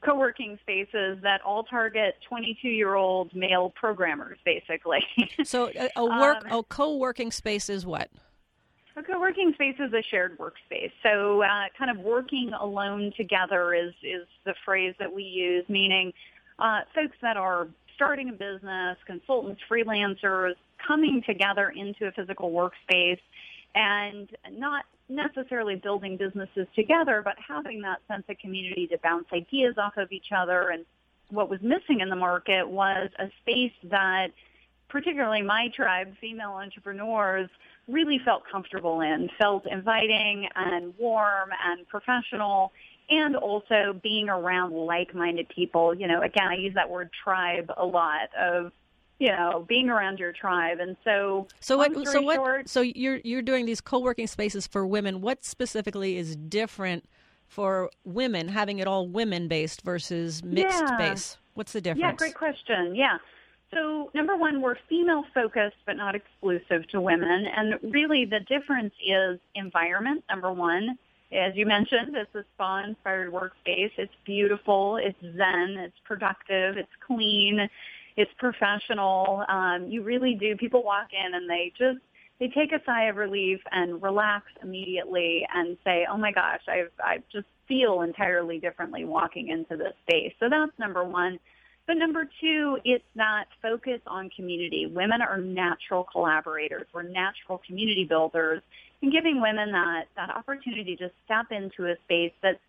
co-working 0.05 0.59
spaces 0.63 1.19
that 1.23 1.41
all 1.43 1.65
target 1.65 2.17
22-year-old 2.31 3.35
male 3.35 3.73
programmers, 3.75 4.39
basically. 4.45 5.05
so 5.45 5.71
a, 5.77 5.91
a 5.97 6.05
work 6.05 6.45
um, 6.51 6.59
a 6.59 6.63
co-working 6.65 7.31
space 7.31 7.69
is 7.69 7.87
what? 7.87 8.11
A 8.97 9.03
co-working 9.03 9.53
space 9.55 9.77
is 9.79 9.93
a 9.93 10.03
shared 10.11 10.39
workspace. 10.39 10.93
So 11.03 11.43
uh, 11.43 11.65
kind 11.79 11.91
of 11.91 11.99
working 12.05 12.53
alone 12.59 13.13
together 13.17 13.73
is 13.75 13.95
is 14.03 14.27
the 14.45 14.55
phrase 14.65 14.95
that 14.99 15.13
we 15.13 15.23
use, 15.23 15.65
meaning 15.69 16.13
uh, 16.59 16.81
folks 16.95 17.17
that 17.23 17.37
are 17.37 17.69
starting 17.95 18.29
a 18.29 18.33
business, 18.33 18.99
consultants, 19.07 19.61
freelancers, 19.71 20.55
coming 20.87 21.23
together 21.25 21.73
into 21.75 22.07
a 22.07 22.13
physical 22.13 22.51
workspace 22.51 23.21
and 23.75 24.29
not 24.53 24.85
necessarily 25.15 25.77
building 25.77 26.17
businesses 26.17 26.67
together, 26.75 27.23
but 27.25 27.35
having 27.47 27.83
that 27.83 27.99
sense 28.09 28.25
of 28.29 28.39
community 28.39 28.87
to 28.89 28.99
bounce 28.99 29.27
ideas 29.33 29.75
off 29.79 29.97
of 29.97 30.11
each 30.13 30.33
other. 30.37 30.71
And 30.71 30.85
what 31.31 31.49
was 31.49 31.61
missing 31.63 32.01
in 32.01 32.09
the 32.09 32.17
market 32.17 32.69
was 32.69 33.11
a 33.19 33.27
space 33.43 33.73
that 33.91 34.29
particularly 34.89 35.43
my 35.43 35.69
tribe, 35.75 36.09
female 36.21 36.53
entrepreneurs, 36.53 37.49
really 37.89 38.21
felt 38.25 38.43
comfortable 38.51 39.01
in, 39.01 39.29
felt 39.39 39.67
inviting 39.67 40.47
and 40.55 40.95
warm 40.99 41.51
and 41.65 41.89
professional, 41.89 42.73
and 43.09 43.35
also 43.35 43.99
being 44.03 44.29
around 44.29 44.73
like-minded 44.73 45.49
people. 45.49 45.95
You 45.95 46.07
know, 46.07 46.23
again, 46.23 46.47
I 46.49 46.55
use 46.55 46.75
that 46.75 46.89
word 46.89 47.11
tribe 47.25 47.71
a 47.77 47.85
lot 47.85 48.29
of 48.39 48.71
you 49.23 49.31
know, 49.31 49.65
being 49.69 49.89
around 49.89 50.19
your 50.19 50.33
tribe. 50.33 50.81
And 50.81 50.97
so, 51.05 51.47
so 51.61 51.77
what? 51.77 51.95
So 52.09 52.21
what? 52.23 52.35
Short, 52.35 52.69
so 52.69 52.81
you're 52.81 53.21
you're 53.23 53.41
doing 53.41 53.67
these 53.67 53.81
co-working 53.81 54.27
spaces 54.27 54.67
for 54.67 54.85
women. 54.85 55.21
What 55.21 55.45
specifically 55.45 56.17
is 56.17 56.35
different 56.35 57.05
for 57.47 57.89
women 58.05 58.49
having 58.49 58.81
it 58.81 58.89
all 58.89 59.07
women 59.07 59.47
based 59.47 59.83
versus 59.83 60.43
mixed 60.43 60.81
yeah. 60.81 60.99
base? 60.99 61.37
What's 61.55 61.73
the 61.73 61.81
difference? 61.81 62.01
Yeah, 62.01 62.13
great 62.15 62.35
question. 62.35 62.97
Yeah. 62.97 63.19
So 63.73 64.11
number 64.13 64.37
one, 64.37 64.61
we're 64.61 64.75
female 64.89 65.23
focused, 65.33 65.77
but 65.87 65.97
not 65.97 66.17
exclusive 66.17 66.89
to 66.89 67.01
women. 67.01 67.47
And 67.57 67.93
really, 67.93 68.25
the 68.25 68.41
difference 68.41 68.95
is 69.07 69.39
environment. 69.55 70.25
Number 70.29 70.53
one. 70.53 70.99
As 71.33 71.57
you 71.57 71.65
mentioned, 71.65 72.15
it's 72.15 72.35
a 72.35 72.45
spa-inspired 72.55 73.33
workspace. 73.33 73.93
It's 73.97 74.13
beautiful. 74.27 74.99
It's 74.99 75.19
zen. 75.23 75.79
It's 75.79 75.97
productive. 76.05 76.77
It's 76.77 76.93
clean 77.07 77.71
it's 78.17 78.31
professional. 78.39 79.45
Um, 79.49 79.87
you 79.89 80.03
really 80.03 80.35
do. 80.35 80.57
People 80.57 80.83
walk 80.83 81.09
in 81.13 81.35
and 81.35 81.49
they 81.49 81.73
just 81.79 81.99
they 82.41 82.49
take 82.49 82.73
a 82.73 82.83
sigh 82.85 83.05
of 83.05 83.17
relief 83.17 83.61
and 83.71 84.03
relax 84.03 84.47
immediately 84.63 85.47
and 85.55 85.77
say, 85.85 86.07
"Oh 86.11 86.17
my 86.17 86.33
gosh, 86.33 86.63
I 86.69 86.85
I 87.01 87.19
just 87.33 87.47
feel 87.69 88.03
entirely 88.03 88.59
differently 88.59 89.05
walking 89.05 89.49
into 89.49 89.77
this 89.77 89.95
space." 90.07 90.33
So 90.41 90.49
that's 90.49 90.77
number 90.79 91.05
one. 91.05 91.39
But 91.87 91.97
number 91.97 92.29
two, 92.41 92.79
it's 92.85 93.05
that 93.17 93.47
focus 93.61 94.01
on 94.07 94.31
community. 94.31 94.87
Women 94.87 95.21
are 95.21 95.39
natural 95.39 96.05
collaborators. 96.05 96.87
We're 96.93 97.03
natural 97.03 97.61
community 97.67 98.05
builders, 98.05 98.63
and 99.03 99.13
giving 99.13 99.41
women 99.41 99.73
that 99.73 100.05
that 100.17 100.31
opportunity 100.31 100.97
to 100.97 101.11
step 101.25 101.47
into 101.51 101.91
a 101.91 101.97
space 102.05 102.33
that's 102.43 102.61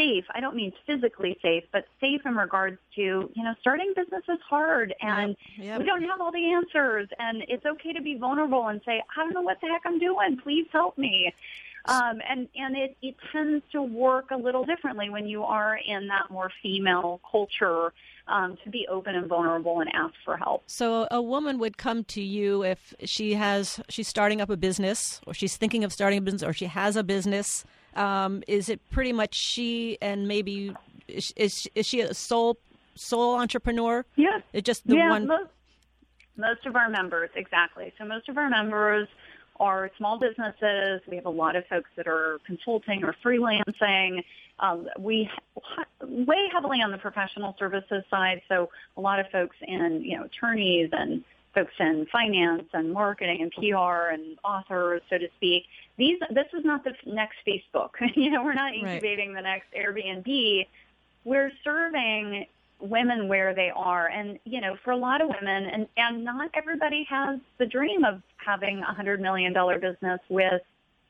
safe. 0.00 0.24
I 0.34 0.40
don't 0.40 0.56
mean 0.56 0.72
physically 0.86 1.38
safe, 1.42 1.64
but 1.72 1.84
safe 2.00 2.22
in 2.24 2.34
regards 2.34 2.78
to, 2.96 3.02
you 3.02 3.44
know, 3.44 3.54
starting 3.60 3.92
business 3.94 4.22
is 4.28 4.38
hard 4.48 4.94
and 5.00 5.36
yep, 5.56 5.66
yep. 5.66 5.78
we 5.78 5.84
don't 5.84 6.02
have 6.04 6.20
all 6.20 6.32
the 6.32 6.52
answers 6.52 7.08
and 7.18 7.42
it's 7.48 7.66
okay 7.66 7.92
to 7.92 8.00
be 8.00 8.16
vulnerable 8.16 8.68
and 8.68 8.80
say, 8.86 9.02
I 9.14 9.20
don't 9.22 9.34
know 9.34 9.42
what 9.42 9.60
the 9.60 9.68
heck 9.68 9.82
I'm 9.84 9.98
doing. 9.98 10.38
Please 10.42 10.66
help 10.72 10.96
me. 10.96 11.34
Um, 11.86 12.20
and 12.28 12.46
and 12.56 12.76
it, 12.76 12.96
it 13.00 13.16
tends 13.32 13.64
to 13.72 13.82
work 13.82 14.30
a 14.30 14.36
little 14.36 14.64
differently 14.64 15.08
when 15.08 15.26
you 15.26 15.44
are 15.44 15.78
in 15.78 16.08
that 16.08 16.30
more 16.30 16.50
female 16.62 17.20
culture 17.30 17.92
um, 18.28 18.58
to 18.64 18.70
be 18.70 18.86
open 18.88 19.14
and 19.14 19.26
vulnerable 19.26 19.80
and 19.80 19.90
ask 19.94 20.14
for 20.24 20.36
help. 20.36 20.62
So 20.66 21.08
a 21.10 21.22
woman 21.22 21.58
would 21.58 21.78
come 21.78 22.04
to 22.04 22.20
you 22.20 22.62
if 22.64 22.94
she 23.04 23.34
has 23.34 23.80
she's 23.88 24.08
starting 24.08 24.40
up 24.42 24.50
a 24.50 24.58
business 24.58 25.20
or 25.26 25.32
she's 25.32 25.56
thinking 25.56 25.82
of 25.82 25.92
starting 25.92 26.18
a 26.18 26.22
business 26.22 26.42
or 26.42 26.52
she 26.52 26.66
has 26.66 26.96
a 26.96 27.02
business. 27.02 27.64
Um, 27.94 28.42
is 28.46 28.68
it 28.68 28.80
pretty 28.90 29.12
much 29.12 29.34
she 29.34 29.98
and 30.00 30.28
maybe 30.28 30.74
is, 31.08 31.32
is, 31.36 31.68
is 31.74 31.86
she 31.86 32.00
a 32.00 32.14
sole 32.14 32.58
sole 32.94 33.36
entrepreneur? 33.36 34.04
Yeah, 34.16 34.40
it's 34.52 34.66
just 34.66 34.86
the 34.86 34.96
yeah, 34.96 35.10
one. 35.10 35.26
Most, 35.26 35.50
most 36.36 36.66
of 36.66 36.76
our 36.76 36.88
members, 36.88 37.30
exactly. 37.34 37.92
So 37.98 38.04
most 38.04 38.28
of 38.28 38.36
our 38.38 38.48
members 38.48 39.08
are 39.58 39.90
small 39.98 40.18
businesses. 40.18 41.02
We 41.08 41.16
have 41.16 41.26
a 41.26 41.30
lot 41.30 41.54
of 41.56 41.66
folks 41.66 41.90
that 41.96 42.06
are 42.06 42.38
consulting 42.46 43.04
or 43.04 43.14
freelancing. 43.24 44.24
Um, 44.58 44.88
we 44.98 45.30
weigh 46.02 46.48
heavily 46.52 46.78
on 46.82 46.90
the 46.90 46.98
professional 46.98 47.54
services 47.58 48.04
side, 48.10 48.42
so 48.48 48.70
a 48.96 49.00
lot 49.00 49.20
of 49.20 49.26
folks 49.30 49.56
in 49.66 50.02
you 50.04 50.16
know 50.16 50.24
attorneys 50.24 50.90
and 50.92 51.24
folks 51.54 51.72
in 51.80 52.06
finance 52.12 52.68
and 52.72 52.92
marketing 52.92 53.42
and 53.42 53.52
PR 53.52 54.12
and 54.12 54.38
authors, 54.44 55.02
so 55.10 55.18
to 55.18 55.26
speak. 55.36 55.64
These 56.00 56.18
this 56.30 56.46
is 56.54 56.64
not 56.64 56.82
the 56.82 56.92
next 57.04 57.36
Facebook. 57.46 57.90
you 58.16 58.30
know, 58.30 58.42
we're 58.42 58.54
not 58.54 58.74
incubating 58.74 59.34
right. 59.34 59.36
the 59.36 59.42
next 59.42 59.66
Airbnb. 59.74 60.66
We're 61.24 61.52
serving 61.62 62.46
women 62.80 63.28
where 63.28 63.54
they 63.54 63.70
are. 63.76 64.06
And, 64.08 64.38
you 64.44 64.62
know, 64.62 64.76
for 64.82 64.92
a 64.92 64.96
lot 64.96 65.20
of 65.20 65.28
women, 65.28 65.66
and, 65.66 65.86
and 65.98 66.24
not 66.24 66.50
everybody 66.54 67.06
has 67.10 67.38
the 67.58 67.66
dream 67.66 68.04
of 68.06 68.22
having 68.38 68.82
a 68.82 68.94
$100 68.94 69.20
million 69.20 69.52
business 69.78 70.20
with 70.30 70.62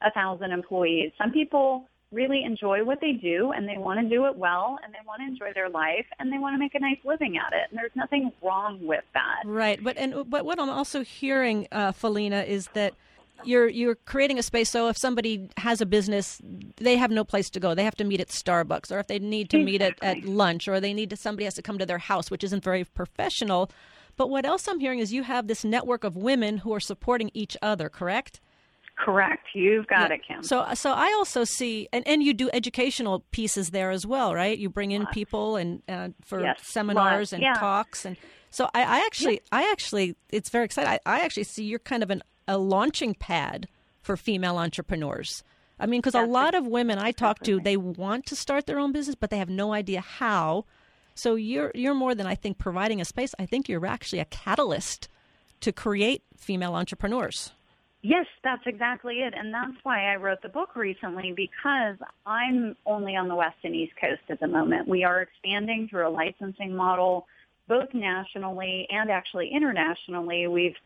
a 0.03 0.11
thousand 0.11 0.51
employees. 0.51 1.13
Some 1.19 1.31
people 1.31 1.85
really 2.11 2.43
enjoy 2.43 2.83
what 2.83 3.01
they 3.01 3.13
do 3.13 3.53
and 3.53 3.69
they 3.69 3.79
want 3.79 4.01
to 4.01 4.09
do 4.09 4.27
it 4.27 4.35
well 4.35 4.77
and 4.83 4.93
they 4.93 4.99
want 5.07 5.21
to 5.21 5.27
enjoy 5.29 5.53
their 5.55 5.69
life 5.69 6.07
and 6.19 6.33
they 6.33 6.39
want 6.39 6.55
to 6.55 6.59
make 6.59 6.75
a 6.75 6.81
nice 6.81 6.99
living 7.05 7.37
at 7.37 7.53
it. 7.53 7.71
And 7.71 7.79
there's 7.79 7.95
nothing 7.95 8.33
wrong 8.43 8.85
with 8.85 9.05
that. 9.15 9.43
Right. 9.45 9.83
But, 9.83 9.97
and, 9.97 10.29
but 10.29 10.45
what 10.45 10.59
I'm 10.59 10.69
also 10.69 11.05
hearing, 11.05 11.69
uh, 11.71 11.93
Felena, 11.93 12.45
is 12.45 12.69
that 12.75 12.95
you're 13.45 13.69
you're 13.69 13.95
creating 13.95 14.39
a 14.39 14.43
space 14.43 14.71
so 14.71 14.89
if 14.89 14.97
somebody 14.97 15.49
has 15.57 15.81
a 15.81 15.87
business 15.87 16.41
they 16.77 16.97
have 16.97 17.11
no 17.11 17.25
place 17.25 17.51
to 17.51 17.61
go 17.61 17.75
they 17.75 17.85
have 17.85 17.97
to 17.97 18.05
meet 18.05 18.21
at 18.21 18.29
starbucks 18.29 18.91
or 18.93 18.99
if 18.99 19.07
they 19.07 19.19
need 19.19 19.51
to 19.51 19.63
meet 19.63 19.83
at, 19.83 19.95
at 20.03 20.25
lunch 20.25 20.69
or 20.69 20.81
they 20.81 20.93
need 20.93 21.11
to 21.11 21.17
somebody 21.17 21.45
has 21.45 21.55
to 21.55 21.63
come 21.63 21.79
to 21.79 21.87
their 21.87 21.99
house 21.99 22.31
which 22.31 22.45
isn't 22.45 22.65
very 22.65 22.85
professional 22.85 23.71
but 24.17 24.31
what 24.31 24.45
else 24.45 24.69
i'm 24.69 24.81
hearing 24.81 24.99
is 24.99 25.13
you 25.13 25.23
have 25.23 25.47
this 25.47 25.65
network 25.65 26.05
of 26.05 26.17
women 26.17 26.59
who 26.59 26.73
are 26.73 26.81
supporting 26.81 27.31
each 27.35 27.57
other 27.63 27.89
correct 27.89 28.41
correct 28.99 29.47
you've 29.55 29.87
got 29.87 30.11
yeah. 30.11 30.17
it 30.17 30.21
kim 30.27 30.43
so 30.43 30.67
so 30.75 30.93
i 30.93 31.07
also 31.19 31.45
see 31.45 31.89
and, 31.93 32.07
and 32.07 32.23
you 32.23 32.35
do 32.35 32.51
educational 32.53 33.25
pieces 33.31 33.71
there 33.71 33.91
as 33.91 34.07
well 34.07 34.35
right 34.35 34.59
you 34.59 34.69
bring 34.69 34.91
in 34.91 35.07
people 35.07 35.57
and 35.57 35.83
uh, 35.89 36.09
for 36.23 36.43
yes. 36.43 36.61
seminars 36.63 37.33
and 37.33 37.43
yeah. 37.43 37.55
talks 37.55 38.05
and 38.05 38.17
so 38.51 38.69
I, 38.75 38.83
I 38.83 39.07
actually, 39.07 39.35
yeah. 39.35 39.41
I 39.53 39.71
actually, 39.71 40.17
it's 40.31 40.51
very 40.51 40.65
exciting. 40.65 40.91
I, 40.91 40.99
I, 41.07 41.21
actually 41.21 41.45
see 41.45 41.65
you're 41.65 41.79
kind 41.79 42.03
of 42.03 42.11
an 42.11 42.23
a 42.51 42.59
launching 42.59 43.15
pad 43.15 43.69
for 44.03 44.17
female 44.17 44.59
entrepreneurs. 44.59 45.45
I 45.79 45.87
mean, 45.87 46.01
because 46.01 46.17
a 46.17 46.27
lot 46.27 46.55
of 46.55 46.67
women 46.67 46.99
I 46.99 47.13
talk 47.13 47.41
to, 47.45 47.61
they 47.61 47.77
want 47.77 48.27
to 48.27 48.37
start 48.37 48.67
their 48.67 48.79
own 48.79 48.93
business, 48.93 49.15
but 49.15 49.31
they 49.31 49.39
have 49.39 49.49
no 49.49 49.73
idea 49.73 50.01
how. 50.01 50.67
So 51.15 51.37
you're 51.37 51.71
you're 51.75 51.95
more 51.95 52.15
than 52.15 52.27
I 52.27 52.35
think 52.35 52.59
providing 52.59 53.01
a 53.01 53.05
space. 53.05 53.35
I 53.39 53.47
think 53.47 53.69
you're 53.69 53.87
actually 53.87 54.19
a 54.19 54.27
catalyst 54.27 55.09
to 55.61 55.73
create 55.73 56.23
female 56.37 56.75
entrepreneurs. 56.75 57.53
Yes, 58.03 58.27
that's 58.43 58.63
exactly 58.67 59.21
it. 59.21 59.35
And 59.37 59.53
that's 59.53 59.77
why 59.83 60.13
I 60.13 60.17
wrote 60.17 60.43
the 60.43 60.49
book 60.49 60.75
recently 60.75 61.33
because 61.33 61.97
I'm 62.27 62.75
only 62.85 63.15
on 63.15 63.29
the 63.29 63.35
West 63.35 63.59
and 63.63 63.75
East 63.75 63.93
Coast 64.01 64.23
at 64.29 64.41
the 64.41 64.49
moment. 64.49 64.89
We 64.89 65.05
are 65.05 65.21
expanding 65.21 65.89
through 65.89 66.09
a 66.09 66.11
licensing 66.11 66.75
model 66.75 67.27
both 67.69 67.93
nationally 67.95 68.87
and 68.91 69.11
actually 69.11 69.51
internationally. 69.55 70.47
We've 70.47 70.77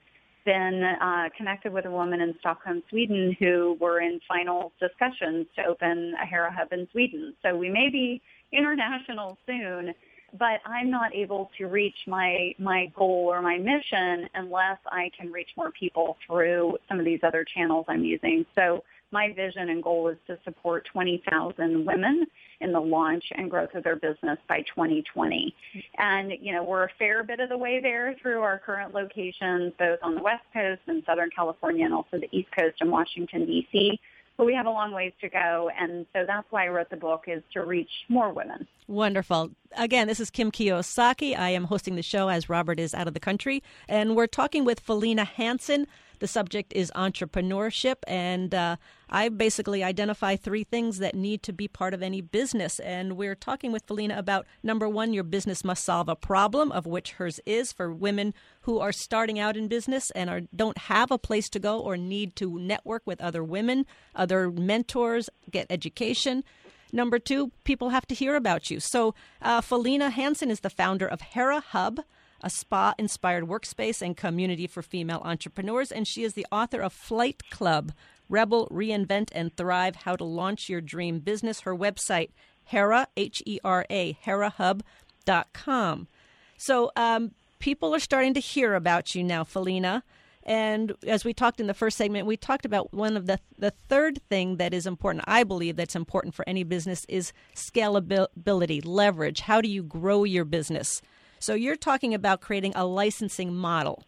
been 0.44 0.82
uh, 1.00 1.28
connected 1.36 1.72
with 1.72 1.86
a 1.86 1.90
woman 1.90 2.20
in 2.20 2.34
Stockholm, 2.40 2.82
Sweden, 2.90 3.36
who 3.38 3.76
were 3.80 4.00
in 4.00 4.20
final 4.28 4.72
discussions 4.80 5.46
to 5.56 5.64
open 5.68 6.14
a 6.22 6.26
Hera 6.26 6.52
hub 6.52 6.72
in 6.72 6.86
Sweden. 6.92 7.34
So 7.42 7.56
we 7.56 7.68
may 7.68 7.88
be 7.90 8.20
international 8.52 9.36
soon, 9.46 9.94
but 10.38 10.60
I'm 10.66 10.90
not 10.90 11.14
able 11.14 11.50
to 11.58 11.66
reach 11.66 11.96
my 12.06 12.54
my 12.58 12.86
goal 12.96 13.28
or 13.30 13.40
my 13.40 13.58
mission 13.58 14.28
unless 14.34 14.78
I 14.86 15.10
can 15.18 15.30
reach 15.30 15.50
more 15.56 15.70
people 15.70 16.16
through 16.26 16.76
some 16.88 16.98
of 16.98 17.04
these 17.04 17.20
other 17.22 17.44
channels 17.54 17.86
I'm 17.88 18.04
using. 18.04 18.44
So 18.54 18.82
my 19.12 19.32
vision 19.34 19.70
and 19.70 19.82
goal 19.82 20.08
is 20.08 20.16
to 20.26 20.38
support 20.44 20.86
20,000 20.92 21.86
women 21.86 22.26
in 22.60 22.72
the 22.72 22.80
launch 22.80 23.24
and 23.34 23.50
growth 23.50 23.74
of 23.74 23.84
their 23.84 23.96
business 23.96 24.38
by 24.48 24.62
2020. 24.62 25.54
And, 25.98 26.32
you 26.40 26.52
know, 26.52 26.62
we're 26.62 26.84
a 26.84 26.90
fair 26.98 27.22
bit 27.22 27.40
of 27.40 27.48
the 27.48 27.58
way 27.58 27.80
there 27.80 28.14
through 28.20 28.40
our 28.40 28.58
current 28.58 28.94
locations, 28.94 29.72
both 29.78 29.98
on 30.02 30.14
the 30.14 30.22
West 30.22 30.44
Coast 30.52 30.82
and 30.86 31.02
Southern 31.06 31.30
California 31.34 31.84
and 31.84 31.94
also 31.94 32.18
the 32.18 32.28
East 32.32 32.50
Coast 32.56 32.76
and 32.80 32.90
Washington, 32.90 33.46
D.C 33.46 34.00
but 34.36 34.46
we 34.46 34.54
have 34.54 34.66
a 34.66 34.70
long 34.70 34.92
ways 34.92 35.12
to 35.20 35.28
go. 35.28 35.70
And 35.78 36.06
so 36.12 36.24
that's 36.26 36.46
why 36.50 36.66
I 36.66 36.68
wrote 36.68 36.90
the 36.90 36.96
book 36.96 37.24
is 37.26 37.42
to 37.52 37.64
reach 37.64 37.90
more 38.08 38.32
women. 38.32 38.66
Wonderful. 38.88 39.50
Again, 39.76 40.08
this 40.08 40.20
is 40.20 40.30
Kim 40.30 40.50
Kiyosaki. 40.50 41.38
I 41.38 41.50
am 41.50 41.64
hosting 41.64 41.96
the 41.96 42.02
show 42.02 42.28
as 42.28 42.48
Robert 42.48 42.80
is 42.80 42.94
out 42.94 43.08
of 43.08 43.14
the 43.14 43.20
country. 43.20 43.62
And 43.88 44.16
we're 44.16 44.26
talking 44.26 44.64
with 44.64 44.84
Felena 44.84 45.26
Hanson. 45.26 45.86
The 46.24 46.28
subject 46.28 46.72
is 46.72 46.90
entrepreneurship. 46.96 47.96
And 48.06 48.54
uh, 48.54 48.76
I 49.10 49.28
basically 49.28 49.84
identify 49.84 50.36
three 50.36 50.64
things 50.64 50.96
that 50.96 51.14
need 51.14 51.42
to 51.42 51.52
be 51.52 51.68
part 51.68 51.92
of 51.92 52.02
any 52.02 52.22
business. 52.22 52.80
And 52.80 53.18
we're 53.18 53.34
talking 53.34 53.72
with 53.72 53.86
Felena 53.86 54.16
about 54.16 54.46
number 54.62 54.88
one, 54.88 55.12
your 55.12 55.22
business 55.22 55.62
must 55.62 55.84
solve 55.84 56.08
a 56.08 56.16
problem, 56.16 56.72
of 56.72 56.86
which 56.86 57.12
hers 57.12 57.40
is 57.44 57.74
for 57.74 57.92
women 57.92 58.32
who 58.62 58.78
are 58.78 58.90
starting 58.90 59.38
out 59.38 59.54
in 59.54 59.68
business 59.68 60.10
and 60.12 60.30
are, 60.30 60.40
don't 60.56 60.78
have 60.78 61.10
a 61.10 61.18
place 61.18 61.50
to 61.50 61.58
go 61.58 61.78
or 61.78 61.98
need 61.98 62.36
to 62.36 62.58
network 62.58 63.02
with 63.04 63.20
other 63.20 63.44
women, 63.44 63.84
other 64.14 64.50
mentors, 64.50 65.28
get 65.50 65.66
education. 65.68 66.42
Number 66.90 67.18
two, 67.18 67.52
people 67.64 67.90
have 67.90 68.06
to 68.06 68.14
hear 68.14 68.34
about 68.34 68.70
you. 68.70 68.80
So, 68.80 69.14
uh, 69.42 69.60
Felena 69.60 70.10
Hanson 70.10 70.50
is 70.50 70.60
the 70.60 70.70
founder 70.70 71.06
of 71.06 71.20
Hera 71.20 71.60
Hub, 71.60 72.00
a 72.44 72.50
spa 72.50 72.94
inspired 72.98 73.44
workspace 73.44 74.02
and 74.02 74.16
community 74.16 74.66
for 74.66 74.82
female 74.82 75.22
entrepreneurs, 75.24 75.90
and 75.90 76.06
she 76.06 76.22
is 76.22 76.34
the 76.34 76.46
author 76.52 76.80
of 76.80 76.92
Flight 76.92 77.42
Club 77.50 77.92
Rebel, 78.28 78.68
Reinvent, 78.70 79.30
and 79.32 79.54
Thrive 79.56 79.96
How 79.96 80.14
to 80.16 80.24
Launch 80.24 80.68
Your 80.68 80.80
Dream 80.80 81.18
Business. 81.18 81.60
Her 81.60 81.74
website, 81.74 82.30
Hera, 82.64 83.08
H 83.16 83.42
E 83.46 83.58
R 83.64 83.86
A, 83.90 84.16
HeraHub.com. 84.24 86.08
So, 86.56 86.92
um, 86.96 87.32
people 87.58 87.94
are 87.94 88.00
starting 88.00 88.34
to 88.34 88.40
hear 88.40 88.74
about 88.74 89.14
you 89.14 89.24
now, 89.24 89.42
Felena. 89.42 90.02
And 90.46 90.92
as 91.06 91.24
we 91.24 91.32
talked 91.32 91.58
in 91.58 91.66
the 91.66 91.74
first 91.74 91.96
segment, 91.96 92.26
we 92.26 92.36
talked 92.36 92.66
about 92.66 92.92
one 92.92 93.16
of 93.16 93.26
the 93.26 93.40
the 93.58 93.72
third 93.88 94.20
thing 94.28 94.56
that 94.56 94.74
is 94.74 94.86
important. 94.86 95.24
I 95.26 95.44
believe 95.44 95.76
that's 95.76 95.96
important 95.96 96.34
for 96.34 96.46
any 96.46 96.64
business 96.64 97.06
is 97.08 97.32
scalability, 97.54 98.82
leverage. 98.84 99.40
How 99.40 99.62
do 99.62 99.68
you 99.68 99.82
grow 99.82 100.24
your 100.24 100.44
business? 100.44 101.00
So 101.44 101.52
you're 101.52 101.76
talking 101.76 102.14
about 102.14 102.40
creating 102.40 102.72
a 102.74 102.86
licensing 102.86 103.54
model. 103.54 104.02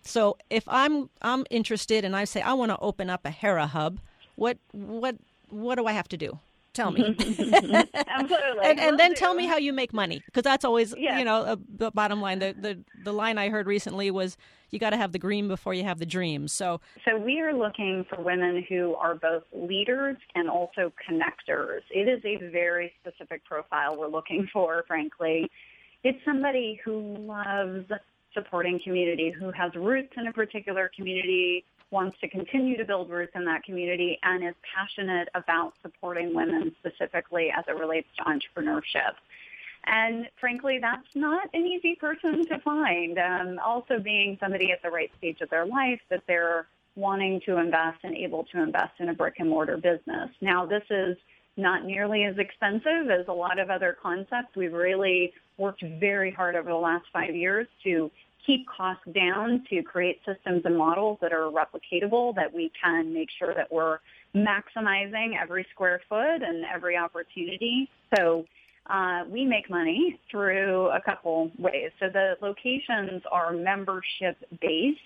So 0.00 0.38
if 0.48 0.64
I'm 0.66 1.10
I'm 1.20 1.44
interested 1.50 2.06
and 2.06 2.16
I 2.16 2.24
say 2.24 2.40
I 2.40 2.54
want 2.54 2.70
to 2.70 2.78
open 2.78 3.10
up 3.10 3.26
a 3.26 3.30
Hera 3.30 3.66
hub, 3.66 4.00
what 4.36 4.56
what 4.72 5.16
what 5.50 5.74
do 5.74 5.86
I 5.86 5.92
have 5.92 6.08
to 6.08 6.16
do? 6.16 6.38
Tell 6.72 6.90
me. 6.90 7.02
Absolutely. 7.18 8.64
and, 8.64 8.80
and 8.80 8.98
then 8.98 9.10
do. 9.10 9.16
tell 9.16 9.34
me 9.34 9.46
how 9.46 9.58
you 9.58 9.72
make 9.72 9.92
money 9.92 10.22
because 10.26 10.42
that's 10.42 10.64
always 10.64 10.94
yes. 10.98 11.18
you 11.18 11.24
know 11.24 11.42
a, 11.42 11.58
the 11.76 11.90
bottom 11.90 12.22
line. 12.22 12.38
The, 12.38 12.54
the 12.58 12.78
the 13.04 13.12
line 13.12 13.36
I 13.36 13.50
heard 13.50 13.66
recently 13.66 14.10
was 14.10 14.38
you 14.70 14.78
got 14.78 14.90
to 14.90 14.96
have 14.96 15.12
the 15.12 15.18
green 15.18 15.48
before 15.48 15.74
you 15.74 15.84
have 15.84 15.98
the 15.98 16.06
dream. 16.06 16.48
So 16.48 16.80
so 17.04 17.18
we 17.18 17.40
are 17.40 17.52
looking 17.52 18.06
for 18.08 18.22
women 18.22 18.64
who 18.70 18.94
are 18.94 19.14
both 19.14 19.44
leaders 19.52 20.16
and 20.34 20.48
also 20.48 20.92
connectors. 21.08 21.82
It 21.90 22.08
is 22.08 22.24
a 22.24 22.36
very 22.50 22.92
specific 23.00 23.44
profile 23.44 23.96
we're 23.98 24.08
looking 24.08 24.48
for, 24.50 24.82
frankly. 24.88 25.50
It's 26.04 26.22
somebody 26.24 26.78
who 26.84 27.16
loves 27.18 27.90
supporting 28.34 28.78
community, 28.84 29.30
who 29.30 29.50
has 29.52 29.74
roots 29.74 30.12
in 30.16 30.26
a 30.26 30.32
particular 30.32 30.90
community, 30.94 31.64
wants 31.90 32.18
to 32.20 32.28
continue 32.28 32.76
to 32.76 32.84
build 32.84 33.08
roots 33.08 33.32
in 33.34 33.44
that 33.46 33.62
community 33.64 34.18
and 34.22 34.46
is 34.46 34.54
passionate 34.74 35.28
about 35.34 35.72
supporting 35.80 36.34
women 36.34 36.74
specifically 36.78 37.50
as 37.56 37.64
it 37.68 37.76
relates 37.78 38.08
to 38.18 38.24
entrepreneurship. 38.24 39.14
And 39.86 40.28
frankly, 40.38 40.78
that's 40.78 41.14
not 41.14 41.48
an 41.54 41.66
easy 41.66 41.94
person 41.94 42.46
to 42.46 42.58
find. 42.58 43.18
Um, 43.18 43.58
also 43.64 43.98
being 43.98 44.36
somebody 44.40 44.72
at 44.72 44.82
the 44.82 44.90
right 44.90 45.10
stage 45.18 45.40
of 45.40 45.50
their 45.50 45.66
life 45.66 46.00
that 46.10 46.22
they're 46.26 46.66
wanting 46.96 47.40
to 47.46 47.58
invest 47.58 47.98
and 48.02 48.14
able 48.14 48.44
to 48.44 48.62
invest 48.62 48.92
in 48.98 49.08
a 49.08 49.14
brick 49.14 49.36
and 49.38 49.48
mortar 49.48 49.76
business. 49.76 50.30
Now, 50.40 50.66
this 50.66 50.84
is 50.90 51.16
not 51.56 51.84
nearly 51.84 52.24
as 52.24 52.36
expensive 52.38 53.10
as 53.10 53.28
a 53.28 53.32
lot 53.32 53.58
of 53.58 53.70
other 53.70 53.96
concepts. 54.00 54.56
We've 54.56 54.72
really 54.72 55.32
worked 55.56 55.82
very 56.00 56.30
hard 56.30 56.56
over 56.56 56.68
the 56.68 56.76
last 56.76 57.04
five 57.12 57.34
years 57.34 57.66
to 57.84 58.10
keep 58.46 58.66
costs 58.66 59.04
down 59.14 59.64
to 59.70 59.82
create 59.82 60.20
systems 60.26 60.62
and 60.64 60.76
models 60.76 61.18
that 61.20 61.32
are 61.32 61.50
replicatable 61.50 62.34
that 62.34 62.52
we 62.52 62.70
can 62.80 63.12
make 63.12 63.28
sure 63.38 63.54
that 63.54 63.72
we're 63.72 63.98
maximizing 64.34 65.40
every 65.40 65.66
square 65.72 66.00
foot 66.08 66.42
and 66.42 66.64
every 66.64 66.96
opportunity. 66.96 67.88
So 68.14 68.44
uh, 68.86 69.22
we 69.28 69.44
make 69.44 69.70
money 69.70 70.18
through 70.30 70.88
a 70.88 71.00
couple 71.00 71.50
ways. 71.58 71.90
So 72.00 72.08
the 72.12 72.36
locations 72.42 73.22
are 73.30 73.52
membership 73.52 74.36
based. 74.60 74.98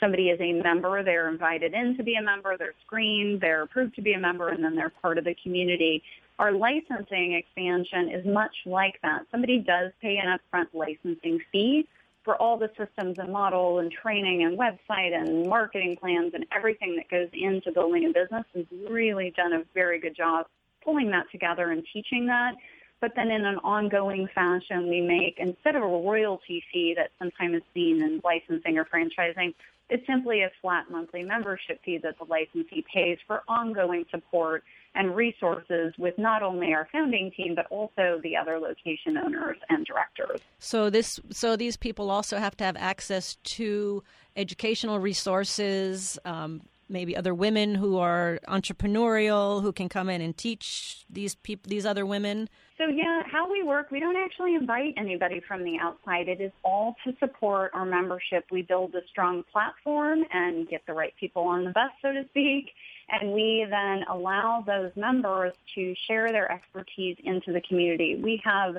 Somebody 0.00 0.30
is 0.30 0.40
a 0.40 0.52
member, 0.54 1.04
they're 1.04 1.28
invited 1.28 1.74
in 1.74 1.96
to 1.96 2.02
be 2.02 2.16
a 2.16 2.22
member, 2.22 2.56
they're 2.58 2.74
screened, 2.84 3.40
they're 3.40 3.62
approved 3.62 3.94
to 3.94 4.02
be 4.02 4.14
a 4.14 4.18
member, 4.18 4.48
and 4.48 4.64
then 4.64 4.74
they're 4.74 4.90
part 4.90 5.16
of 5.16 5.24
the 5.24 5.36
community. 5.40 6.02
Our 6.38 6.52
licensing 6.52 7.34
expansion 7.34 8.10
is 8.10 8.26
much 8.26 8.54
like 8.66 8.98
that. 9.02 9.22
Somebody 9.30 9.58
does 9.58 9.92
pay 10.00 10.16
an 10.16 10.38
upfront 10.38 10.68
licensing 10.72 11.40
fee 11.52 11.86
for 12.24 12.36
all 12.36 12.56
the 12.56 12.70
systems 12.78 13.18
and 13.18 13.32
model 13.32 13.80
and 13.80 13.90
training 13.90 14.44
and 14.44 14.58
website 14.58 15.12
and 15.14 15.48
marketing 15.48 15.96
plans 15.96 16.32
and 16.34 16.46
everything 16.52 16.96
that 16.96 17.08
goes 17.10 17.28
into 17.32 17.72
building 17.72 18.06
a 18.06 18.12
business 18.12 18.44
has 18.54 18.64
really 18.88 19.32
done 19.36 19.52
a 19.52 19.64
very 19.74 19.98
good 19.98 20.16
job 20.16 20.46
pulling 20.84 21.10
that 21.10 21.30
together 21.30 21.70
and 21.70 21.84
teaching 21.92 22.26
that. 22.26 22.54
But 23.00 23.12
then 23.16 23.30
in 23.30 23.44
an 23.44 23.58
ongoing 23.64 24.28
fashion, 24.32 24.88
we 24.88 25.00
make, 25.00 25.38
instead 25.38 25.74
of 25.74 25.82
a 25.82 25.86
royalty 25.86 26.62
fee 26.72 26.94
that 26.96 27.10
sometimes 27.18 27.56
is 27.56 27.62
seen 27.74 28.00
in 28.00 28.20
licensing 28.22 28.78
or 28.78 28.84
franchising, 28.84 29.54
it's 29.90 30.06
simply 30.06 30.42
a 30.42 30.50
flat 30.60 30.88
monthly 30.90 31.24
membership 31.24 31.80
fee 31.84 31.98
that 31.98 32.16
the 32.18 32.24
licensee 32.24 32.84
pays 32.92 33.18
for 33.26 33.42
ongoing 33.48 34.04
support 34.10 34.62
and 34.94 35.16
resources 35.16 35.92
with 35.98 36.16
not 36.18 36.42
only 36.42 36.72
our 36.72 36.88
founding 36.92 37.30
team 37.36 37.54
but 37.54 37.66
also 37.70 38.20
the 38.22 38.36
other 38.36 38.58
location 38.58 39.16
owners 39.16 39.56
and 39.68 39.86
directors. 39.86 40.40
So 40.58 40.90
this 40.90 41.20
so 41.30 41.56
these 41.56 41.76
people 41.76 42.10
also 42.10 42.38
have 42.38 42.56
to 42.58 42.64
have 42.64 42.76
access 42.76 43.36
to 43.36 44.02
educational 44.36 44.98
resources, 44.98 46.18
um, 46.24 46.62
maybe 46.88 47.16
other 47.16 47.34
women 47.34 47.74
who 47.74 47.98
are 47.98 48.38
entrepreneurial 48.48 49.62
who 49.62 49.72
can 49.72 49.88
come 49.88 50.08
in 50.10 50.20
and 50.20 50.36
teach 50.36 51.04
these 51.08 51.34
people 51.36 51.68
these 51.68 51.86
other 51.86 52.04
women. 52.04 52.48
So 52.78 52.88
yeah, 52.88 53.22
how 53.30 53.50
we 53.50 53.62
work, 53.62 53.90
we 53.90 54.00
don't 54.00 54.16
actually 54.16 54.54
invite 54.54 54.94
anybody 54.96 55.40
from 55.46 55.62
the 55.62 55.78
outside. 55.80 56.28
It 56.28 56.40
is 56.40 56.52
all 56.64 56.96
to 57.04 57.14
support 57.18 57.70
our 57.74 57.86
membership. 57.86 58.44
We 58.50 58.62
build 58.62 58.94
a 58.94 59.06
strong 59.08 59.44
platform 59.52 60.24
and 60.32 60.68
get 60.68 60.82
the 60.86 60.92
right 60.92 61.14
people 61.18 61.42
on 61.42 61.64
the 61.64 61.70
bus, 61.70 61.90
so 62.02 62.12
to 62.12 62.24
speak 62.30 62.70
and 63.08 63.32
we 63.32 63.66
then 63.68 64.04
allow 64.10 64.62
those 64.66 64.90
members 64.96 65.52
to 65.74 65.94
share 66.06 66.32
their 66.32 66.50
expertise 66.50 67.16
into 67.24 67.52
the 67.52 67.60
community. 67.62 68.20
We 68.22 68.40
have 68.44 68.76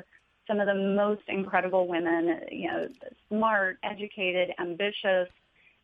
some 0.47 0.59
of 0.59 0.67
the 0.67 0.75
most 0.75 1.21
incredible 1.27 1.87
women, 1.87 2.41
you 2.51 2.67
know, 2.67 2.87
smart, 3.29 3.77
educated, 3.83 4.49
ambitious, 4.59 5.29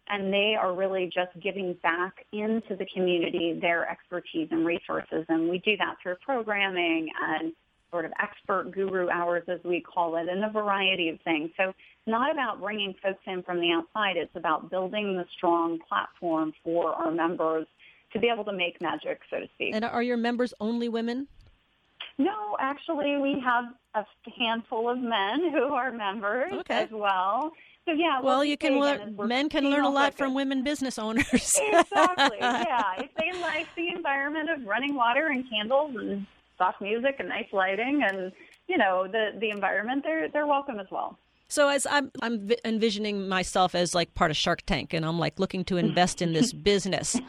and 0.09 0.33
they 0.33 0.55
are 0.59 0.73
really 0.73 1.05
just 1.05 1.39
giving 1.41 1.73
back 1.83 2.25
into 2.33 2.75
the 2.75 2.85
community 2.93 3.57
their 3.61 3.89
expertise 3.89 4.47
and 4.51 4.65
resources. 4.65 5.25
And 5.29 5.49
we 5.49 5.59
do 5.59 5.77
that 5.77 5.95
through 6.01 6.15
programming 6.25 7.09
and 7.21 7.53
sort 7.91 8.05
of 8.05 8.11
expert 8.21 8.71
guru 8.71 9.09
hours, 9.09 9.43
as 9.47 9.59
we 9.63 9.81
call 9.81 10.15
it, 10.17 10.27
and 10.27 10.43
a 10.43 10.49
variety 10.49 11.09
of 11.09 11.19
things. 11.21 11.49
So 11.57 11.73
not 12.05 12.31
about 12.31 12.59
bringing 12.59 12.95
folks 13.01 13.21
in 13.27 13.43
from 13.43 13.59
the 13.61 13.71
outside. 13.71 14.17
It's 14.17 14.35
about 14.35 14.69
building 14.69 15.15
the 15.15 15.25
strong 15.35 15.79
platform 15.87 16.53
for 16.63 16.93
our 16.93 17.11
members 17.11 17.67
to 18.13 18.19
be 18.19 18.29
able 18.33 18.43
to 18.45 18.53
make 18.53 18.81
magic, 18.81 19.21
so 19.29 19.39
to 19.39 19.47
speak. 19.55 19.73
And 19.73 19.85
are 19.85 20.03
your 20.03 20.17
members 20.17 20.53
only 20.59 20.89
women? 20.89 21.27
No, 22.17 22.57
actually, 22.59 23.17
we 23.17 23.41
have 23.43 23.65
a 23.95 24.05
handful 24.37 24.89
of 24.89 24.99
men 24.99 25.51
who 25.51 25.73
are 25.73 25.91
members 25.91 26.51
okay. 26.51 26.83
as 26.83 26.89
well. 26.91 27.51
So 27.85 27.93
yeah, 27.93 28.19
well, 28.21 28.43
you 28.43 28.57
can 28.57 28.79
learn. 28.79 29.15
Men 29.17 29.49
can 29.49 29.69
learn 29.69 29.85
a 29.85 29.89
lot 29.89 30.13
from 30.13 30.33
women 30.33 30.63
business 30.63 30.99
owners. 30.99 31.25
exactly. 31.31 32.37
Yeah, 32.41 32.83
if 32.97 33.09
they 33.17 33.31
like 33.39 33.67
the 33.75 33.87
environment 33.95 34.49
of 34.49 34.65
running 34.65 34.95
water 34.95 35.27
and 35.27 35.49
candles 35.49 35.95
and 35.95 36.27
soft 36.57 36.81
music 36.81 37.15
and 37.19 37.29
nice 37.29 37.47
lighting 37.51 38.03
and 38.07 38.31
you 38.67 38.77
know 38.77 39.07
the 39.07 39.31
the 39.39 39.49
environment, 39.49 40.03
they're 40.03 40.29
they're 40.29 40.45
welcome 40.45 40.79
as 40.79 40.87
well. 40.91 41.17
So 41.49 41.67
as 41.67 41.87
I'm 41.89 42.11
I'm 42.21 42.51
envisioning 42.63 43.27
myself 43.27 43.73
as 43.73 43.95
like 43.95 44.13
part 44.13 44.29
of 44.29 44.37
Shark 44.37 44.61
Tank, 44.65 44.93
and 44.93 45.03
I'm 45.03 45.17
like 45.17 45.39
looking 45.39 45.65
to 45.65 45.77
invest 45.77 46.21
in 46.21 46.33
this 46.33 46.53
business, 46.69 47.19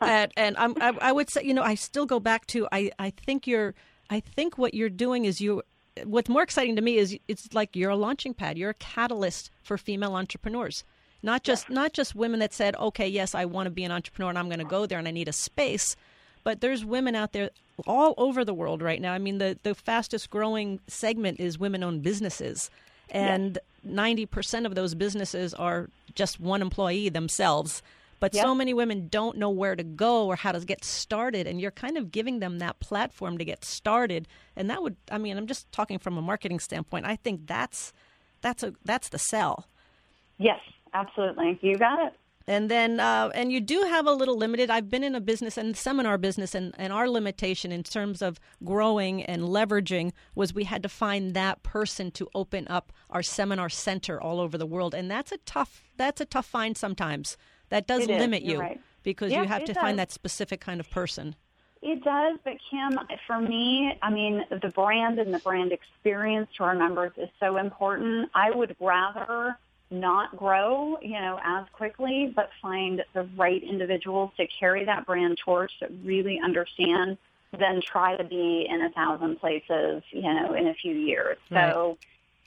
and, 0.00 0.32
and 0.36 0.56
I'm, 0.56 0.74
I, 0.80 0.96
I 1.00 1.12
would 1.12 1.28
say 1.28 1.42
you 1.42 1.52
know 1.52 1.62
I 1.62 1.74
still 1.74 2.06
go 2.06 2.20
back 2.20 2.46
to 2.48 2.68
I 2.70 2.92
I 2.98 3.10
think 3.10 3.46
you're 3.46 3.74
I 4.10 4.20
think 4.20 4.56
what 4.56 4.74
you're 4.74 4.88
doing 4.88 5.24
is 5.24 5.40
you 5.40 5.62
what's 6.04 6.28
more 6.28 6.42
exciting 6.42 6.76
to 6.76 6.82
me 6.82 6.96
is 6.96 7.18
it's 7.26 7.52
like 7.52 7.74
you're 7.74 7.90
a 7.90 7.96
launching 7.96 8.32
pad. 8.32 8.56
You're 8.56 8.70
a 8.70 8.74
catalyst 8.74 9.50
for 9.62 9.76
female 9.76 10.14
entrepreneurs. 10.14 10.84
Not 11.22 11.42
just 11.42 11.68
not 11.68 11.92
just 11.92 12.14
women 12.14 12.40
that 12.40 12.52
said 12.52 12.76
okay 12.76 13.08
yes 13.08 13.34
i 13.34 13.46
want 13.46 13.64
to 13.64 13.70
be 13.70 13.82
an 13.82 13.90
entrepreneur 13.90 14.28
and 14.28 14.38
i'm 14.38 14.48
going 14.48 14.58
to 14.58 14.64
go 14.66 14.84
there 14.84 14.98
and 14.98 15.08
i 15.08 15.10
need 15.10 15.26
a 15.26 15.32
space 15.32 15.96
but 16.44 16.60
there's 16.60 16.84
women 16.84 17.14
out 17.14 17.32
there 17.32 17.50
all 17.86 18.14
over 18.18 18.44
the 18.44 18.54
world 18.54 18.82
right 18.82 19.00
now. 19.00 19.12
I 19.12 19.18
mean 19.18 19.38
the 19.38 19.58
the 19.62 19.74
fastest 19.74 20.30
growing 20.30 20.78
segment 20.86 21.40
is 21.40 21.58
women 21.58 21.82
owned 21.82 22.02
businesses 22.02 22.70
and 23.10 23.58
ninety 23.82 24.26
percent 24.26 24.66
of 24.66 24.74
those 24.74 24.94
businesses 24.94 25.54
are 25.54 25.88
just 26.14 26.40
one 26.40 26.62
employee 26.62 27.08
themselves. 27.08 27.82
But 28.20 28.32
yep. 28.32 28.44
so 28.44 28.54
many 28.54 28.72
women 28.72 29.08
don't 29.08 29.36
know 29.36 29.50
where 29.50 29.76
to 29.76 29.82
go 29.82 30.26
or 30.26 30.36
how 30.36 30.52
to 30.52 30.60
get 30.60 30.82
started, 30.82 31.46
and 31.46 31.60
you're 31.60 31.70
kind 31.70 31.98
of 31.98 32.10
giving 32.10 32.38
them 32.38 32.58
that 32.58 32.80
platform 32.80 33.36
to 33.38 33.44
get 33.44 33.64
started. 33.64 34.26
And 34.56 34.70
that 34.70 34.82
would, 34.82 34.96
I 35.10 35.18
mean, 35.18 35.36
I'm 35.36 35.46
just 35.46 35.70
talking 35.72 35.98
from 35.98 36.16
a 36.16 36.22
marketing 36.22 36.58
standpoint. 36.60 37.04
I 37.04 37.16
think 37.16 37.46
that's 37.46 37.92
that's 38.40 38.62
a 38.62 38.72
that's 38.84 39.10
the 39.10 39.18
sell. 39.18 39.66
Yes, 40.38 40.60
absolutely. 40.94 41.58
You 41.60 41.76
got 41.76 42.06
it. 42.06 42.14
And 42.46 42.70
then, 42.70 43.00
uh, 43.00 43.30
and 43.34 43.50
you 43.50 43.60
do 43.60 43.82
have 43.82 44.06
a 44.06 44.12
little 44.12 44.36
limited. 44.36 44.68
I've 44.68 44.90
been 44.90 45.02
in 45.02 45.14
a 45.14 45.20
business 45.20 45.56
and 45.56 45.74
seminar 45.74 46.18
business, 46.18 46.54
and, 46.54 46.74
and 46.76 46.92
our 46.92 47.08
limitation 47.08 47.72
in 47.72 47.82
terms 47.82 48.20
of 48.20 48.38
growing 48.62 49.22
and 49.22 49.44
leveraging 49.44 50.12
was 50.34 50.52
we 50.52 50.64
had 50.64 50.82
to 50.82 50.88
find 50.88 51.32
that 51.34 51.62
person 51.62 52.10
to 52.12 52.28
open 52.34 52.66
up 52.68 52.92
our 53.08 53.22
seminar 53.22 53.70
center 53.70 54.20
all 54.20 54.40
over 54.40 54.58
the 54.58 54.66
world, 54.66 54.94
and 54.94 55.10
that's 55.10 55.32
a 55.32 55.38
tough 55.38 55.82
that's 55.96 56.20
a 56.20 56.26
tough 56.26 56.46
find 56.46 56.76
sometimes. 56.76 57.38
That 57.70 57.86
does 57.86 58.02
it 58.02 58.10
limit 58.10 58.42
you 58.42 58.60
right. 58.60 58.80
because 59.02 59.32
you 59.32 59.44
have 59.44 59.64
to 59.64 59.72
does. 59.72 59.80
find 59.80 59.98
that 59.98 60.12
specific 60.12 60.60
kind 60.60 60.80
of 60.80 60.90
person. 60.90 61.34
It 61.80 62.02
does, 62.02 62.38
but 62.44 62.54
Kim, 62.70 62.98
for 63.26 63.40
me, 63.40 63.92
I 64.00 64.10
mean, 64.10 64.42
the 64.50 64.70
brand 64.70 65.18
and 65.18 65.34
the 65.34 65.38
brand 65.38 65.70
experience 65.70 66.48
to 66.56 66.64
our 66.64 66.74
members 66.74 67.12
is 67.16 67.28
so 67.40 67.58
important. 67.58 68.30
I 68.34 68.50
would 68.50 68.74
rather 68.80 69.58
not 70.00 70.36
grow, 70.36 70.98
you 71.00 71.20
know, 71.20 71.38
as 71.42 71.64
quickly, 71.72 72.32
but 72.34 72.50
find 72.60 73.04
the 73.12 73.28
right 73.36 73.62
individuals 73.62 74.30
to 74.36 74.46
carry 74.46 74.84
that 74.84 75.06
brand 75.06 75.38
torch 75.38 75.72
that 75.80 75.90
really 76.04 76.40
understand 76.42 77.18
then 77.58 77.80
try 77.80 78.16
to 78.16 78.24
be 78.24 78.66
in 78.68 78.82
a 78.82 78.90
thousand 78.90 79.40
places, 79.40 80.02
you 80.10 80.22
know, 80.22 80.54
in 80.54 80.66
a 80.66 80.74
few 80.74 80.92
years. 80.92 81.38
Right. 81.50 81.72
So, 81.72 81.98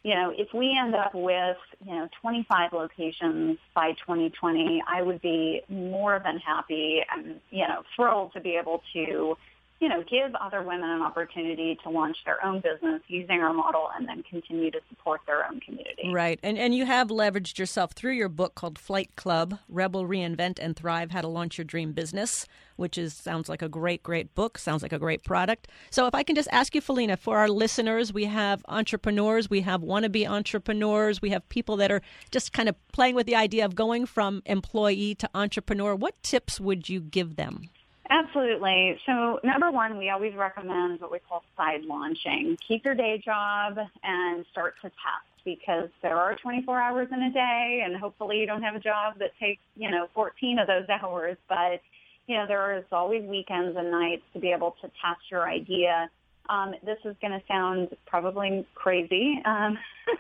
you 0.04 0.16
know, 0.16 0.34
if 0.36 0.54
we 0.54 0.78
end 0.78 0.96
up 0.96 1.14
with, 1.14 1.58
you 1.86 1.94
know, 1.94 2.10
25 2.22 2.74
locations 2.74 3.58
by 3.74 3.94
2020, 3.94 4.84
I 4.88 5.02
would 5.02 5.22
be 5.22 5.62
more 5.70 6.22
than 6.24 6.38
happy 6.38 7.04
and, 7.12 7.40
you 7.50 7.68
know, 7.68 7.84
thrilled 7.96 8.34
to 8.34 8.40
be 8.40 8.56
able 8.56 8.84
to 8.94 9.38
you 9.80 9.88
know, 9.88 10.04
give 10.10 10.34
other 10.36 10.64
women 10.64 10.90
an 10.90 11.02
opportunity 11.04 11.78
to 11.84 11.90
launch 11.90 12.18
their 12.26 12.44
own 12.44 12.62
business 12.62 13.02
using 13.08 13.42
our 13.42 13.54
model 13.54 13.90
and 13.96 14.08
then 14.08 14.24
continue 14.24 14.72
to 14.72 14.80
support 14.90 15.22
their 15.28 15.46
own 15.46 15.60
community. 15.60 16.12
Right. 16.12 16.40
And 16.42 16.58
and 16.58 16.74
you 16.74 16.86
have 16.86 17.10
leveraged 17.10 17.60
yourself 17.60 17.92
through 17.92 18.14
your 18.14 18.30
book 18.30 18.56
called 18.56 18.80
Flight 18.80 19.16
Club, 19.16 19.60
Rebel 19.70 20.06
Reinvent 20.06 20.58
and 20.60 20.76
Thrive 20.76 21.12
How 21.12 21.22
to 21.22 21.28
Launch 21.28 21.60
Your 21.60 21.66
Dream 21.66 21.92
Business, 21.92 22.48
which 22.76 22.98
is 22.98 23.14
sounds 23.14 23.50
like 23.50 23.62
a 23.62 23.70
great 23.70 24.02
great 24.02 24.34
book, 24.34 24.58
sounds 24.58 24.82
like 24.82 24.94
a 24.94 25.00
great 25.00 25.24
product. 25.24 25.68
So 25.92 26.08
if 26.08 26.16
I 26.16 26.24
can 26.24 26.36
just 26.36 26.50
ask 26.52 26.74
you 26.74 26.82
Felena, 26.82 27.18
for 27.18 27.38
our 27.38 27.50
listeners, 27.50 28.12
we 28.12 28.26
have 28.26 28.66
entrepreneurs, 28.68 29.48
we 29.48 29.62
have 29.62 29.82
wannabe 29.82 30.28
entrepreneurs, 30.28 31.22
we 31.22 31.30
have 31.30 31.48
people 31.50 31.78
that 31.78 31.92
are 31.92 32.02
just 32.32 32.52
kind 32.52 32.68
of 32.68 32.76
playing 32.92 33.14
with 33.14 33.28
the 33.28 33.36
idea 33.36 33.64
of 33.64 33.76
going 33.76 34.08
from 34.08 34.42
employee 34.48 35.14
to 35.16 35.30
entrepreneur. 35.36 35.96
What 35.96 36.22
tips 36.24 36.60
would 36.60 36.90
you 36.90 37.00
give 37.00 37.36
them? 37.36 37.70
Absolutely. 38.10 38.98
So 39.06 39.40
number 39.44 39.72
one, 39.72 39.98
we 39.98 40.10
always 40.10 40.34
recommend 40.34 41.02
what 41.02 41.12
we 41.12 41.20
call 41.20 41.44
side 41.58 41.84
launching. 41.86 42.58
Keep 42.68 42.86
your 42.86 42.96
day 42.96 43.22
job 43.24 43.78
and 44.04 44.46
start 44.52 44.76
to 44.82 44.90
test 44.90 45.28
because 45.44 45.90
there 46.02 46.16
are 46.18 46.36
24 46.36 46.80
hours 46.80 47.08
in 47.12 47.22
a 47.22 47.32
day 47.32 47.82
and 47.84 47.96
hopefully 47.96 48.40
you 48.40 48.46
don't 48.46 48.64
have 48.64 48.76
a 48.76 48.80
job 48.80 49.16
that 49.20 49.32
takes, 49.40 49.62
you 49.76 49.90
know, 49.90 50.08
14 50.14 50.60
of 50.60 50.68
those 50.68 50.88
hours. 50.90 51.38
But, 51.50 51.82
you 52.28 52.36
know, 52.36 52.46
there 52.48 52.78
is 52.78 52.86
always 52.92 53.24
weekends 53.24 53.78
and 53.78 53.92
nights 53.92 54.24
to 54.34 54.40
be 54.40 54.52
able 54.52 54.76
to 54.82 54.88
test 54.88 55.22
your 55.30 55.50
idea. 55.50 56.10
Um, 56.50 56.76
this 56.86 57.00
is 57.04 57.16
going 57.22 57.38
to 57.38 57.42
sound 57.48 57.90
probably 58.06 58.66
crazy. 58.74 59.42
Um, 59.44 59.78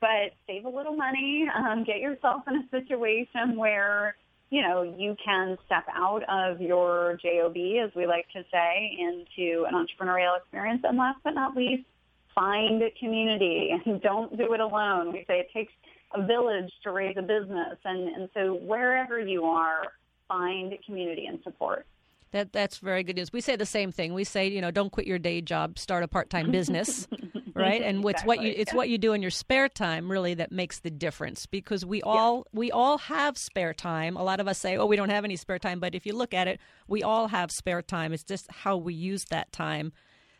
but 0.00 0.32
save 0.46 0.64
a 0.64 0.68
little 0.68 0.96
money, 0.96 1.46
um, 1.54 1.84
get 1.84 2.00
yourself 2.00 2.42
in 2.48 2.56
a 2.56 2.68
situation 2.70 3.56
where 3.56 4.16
you 4.50 4.62
know, 4.62 4.82
you 4.82 5.16
can 5.24 5.56
step 5.64 5.84
out 5.94 6.22
of 6.28 6.60
your 6.60 7.18
JOB, 7.22 7.56
as 7.84 7.94
we 7.94 8.06
like 8.06 8.26
to 8.32 8.44
say, 8.52 8.98
into 8.98 9.64
an 9.64 9.74
entrepreneurial 9.74 10.36
experience. 10.36 10.82
And 10.84 10.98
last 10.98 11.20
but 11.22 11.34
not 11.34 11.56
least, 11.56 11.84
find 12.34 12.82
a 12.82 12.90
community 12.98 13.70
and 13.86 14.02
don't 14.02 14.36
do 14.36 14.52
it 14.52 14.60
alone. 14.60 15.12
We 15.12 15.24
say 15.28 15.38
it 15.38 15.50
takes 15.54 15.72
a 16.14 16.26
village 16.26 16.70
to 16.82 16.90
raise 16.90 17.16
a 17.16 17.22
business. 17.22 17.78
And, 17.84 18.08
and 18.08 18.28
so 18.34 18.54
wherever 18.54 19.20
you 19.20 19.44
are, 19.44 19.82
find 20.26 20.72
community 20.84 21.26
and 21.26 21.40
support. 21.44 21.86
That 22.32 22.52
that's 22.52 22.78
very 22.78 23.02
good 23.02 23.16
news. 23.16 23.32
We 23.32 23.40
say 23.40 23.56
the 23.56 23.66
same 23.66 23.90
thing. 23.90 24.14
We 24.14 24.22
say, 24.22 24.46
you 24.46 24.60
know, 24.60 24.70
don't 24.70 24.90
quit 24.90 25.06
your 25.06 25.18
day 25.18 25.40
job, 25.40 25.78
start 25.78 26.04
a 26.04 26.08
part-time 26.08 26.50
business, 26.52 27.08
right? 27.54 27.82
And 27.82 28.02
what's 28.02 28.24
what 28.24 28.42
you 28.42 28.52
it's 28.54 28.72
yeah. 28.72 28.76
what 28.76 28.88
you 28.88 28.98
do 28.98 29.12
in 29.12 29.22
your 29.22 29.30
spare 29.30 29.68
time 29.68 30.10
really 30.10 30.34
that 30.34 30.52
makes 30.52 30.80
the 30.80 30.90
difference 30.90 31.46
because 31.46 31.84
we 31.84 32.02
all 32.02 32.46
we 32.52 32.70
all 32.70 32.98
have 32.98 33.36
spare 33.36 33.74
time. 33.74 34.16
A 34.16 34.22
lot 34.22 34.40
of 34.40 34.48
us 34.48 34.58
say, 34.58 34.76
"Oh, 34.76 34.86
we 34.86 34.96
don't 34.96 35.10
have 35.10 35.24
any 35.24 35.36
spare 35.36 35.58
time," 35.58 35.80
but 35.80 35.94
if 35.94 36.06
you 36.06 36.14
look 36.14 36.34
at 36.34 36.48
it, 36.48 36.60
we 36.88 37.02
all 37.02 37.28
have 37.28 37.50
spare 37.50 37.82
time. 37.82 38.12
It's 38.12 38.24
just 38.24 38.50
how 38.50 38.76
we 38.76 38.94
use 38.94 39.24
that 39.26 39.52
time. 39.52 39.92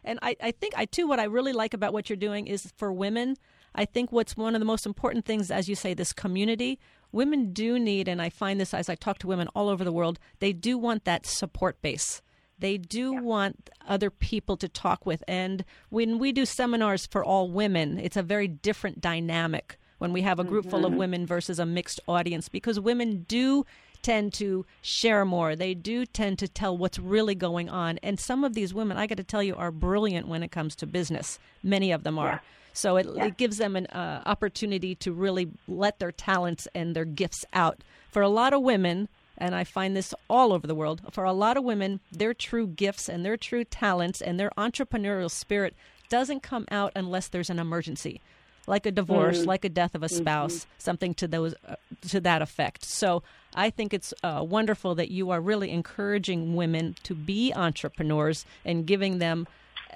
And 0.04 0.18
I, 0.22 0.36
I 0.42 0.50
think 0.50 0.74
I 0.76 0.86
too 0.86 1.06
what 1.06 1.20
I 1.20 1.24
really 1.24 1.52
like 1.52 1.74
about 1.74 1.92
what 1.92 2.08
you're 2.08 2.16
doing 2.16 2.46
is 2.46 2.72
for 2.76 2.92
women. 2.92 3.36
I 3.74 3.84
think 3.84 4.10
what's 4.10 4.36
one 4.36 4.54
of 4.54 4.60
the 4.60 4.64
most 4.64 4.86
important 4.86 5.24
things, 5.24 5.50
as 5.50 5.68
you 5.68 5.74
say, 5.74 5.94
this 5.94 6.12
community. 6.12 6.78
Women 7.12 7.52
do 7.52 7.78
need, 7.78 8.08
and 8.08 8.22
I 8.22 8.30
find 8.30 8.60
this 8.60 8.74
as 8.74 8.88
I 8.88 8.94
talk 8.94 9.18
to 9.18 9.26
women 9.26 9.48
all 9.48 9.68
over 9.68 9.84
the 9.84 9.92
world, 9.92 10.18
they 10.38 10.52
do 10.52 10.78
want 10.78 11.04
that 11.04 11.26
support 11.26 11.80
base. 11.82 12.22
They 12.60 12.76
do 12.76 13.12
want 13.12 13.70
other 13.88 14.10
people 14.10 14.56
to 14.58 14.68
talk 14.68 15.04
with. 15.06 15.24
And 15.26 15.64
when 15.88 16.18
we 16.18 16.32
do 16.32 16.44
seminars 16.44 17.06
for 17.06 17.24
all 17.24 17.50
women, 17.50 17.98
it's 17.98 18.16
a 18.16 18.22
very 18.22 18.48
different 18.48 19.00
dynamic 19.00 19.78
when 19.98 20.12
we 20.12 20.22
have 20.22 20.38
a 20.38 20.44
group 20.44 20.70
full 20.70 20.86
of 20.86 20.94
women 20.94 21.26
versus 21.26 21.58
a 21.58 21.66
mixed 21.66 22.00
audience 22.08 22.48
because 22.48 22.80
women 22.80 23.26
do 23.28 23.66
tend 24.02 24.32
to 24.32 24.64
share 24.80 25.24
more. 25.24 25.54
They 25.54 25.74
do 25.74 26.06
tend 26.06 26.38
to 26.38 26.48
tell 26.48 26.76
what's 26.76 26.98
really 26.98 27.34
going 27.34 27.68
on. 27.68 27.98
And 28.02 28.18
some 28.18 28.44
of 28.44 28.54
these 28.54 28.72
women, 28.72 28.96
I 28.96 29.06
got 29.06 29.18
to 29.18 29.24
tell 29.24 29.42
you, 29.42 29.54
are 29.56 29.70
brilliant 29.70 30.26
when 30.26 30.42
it 30.42 30.50
comes 30.50 30.74
to 30.76 30.86
business. 30.86 31.38
Many 31.62 31.92
of 31.92 32.02
them 32.02 32.18
are. 32.18 32.40
So 32.72 32.96
it, 32.96 33.06
it 33.06 33.36
gives 33.36 33.58
them 33.58 33.76
an 33.76 33.86
uh, 33.86 34.22
opportunity 34.26 34.94
to 34.96 35.12
really 35.12 35.50
let 35.68 35.98
their 35.98 36.12
talents 36.12 36.68
and 36.74 36.94
their 36.94 37.04
gifts 37.04 37.44
out. 37.52 37.82
For 38.10 38.22
a 38.22 38.28
lot 38.28 38.52
of 38.52 38.62
women, 38.62 39.08
and 39.40 39.54
I 39.54 39.64
find 39.64 39.96
this 39.96 40.14
all 40.28 40.52
over 40.52 40.66
the 40.66 40.74
world, 40.74 41.00
for 41.10 41.24
a 41.24 41.32
lot 41.32 41.56
of 41.56 41.64
women, 41.64 42.00
their 42.12 42.34
true 42.34 42.66
gifts 42.66 43.08
and 43.08 43.24
their 43.24 43.36
true 43.36 43.64
talents 43.64 44.20
and 44.20 44.38
their 44.38 44.50
entrepreneurial 44.56 45.30
spirit 45.30 45.74
doesn't 46.08 46.42
come 46.42 46.66
out 46.70 46.92
unless 46.94 47.28
there's 47.28 47.50
an 47.50 47.58
emergency 47.58 48.20
like 48.66 48.86
a 48.86 48.90
divorce, 48.90 49.44
like 49.44 49.64
a 49.64 49.68
death 49.68 49.94
of 49.94 50.02
a 50.02 50.08
spouse, 50.08 50.66
something 50.78 51.12
to 51.14 51.26
those 51.26 51.54
uh, 51.66 51.74
to 52.08 52.20
that 52.20 52.40
effect. 52.40 52.84
So 52.84 53.22
I 53.54 53.68
think 53.70 53.92
it's 53.92 54.14
uh, 54.22 54.44
wonderful 54.48 54.94
that 54.94 55.10
you 55.10 55.30
are 55.30 55.40
really 55.40 55.70
encouraging 55.70 56.54
women 56.54 56.94
to 57.02 57.14
be 57.14 57.52
entrepreneurs 57.54 58.44
and 58.64 58.86
giving 58.86 59.18
them 59.18 59.46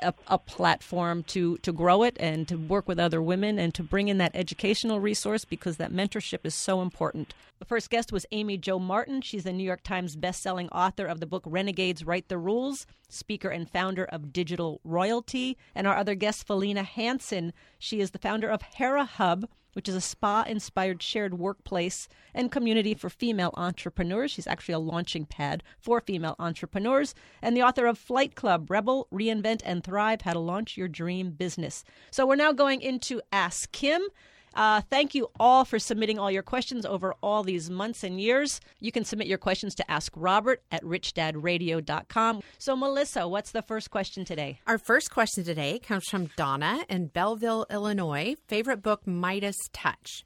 a, 0.03 0.15
a 0.29 0.39
platform 0.39 1.23
to 1.25 1.59
to 1.59 1.73
grow 1.73 2.03
it 2.03 2.17
and 2.21 2.47
to 2.49 2.57
work 2.57 2.89
with 2.89 2.99
other 2.99 3.23
women 3.23 3.59
and 3.59 3.75
to 3.75 3.83
bring 3.83 4.09
in 4.09 4.19
that 4.19 4.35
educational 4.35 5.01
resource 5.01 5.45
because 5.45 5.77
that 5.77 5.93
mentorship 5.93 6.41
is 6.45 6.55
so 6.55 6.83
important. 6.83 7.35
The 7.59 7.65
first 7.65 7.91
guest 7.91 8.13
was 8.13 8.27
Amy 8.33 8.57
Jo 8.59 8.79
Martin. 8.79 9.21
She's 9.21 9.45
the 9.45 9.53
New 9.53 9.65
York 9.65 9.83
Times 9.83 10.17
best-selling 10.17 10.69
author 10.71 11.07
of 11.07 11.21
the 11.21 11.27
book 11.27 11.45
Renegades 11.47 12.05
Write 12.05 12.29
the 12.29 12.39
Rules, 12.39 12.87
speaker 13.09 13.49
and 13.49 13.71
founder 13.71 14.05
of 14.05 14.33
Digital 14.33 14.81
Royalty, 14.85 15.57
and 15.75 15.87
our 15.87 15.97
other 15.97 16.15
guest 16.15 16.47
Felena 16.47 16.85
Hanson. 16.85 17.53
She 17.79 18.01
is 18.01 18.11
the 18.11 18.19
founder 18.19 18.49
of 18.49 18.63
Hera 18.63 19.05
Hub 19.05 19.49
which 19.75 19.89
is 19.89 19.95
a 19.95 20.01
spa 20.01 20.45
inspired 20.49 21.03
shared 21.03 21.39
workplace 21.39 22.09
and 22.35 22.51
community 22.51 22.95
for 22.95 23.11
female 23.11 23.53
entrepreneurs. 23.57 24.31
She's 24.31 24.47
actually 24.47 24.75
a 24.75 24.79
launching 24.79 25.27
pad 25.27 25.63
for 25.79 26.01
female 26.01 26.37
entrepreneurs 26.39 27.15
and 27.43 27.57
the 27.57 27.63
author 27.63 27.87
of 27.87 27.99
Flight 27.99 28.35
Club 28.35 28.71
Rebel, 28.71 29.07
Reinvent, 29.13 29.61
and 29.65 29.85
Thrive 29.85 30.23
How 30.23 30.33
to 30.33 30.39
Launch 30.39 30.77
Your 30.77 30.89
Dream 30.89 31.31
Business. 31.31 31.85
So 32.11 32.27
we're 32.27 32.37
now 32.37 32.53
going 32.53 32.81
into 32.81 33.21
Ask 33.33 33.71
Kim. 33.73 34.03
Uh, 34.55 34.81
thank 34.83 35.15
you 35.15 35.29
all 35.39 35.65
for 35.65 35.79
submitting 35.79 36.19
all 36.19 36.31
your 36.31 36.43
questions 36.43 36.87
over 36.87 37.15
all 37.23 37.43
these 37.43 37.71
months 37.71 38.05
and 38.05 38.21
years. 38.21 38.61
You 38.81 38.93
can 38.93 39.05
submit 39.05 39.27
your 39.27 39.39
questions 39.39 39.75
to 39.77 39.91
Ask 39.91 40.13
Robert 40.17 40.63
at 40.71 40.83
richdadradio.com. 40.83 42.43
So, 42.59 42.77
Melissa, 42.77 43.29
what's 43.29 43.51
the 43.51 43.63
first 43.63 43.91
question 43.91 44.25
today? 44.25 44.61
Our 44.67 44.79
first 44.79 45.11
question 45.11 45.45
today 45.45 45.79
comes 45.79 46.05
from 46.09 46.31
Donna 46.37 46.85
in 46.89 47.09
Belleville, 47.09 47.67
Illinois. 47.71 48.37
Favorite 48.49 48.83
book, 48.83 49.07
Midas 49.07 49.57
Touch. 49.73 50.25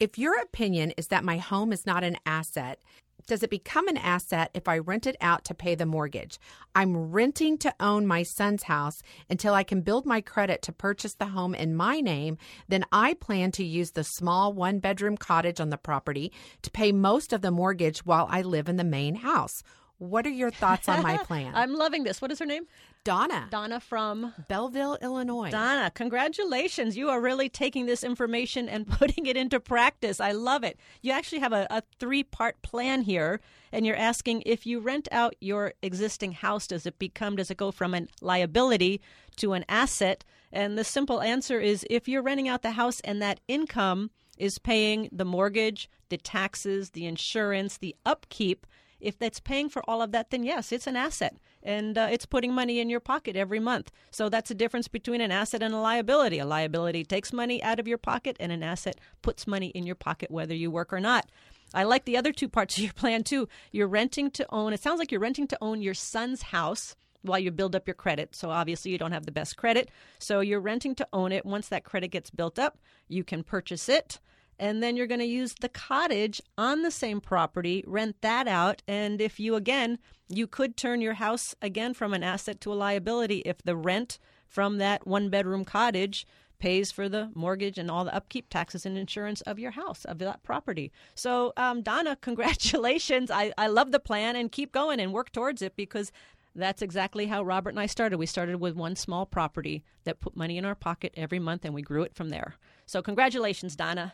If 0.00 0.18
your 0.18 0.40
opinion 0.40 0.92
is 0.96 1.06
that 1.08 1.22
my 1.22 1.36
home 1.36 1.72
is 1.72 1.86
not 1.86 2.02
an 2.02 2.16
asset, 2.26 2.80
does 3.26 3.42
it 3.42 3.50
become 3.50 3.88
an 3.88 3.96
asset 3.96 4.50
if 4.54 4.68
I 4.68 4.78
rent 4.78 5.06
it 5.06 5.16
out 5.20 5.44
to 5.46 5.54
pay 5.54 5.74
the 5.74 5.86
mortgage? 5.86 6.38
I'm 6.74 7.10
renting 7.10 7.58
to 7.58 7.74
own 7.80 8.06
my 8.06 8.22
son's 8.22 8.64
house 8.64 9.02
until 9.30 9.54
I 9.54 9.62
can 9.62 9.82
build 9.82 10.06
my 10.06 10.20
credit 10.20 10.62
to 10.62 10.72
purchase 10.72 11.14
the 11.14 11.26
home 11.26 11.54
in 11.54 11.74
my 11.74 12.00
name. 12.00 12.38
Then 12.68 12.84
I 12.92 13.14
plan 13.14 13.52
to 13.52 13.64
use 13.64 13.92
the 13.92 14.04
small 14.04 14.52
one 14.52 14.78
bedroom 14.78 15.16
cottage 15.16 15.60
on 15.60 15.70
the 15.70 15.78
property 15.78 16.32
to 16.62 16.70
pay 16.70 16.92
most 16.92 17.32
of 17.32 17.42
the 17.42 17.50
mortgage 17.50 18.04
while 18.04 18.26
I 18.30 18.42
live 18.42 18.68
in 18.68 18.76
the 18.76 18.84
main 18.84 19.16
house. 19.16 19.62
What 19.98 20.26
are 20.26 20.30
your 20.30 20.50
thoughts 20.50 20.88
on 20.88 21.02
my 21.02 21.16
plan? 21.24 21.52
I'm 21.54 21.74
loving 21.74 22.02
this. 22.02 22.20
What 22.20 22.32
is 22.32 22.40
her 22.40 22.46
name? 22.46 22.66
Donna, 23.04 23.48
Donna 23.50 23.80
from 23.80 24.32
Belleville, 24.48 24.96
Illinois. 25.02 25.50
Donna, 25.50 25.90
congratulations. 25.92 26.96
You 26.96 27.10
are 27.10 27.20
really 27.20 27.48
taking 27.48 27.86
this 27.86 28.04
information 28.04 28.68
and 28.68 28.86
putting 28.98 29.26
it 29.26 29.36
into 29.36 29.58
practice. 29.58 30.20
I 30.20 30.32
love 30.32 30.62
it. 30.62 30.78
You 31.00 31.12
actually 31.12 31.40
have 31.40 31.52
a, 31.52 31.66
a 31.70 31.82
three 31.98 32.22
part 32.22 32.62
plan 32.62 33.02
here, 33.02 33.40
and 33.72 33.84
you're 33.84 33.96
asking 33.96 34.42
if 34.46 34.66
you 34.66 34.78
rent 34.78 35.08
out 35.10 35.34
your 35.40 35.74
existing 35.82 36.32
house, 36.32 36.68
does 36.68 36.86
it 36.86 36.98
become, 36.98 37.36
does 37.36 37.50
it 37.50 37.56
go 37.56 37.72
from 37.72 37.94
a 37.94 38.06
liability 38.20 39.00
to 39.36 39.52
an 39.54 39.64
asset? 39.68 40.24
And 40.52 40.78
the 40.78 40.84
simple 40.84 41.20
answer 41.22 41.58
is 41.58 41.84
if 41.90 42.06
you're 42.06 42.22
renting 42.22 42.48
out 42.48 42.62
the 42.62 42.72
house 42.72 43.00
and 43.00 43.20
that 43.20 43.40
income 43.48 44.10
is 44.38 44.58
paying 44.58 45.08
the 45.10 45.24
mortgage, 45.24 45.90
the 46.08 46.18
taxes, 46.18 46.90
the 46.90 47.06
insurance, 47.06 47.78
the 47.78 47.96
upkeep, 48.06 48.66
if 49.00 49.18
that's 49.18 49.40
paying 49.40 49.68
for 49.68 49.82
all 49.88 50.00
of 50.00 50.12
that, 50.12 50.30
then 50.30 50.44
yes, 50.44 50.70
it's 50.70 50.86
an 50.86 50.94
asset 50.94 51.36
and 51.62 51.96
uh, 51.96 52.08
it's 52.10 52.26
putting 52.26 52.52
money 52.52 52.80
in 52.80 52.90
your 52.90 53.00
pocket 53.00 53.36
every 53.36 53.60
month. 53.60 53.90
So 54.10 54.28
that's 54.28 54.48
the 54.48 54.54
difference 54.54 54.88
between 54.88 55.20
an 55.20 55.32
asset 55.32 55.62
and 55.62 55.74
a 55.74 55.78
liability. 55.78 56.38
A 56.38 56.46
liability 56.46 57.04
takes 57.04 57.32
money 57.32 57.62
out 57.62 57.78
of 57.78 57.88
your 57.88 57.98
pocket, 57.98 58.36
and 58.40 58.52
an 58.52 58.62
asset 58.62 58.98
puts 59.22 59.46
money 59.46 59.68
in 59.68 59.86
your 59.86 59.94
pocket 59.94 60.30
whether 60.30 60.54
you 60.54 60.70
work 60.70 60.92
or 60.92 61.00
not. 61.00 61.28
I 61.74 61.84
like 61.84 62.04
the 62.04 62.16
other 62.16 62.32
two 62.32 62.48
parts 62.48 62.76
of 62.76 62.84
your 62.84 62.92
plan 62.92 63.24
too. 63.24 63.48
You're 63.70 63.88
renting 63.88 64.30
to 64.32 64.46
own, 64.50 64.72
it 64.72 64.82
sounds 64.82 64.98
like 64.98 65.10
you're 65.10 65.20
renting 65.20 65.46
to 65.48 65.58
own 65.60 65.82
your 65.82 65.94
son's 65.94 66.42
house 66.42 66.96
while 67.22 67.38
you 67.38 67.50
build 67.50 67.76
up 67.76 67.86
your 67.86 67.94
credit. 67.94 68.34
So 68.34 68.50
obviously 68.50 68.90
you 68.90 68.98
don't 68.98 69.12
have 69.12 69.26
the 69.26 69.32
best 69.32 69.56
credit. 69.56 69.90
So 70.18 70.40
you're 70.40 70.60
renting 70.60 70.94
to 70.96 71.08
own 71.12 71.32
it. 71.32 71.46
Once 71.46 71.68
that 71.68 71.84
credit 71.84 72.08
gets 72.08 72.30
built 72.30 72.58
up, 72.58 72.78
you 73.08 73.24
can 73.24 73.44
purchase 73.44 73.88
it 73.88 74.18
and 74.62 74.80
then 74.80 74.96
you're 74.96 75.08
going 75.08 75.18
to 75.18 75.26
use 75.26 75.54
the 75.60 75.68
cottage 75.68 76.40
on 76.56 76.82
the 76.82 76.90
same 76.92 77.20
property, 77.20 77.82
rent 77.84 78.14
that 78.20 78.46
out, 78.46 78.80
and 78.86 79.20
if 79.20 79.40
you 79.40 79.56
again, 79.56 79.98
you 80.28 80.46
could 80.46 80.76
turn 80.76 81.00
your 81.00 81.14
house 81.14 81.52
again 81.60 81.94
from 81.94 82.14
an 82.14 82.22
asset 82.22 82.60
to 82.60 82.72
a 82.72 82.74
liability 82.74 83.38
if 83.40 83.60
the 83.62 83.74
rent 83.74 84.20
from 84.46 84.78
that 84.78 85.04
one 85.04 85.28
bedroom 85.28 85.64
cottage 85.64 86.24
pays 86.60 86.92
for 86.92 87.08
the 87.08 87.28
mortgage 87.34 87.76
and 87.76 87.90
all 87.90 88.04
the 88.04 88.14
upkeep 88.14 88.48
taxes 88.48 88.86
and 88.86 88.96
insurance 88.96 89.40
of 89.40 89.58
your 89.58 89.72
house, 89.72 90.04
of 90.04 90.20
that 90.20 90.44
property. 90.44 90.92
So, 91.16 91.52
um, 91.56 91.82
Donna, 91.82 92.16
congratulations. 92.20 93.32
I, 93.32 93.52
I 93.58 93.66
love 93.66 93.90
the 93.90 93.98
plan 93.98 94.36
and 94.36 94.52
keep 94.52 94.70
going 94.70 95.00
and 95.00 95.12
work 95.12 95.32
towards 95.32 95.60
it 95.60 95.74
because 95.74 96.12
that's 96.54 96.82
exactly 96.82 97.26
how 97.26 97.42
Robert 97.42 97.70
and 97.70 97.80
I 97.80 97.86
started. 97.86 98.18
We 98.18 98.26
started 98.26 98.60
with 98.60 98.76
one 98.76 98.94
small 98.94 99.26
property 99.26 99.82
that 100.04 100.20
put 100.20 100.36
money 100.36 100.56
in 100.56 100.64
our 100.64 100.76
pocket 100.76 101.12
every 101.16 101.40
month 101.40 101.64
and 101.64 101.74
we 101.74 101.82
grew 101.82 102.04
it 102.04 102.14
from 102.14 102.28
there. 102.28 102.54
So, 102.86 103.02
congratulations, 103.02 103.74
Donna. 103.74 104.12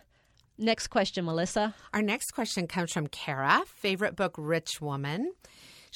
Next 0.58 0.88
question, 0.88 1.24
Melissa. 1.24 1.72
Our 1.94 2.02
next 2.02 2.32
question 2.32 2.66
comes 2.66 2.92
from 2.92 3.06
Kara. 3.06 3.62
Favorite 3.66 4.16
book, 4.16 4.34
Rich 4.36 4.80
Woman. 4.80 5.32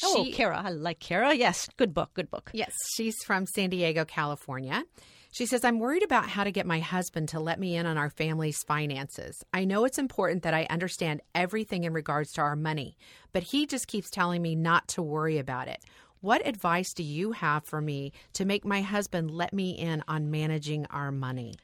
oh, 0.04 0.28
Kara. 0.32 0.62
I 0.64 0.70
like 0.70 1.00
Kara. 1.00 1.34
Yes, 1.34 1.68
good 1.76 1.92
book, 1.92 2.14
good 2.14 2.30
book. 2.30 2.50
Yes, 2.54 2.72
she's 2.94 3.16
from 3.24 3.44
San 3.46 3.70
Diego, 3.70 4.04
California. 4.04 4.84
She 5.32 5.46
says, 5.46 5.64
I'm 5.64 5.80
worried 5.80 6.04
about 6.04 6.28
how 6.28 6.44
to 6.44 6.52
get 6.52 6.66
my 6.66 6.78
husband 6.78 7.30
to 7.30 7.40
let 7.40 7.58
me 7.58 7.74
in 7.74 7.86
on 7.86 7.96
our 7.96 8.10
family's 8.10 8.62
finances. 8.62 9.42
I 9.52 9.64
know 9.64 9.84
it's 9.84 9.98
important 9.98 10.42
that 10.42 10.54
I 10.54 10.66
understand 10.70 11.22
everything 11.34 11.84
in 11.84 11.92
regards 11.92 12.32
to 12.32 12.42
our 12.42 12.54
money, 12.54 12.96
but 13.32 13.42
he 13.42 13.66
just 13.66 13.88
keeps 13.88 14.10
telling 14.10 14.42
me 14.42 14.54
not 14.54 14.86
to 14.88 15.02
worry 15.02 15.38
about 15.38 15.68
it. 15.68 15.82
What 16.20 16.46
advice 16.46 16.92
do 16.92 17.02
you 17.02 17.32
have 17.32 17.64
for 17.64 17.80
me 17.80 18.12
to 18.34 18.44
make 18.44 18.64
my 18.64 18.82
husband 18.82 19.32
let 19.32 19.52
me 19.52 19.70
in 19.70 20.04
on 20.06 20.30
managing 20.30 20.86
our 20.86 21.10
money? 21.10 21.56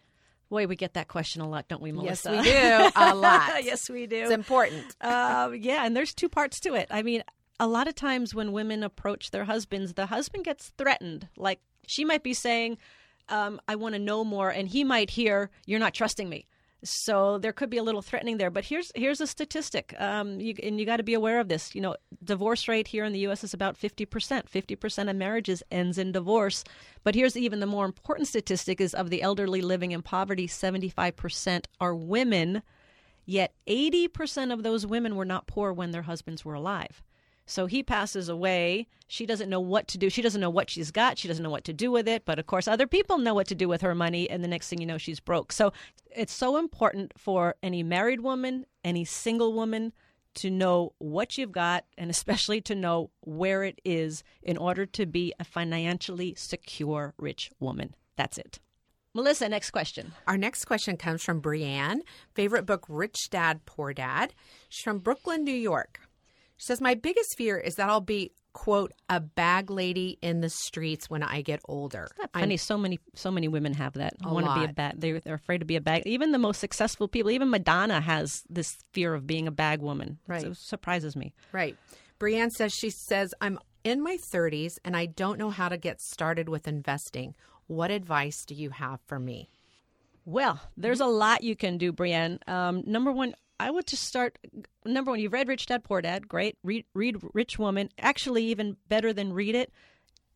Boy, 0.49 0.67
we 0.67 0.77
get 0.77 0.95
that 0.95 1.09
question 1.09 1.43
a 1.43 1.49
lot, 1.49 1.69
don't 1.69 1.83
we, 1.83 1.93
Melissa? 1.93 2.33
Yes, 2.33 2.45
we 2.45 2.51
do. 2.51 2.91
A 2.97 3.15
lot. 3.15 3.65
yes, 3.65 3.91
we 3.91 4.07
do. 4.07 4.17
It's 4.17 4.31
important. 4.31 4.97
uh, 5.01 5.51
yeah, 5.55 5.85
and 5.85 5.95
there's 5.95 6.15
two 6.15 6.29
parts 6.29 6.59
to 6.61 6.75
it. 6.75 6.87
I 6.91 7.03
mean, 7.03 7.23
a 7.61 7.67
lot 7.67 7.87
of 7.87 7.95
times 7.95 8.35
when 8.35 8.53
women 8.53 8.83
approach 8.83 9.31
their 9.31 9.45
husbands, 9.45 9.95
the 9.95 10.07
husband 10.07 10.45
gets 10.45 10.73
threatened. 10.79 11.29
Like 11.37 11.61
she 11.87 12.05
might 12.05 12.23
be 12.23 12.33
saying, 12.33 12.79
um, 13.29 13.61
I 13.69 13.77
want 13.77 13.95
to 13.95 13.99
know 13.99 14.25
more, 14.25 14.49
and 14.49 14.69
he 14.69 14.85
might 14.85 15.11
hear, 15.11 15.51
You're 15.67 15.81
not 15.81 15.93
trusting 15.93 16.29
me. 16.29 16.47
So 16.85 17.39
there 17.39 17.53
could 17.53 17.71
be 17.71 17.79
a 17.79 17.83
little 17.83 18.03
threatening 18.03 18.37
there, 18.37 18.51
but 18.51 18.65
here's 18.65 18.93
here's 18.95 19.21
a 19.21 19.27
statistic, 19.27 19.95
um, 19.99 20.41
you, 20.41 20.55
and 20.63 20.79
you 20.79 20.87
got 20.87 20.99
to 20.99 21.03
be 21.03 21.15
aware 21.15 21.41
of 21.41 21.49
this. 21.49 21.75
You 21.75 21.81
know, 21.81 21.97
divorce 22.23 22.69
rate 22.69 22.87
here 22.87 23.05
in 23.05 23.13
the 23.13 23.19
U.S. 23.21 23.43
is 23.43 23.53
about 23.53 23.77
fifty 23.77 24.05
percent. 24.05 24.49
Fifty 24.49 24.77
percent 24.77 25.09
of 25.09 25.17
marriages 25.17 25.63
ends 25.73 25.99
in 25.99 26.13
divorce. 26.13 26.63
But 27.03 27.17
here's 27.17 27.37
even 27.37 27.59
the 27.59 27.67
more 27.67 27.85
important 27.85 28.29
statistic: 28.29 28.81
is 28.81 28.95
of 28.95 29.11
the 29.11 29.23
elderly 29.23 29.61
living 29.61 29.91
in 29.91 30.03
poverty, 30.03 30.47
seventy 30.47 30.89
five 30.89 31.17
percent 31.17 31.67
are 31.81 31.97
women. 31.97 32.63
Yet 33.27 33.55
eighty 33.67 34.07
percent 34.07 34.53
of 34.53 34.63
those 34.63 34.87
women 34.87 35.17
were 35.17 35.25
not 35.25 35.49
poor 35.49 35.73
when 35.73 35.91
their 35.91 36.03
husbands 36.03 36.45
were 36.45 36.55
alive. 36.55 37.03
So 37.49 37.67
he 37.67 37.83
passes 37.83 38.29
away. 38.29 38.87
She 39.07 39.25
doesn't 39.25 39.49
know 39.49 39.61
what 39.61 39.89
to 39.89 39.99
do. 39.99 40.11
She 40.11 40.23
doesn't 40.23 40.41
know 40.41 40.51
what 40.51 40.69
she's 40.69 40.91
got. 40.91 41.19
She 41.19 41.29
doesn't 41.29 41.43
know 41.43 41.51
what 41.51 41.65
to 41.65 41.73
do 41.73 41.91
with 41.91 42.07
it. 42.07 42.25
But 42.25 42.39
of 42.39 42.47
course, 42.47 42.69
other 42.69 42.87
people 42.87 43.19
know 43.19 43.35
what 43.35 43.47
to 43.49 43.55
do 43.55 43.69
with 43.69 43.81
her 43.81 43.95
money. 43.95 44.29
And 44.29 44.45
the 44.45 44.49
next 44.49 44.69
thing 44.69 44.81
you 44.81 44.87
know, 44.87 44.99
she's 44.99 45.21
broke. 45.21 45.53
So 45.53 45.73
it's 46.15 46.33
so 46.33 46.59
important 46.59 47.13
for 47.17 47.57
any 47.63 47.83
married 47.83 48.21
woman, 48.21 48.67
any 48.85 49.05
single 49.05 49.53
woman 49.55 49.93
to 50.35 50.51
know 50.51 50.93
what 50.99 51.37
you've 51.39 51.53
got 51.53 51.85
and 51.97 52.11
especially 52.11 52.61
to 52.61 52.75
know 52.75 53.11
where 53.21 53.65
it 53.65 53.81
is 53.85 54.23
in 54.43 54.57
order 54.57 54.87
to 54.87 55.07
be 55.07 55.33
a 55.41 55.45
financially 55.45 56.35
secure 56.37 57.15
rich 57.19 57.51
woman. 57.59 57.95
That's 58.17 58.39
it. 58.39 58.61
Melissa, 59.15 59.49
next 59.49 59.71
question. 59.71 60.13
Our 60.27 60.37
next 60.37 60.67
question 60.67 60.97
comes 60.97 61.25
from 61.25 61.41
Brienne. 61.41 62.03
Favorite 62.35 62.67
book, 62.67 62.85
Rich 62.89 63.31
Dad, 63.31 63.65
Poor 63.65 63.93
Dad. 63.93 64.35
She's 64.69 64.85
from 64.85 64.99
Brooklyn, 64.99 65.45
New 65.45 65.51
York. 65.51 66.01
She 66.59 66.67
says, 66.67 66.81
My 66.81 66.95
biggest 66.95 67.37
fear 67.37 67.57
is 67.57 67.77
that 67.77 67.89
I'll 67.89 68.01
be 68.01 68.33
quote 68.53 68.93
a 69.09 69.21
bag 69.21 69.71
lady 69.71 70.19
in 70.21 70.41
the 70.41 70.49
streets 70.49 71.09
when 71.09 71.23
I 71.23 71.43
get 71.43 71.61
older. 71.67 72.09
funny, 72.33 72.57
so 72.57 72.77
many 72.77 72.99
so 73.15 73.31
many 73.31 73.47
women 73.47 73.73
have 73.75 73.95
that. 73.95 74.15
I 74.23 74.33
want 74.33 74.47
to 74.47 74.55
be 74.55 74.65
a 74.65 74.73
bag. 74.73 74.95
They're, 74.97 75.21
they're 75.21 75.35
afraid 75.35 75.59
to 75.59 75.65
be 75.65 75.77
a 75.77 75.81
bag. 75.81 76.03
Even 76.07 76.33
the 76.33 76.39
most 76.39 76.59
successful 76.59 77.09
people, 77.09 77.31
even 77.31 77.51
Madonna 77.51 78.01
has 78.01 78.43
this 78.51 78.77
fear 78.93 79.15
of 79.15 79.27
being 79.27 79.47
a 79.47 79.53
bag 79.53 79.81
woman. 79.81 80.19
Right, 80.27 80.43
so 80.43 80.49
it 80.49 80.57
surprises 80.57 81.15
me. 81.15 81.35
Right. 81.53 81.77
Brienne 82.19 82.51
says 82.51 82.75
she 82.75 82.91
says 82.91 83.33
I'm 83.41 83.59
in 83.85 84.03
my 84.03 84.17
30s 84.17 84.79
and 84.85 84.97
I 84.97 85.07
don't 85.07 85.39
know 85.39 85.51
how 85.51 85.69
to 85.69 85.77
get 85.77 86.01
started 86.01 86.49
with 86.49 86.67
investing. 86.67 87.35
What 87.69 87.91
advice 87.91 88.45
do 88.45 88.55
you 88.55 88.71
have 88.71 89.01
for 89.07 89.21
me? 89.21 89.51
Well, 90.25 90.61
there's 90.77 91.01
a 91.01 91.07
lot 91.07 91.43
you 91.43 91.55
can 91.57 91.79
do, 91.79 91.93
Brienne. 91.93 92.41
Um, 92.47 92.83
number 92.87 93.13
one, 93.13 93.35
I 93.61 93.71
would 93.71 93.87
just 93.87 94.05
start. 94.05 94.39
Number 94.85 95.11
one, 95.11 95.21
you've 95.21 95.33
read 95.33 95.49
Rich 95.49 95.67
Dad 95.67 95.85
Poor 95.85 96.01
Dad, 96.01 96.29
great. 96.29 96.57
Read, 96.63 96.85
read 96.95 97.17
Rich 97.35 97.59
Woman. 97.59 97.91
Actually, 97.99 98.45
even 98.45 98.77
better 98.89 99.13
than 99.13 99.33
read 99.33 99.55
it, 99.55 99.73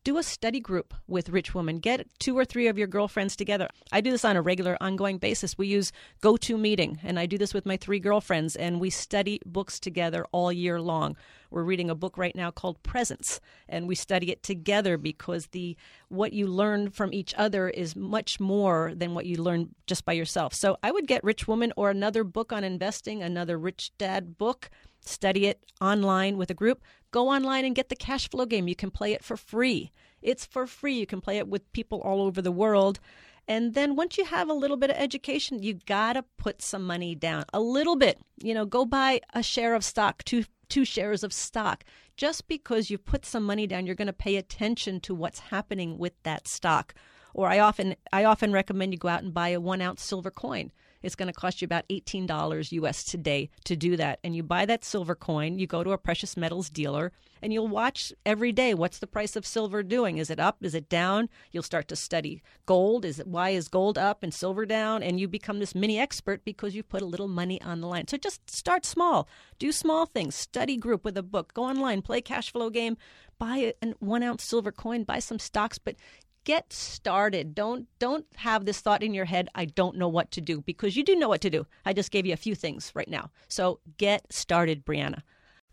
do 0.03 0.17
a 0.17 0.23
study 0.23 0.59
group 0.59 0.93
with 1.07 1.29
Rich 1.29 1.55
Woman. 1.55 1.79
Get 1.79 2.07
two 2.19 2.37
or 2.37 2.43
three 2.43 2.67
of 2.67 2.77
your 2.77 2.87
girlfriends 2.87 3.35
together. 3.35 3.69
I 3.91 4.01
do 4.01 4.11
this 4.11 4.25
on 4.25 4.35
a 4.35 4.41
regular, 4.41 4.77
ongoing 4.81 5.17
basis. 5.17 5.57
We 5.57 5.67
use 5.67 5.93
GoToMeeting, 6.21 6.99
and 7.03 7.17
I 7.17 7.25
do 7.25 7.37
this 7.37 7.53
with 7.53 7.65
my 7.65 7.77
three 7.77 7.99
girlfriends, 7.99 8.55
and 8.55 8.81
we 8.81 8.89
study 8.89 9.39
books 9.45 9.79
together 9.79 10.25
all 10.31 10.51
year 10.51 10.81
long. 10.81 11.15
We're 11.51 11.63
reading 11.63 11.89
a 11.89 11.95
book 11.95 12.17
right 12.17 12.35
now 12.35 12.51
called 12.51 12.83
Presence, 12.83 13.39
and 13.69 13.87
we 13.87 13.95
study 13.95 14.31
it 14.31 14.43
together 14.43 14.97
because 14.97 15.47
the 15.47 15.77
what 16.09 16.33
you 16.33 16.47
learn 16.47 16.89
from 16.89 17.13
each 17.13 17.33
other 17.37 17.69
is 17.69 17.95
much 17.95 18.39
more 18.39 18.93
than 18.95 19.13
what 19.13 19.25
you 19.25 19.37
learn 19.37 19.69
just 19.87 20.03
by 20.03 20.13
yourself. 20.13 20.53
So 20.53 20.77
I 20.83 20.91
would 20.91 21.07
get 21.07 21.23
Rich 21.23 21.47
Woman 21.47 21.71
or 21.77 21.89
another 21.89 22.23
book 22.23 22.51
on 22.51 22.63
investing, 22.63 23.23
another 23.23 23.57
Rich 23.57 23.91
Dad 23.97 24.37
book 24.37 24.69
study 25.05 25.47
it 25.47 25.59
online 25.81 26.37
with 26.37 26.49
a 26.49 26.53
group, 26.53 26.81
go 27.13 27.29
online 27.29 27.63
and 27.63 27.75
get 27.75 27.87
the 27.87 27.95
cash 27.95 28.29
flow 28.29 28.45
game. 28.45 28.67
You 28.67 28.75
can 28.75 28.91
play 28.91 29.13
it 29.13 29.23
for 29.23 29.37
free. 29.37 29.91
It's 30.21 30.45
for 30.45 30.67
free. 30.67 30.95
You 30.95 31.05
can 31.05 31.21
play 31.21 31.37
it 31.37 31.47
with 31.47 31.71
people 31.71 32.01
all 32.01 32.21
over 32.21 32.41
the 32.41 32.51
world. 32.51 32.99
And 33.47 33.73
then 33.73 33.95
once 33.95 34.17
you 34.17 34.25
have 34.25 34.49
a 34.49 34.53
little 34.53 34.77
bit 34.77 34.89
of 34.89 34.97
education, 34.97 35.61
you 35.61 35.75
got 35.85 36.13
to 36.13 36.25
put 36.37 36.61
some 36.61 36.85
money 36.85 37.13
down. 37.13 37.45
A 37.53 37.59
little 37.59 37.95
bit. 37.95 38.19
You 38.41 38.53
know, 38.53 38.65
go 38.65 38.83
buy 38.83 39.21
a 39.33 39.43
share 39.43 39.75
of 39.75 39.85
stock, 39.85 40.23
two 40.23 40.43
two 40.69 40.85
shares 40.85 41.23
of 41.23 41.31
stock. 41.31 41.83
Just 42.17 42.47
because 42.47 42.89
you 42.89 42.97
put 42.97 43.25
some 43.25 43.43
money 43.43 43.67
down, 43.67 43.85
you're 43.85 43.95
going 43.95 44.07
to 44.07 44.13
pay 44.13 44.37
attention 44.37 44.99
to 45.01 45.13
what's 45.13 45.39
happening 45.39 45.97
with 45.97 46.13
that 46.23 46.47
stock. 46.47 46.95
Or 47.33 47.47
I 47.47 47.59
often 47.59 47.95
I 48.11 48.23
often 48.23 48.51
recommend 48.53 48.93
you 48.93 48.97
go 48.97 49.07
out 49.07 49.23
and 49.23 49.33
buy 49.33 49.49
a 49.49 49.59
1 49.59 49.81
ounce 49.81 50.01
silver 50.01 50.31
coin 50.31 50.71
it's 51.03 51.15
going 51.15 51.27
to 51.27 51.33
cost 51.33 51.61
you 51.61 51.65
about 51.65 51.87
$18 51.89 52.71
US 52.71 53.03
today 53.03 53.49
to 53.65 53.75
do 53.75 53.97
that. 53.97 54.19
And 54.23 54.35
you 54.35 54.41
buy 54.41 54.65
that 54.65 54.83
silver 54.83 55.15
coin, 55.15 55.59
you 55.59 55.67
go 55.67 55.83
to 55.83 55.91
a 55.91 55.97
precious 55.97 56.35
metals 56.35 56.69
dealer, 56.69 57.11
and 57.41 57.51
you'll 57.51 57.67
watch 57.67 58.13
every 58.25 58.53
day 58.53 58.73
what's 58.73 58.99
the 58.99 59.07
price 59.07 59.35
of 59.35 59.45
silver 59.45 59.83
doing? 59.83 60.17
Is 60.17 60.29
it 60.29 60.39
up? 60.39 60.57
Is 60.61 60.73
it 60.73 60.87
down? 60.87 61.29
You'll 61.51 61.61
start 61.61 61.89
to 61.89 61.95
study 61.95 62.41
gold. 62.65 63.03
Is 63.03 63.19
it 63.19 63.27
why 63.27 63.49
is 63.49 63.67
gold 63.67 63.97
up 63.97 64.23
and 64.23 64.33
silver 64.33 64.65
down? 64.65 65.03
And 65.03 65.19
you 65.19 65.27
become 65.27 65.59
this 65.59 65.75
mini 65.75 65.99
expert 65.99 66.45
because 66.45 66.73
you've 66.73 66.87
put 66.87 67.01
a 67.01 67.05
little 67.05 67.27
money 67.27 67.61
on 67.61 67.81
the 67.81 67.87
line. 67.87 68.07
So 68.07 68.17
just 68.17 68.49
start 68.49 68.85
small. 68.85 69.27
Do 69.59 69.73
small 69.73 70.05
things. 70.05 70.35
Study 70.35 70.77
group 70.77 71.03
with 71.03 71.17
a 71.17 71.23
book. 71.23 71.53
Go 71.53 71.63
online, 71.63 72.01
play 72.01 72.21
cash 72.21 72.51
flow 72.51 72.69
game, 72.69 72.95
buy 73.37 73.73
a 73.81 73.87
one 73.99 74.23
ounce 74.23 74.43
silver 74.43 74.71
coin, 74.71 75.03
buy 75.03 75.19
some 75.19 75.39
stocks, 75.39 75.77
but 75.77 75.95
get 76.43 76.73
started. 76.73 77.55
Don't 77.55 77.87
don't 77.99 78.25
have 78.35 78.65
this 78.65 78.81
thought 78.81 79.03
in 79.03 79.13
your 79.13 79.25
head, 79.25 79.49
I 79.55 79.65
don't 79.65 79.97
know 79.97 80.07
what 80.07 80.31
to 80.31 80.41
do 80.41 80.61
because 80.61 80.95
you 80.95 81.03
do 81.03 81.15
know 81.15 81.29
what 81.29 81.41
to 81.41 81.49
do. 81.49 81.65
I 81.85 81.93
just 81.93 82.11
gave 82.11 82.25
you 82.25 82.33
a 82.33 82.37
few 82.37 82.55
things 82.55 82.91
right 82.93 83.09
now. 83.09 83.31
So 83.47 83.79
get 83.97 84.31
started, 84.31 84.85
Brianna. 84.85 85.21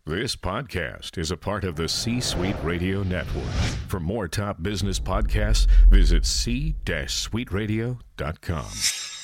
This 0.05 0.35
podcast 0.35 1.19
is 1.19 1.29
a 1.29 1.37
part 1.37 1.63
of 1.63 1.75
the 1.75 1.87
C 1.87 2.19
Suite 2.19 2.55
Radio 2.63 3.03
Network. 3.03 3.45
For 3.87 3.99
more 3.99 4.27
top 4.27 4.63
business 4.63 4.99
podcasts, 4.99 5.67
visit 5.89 6.25
c-suiteradio.com. 6.25 9.20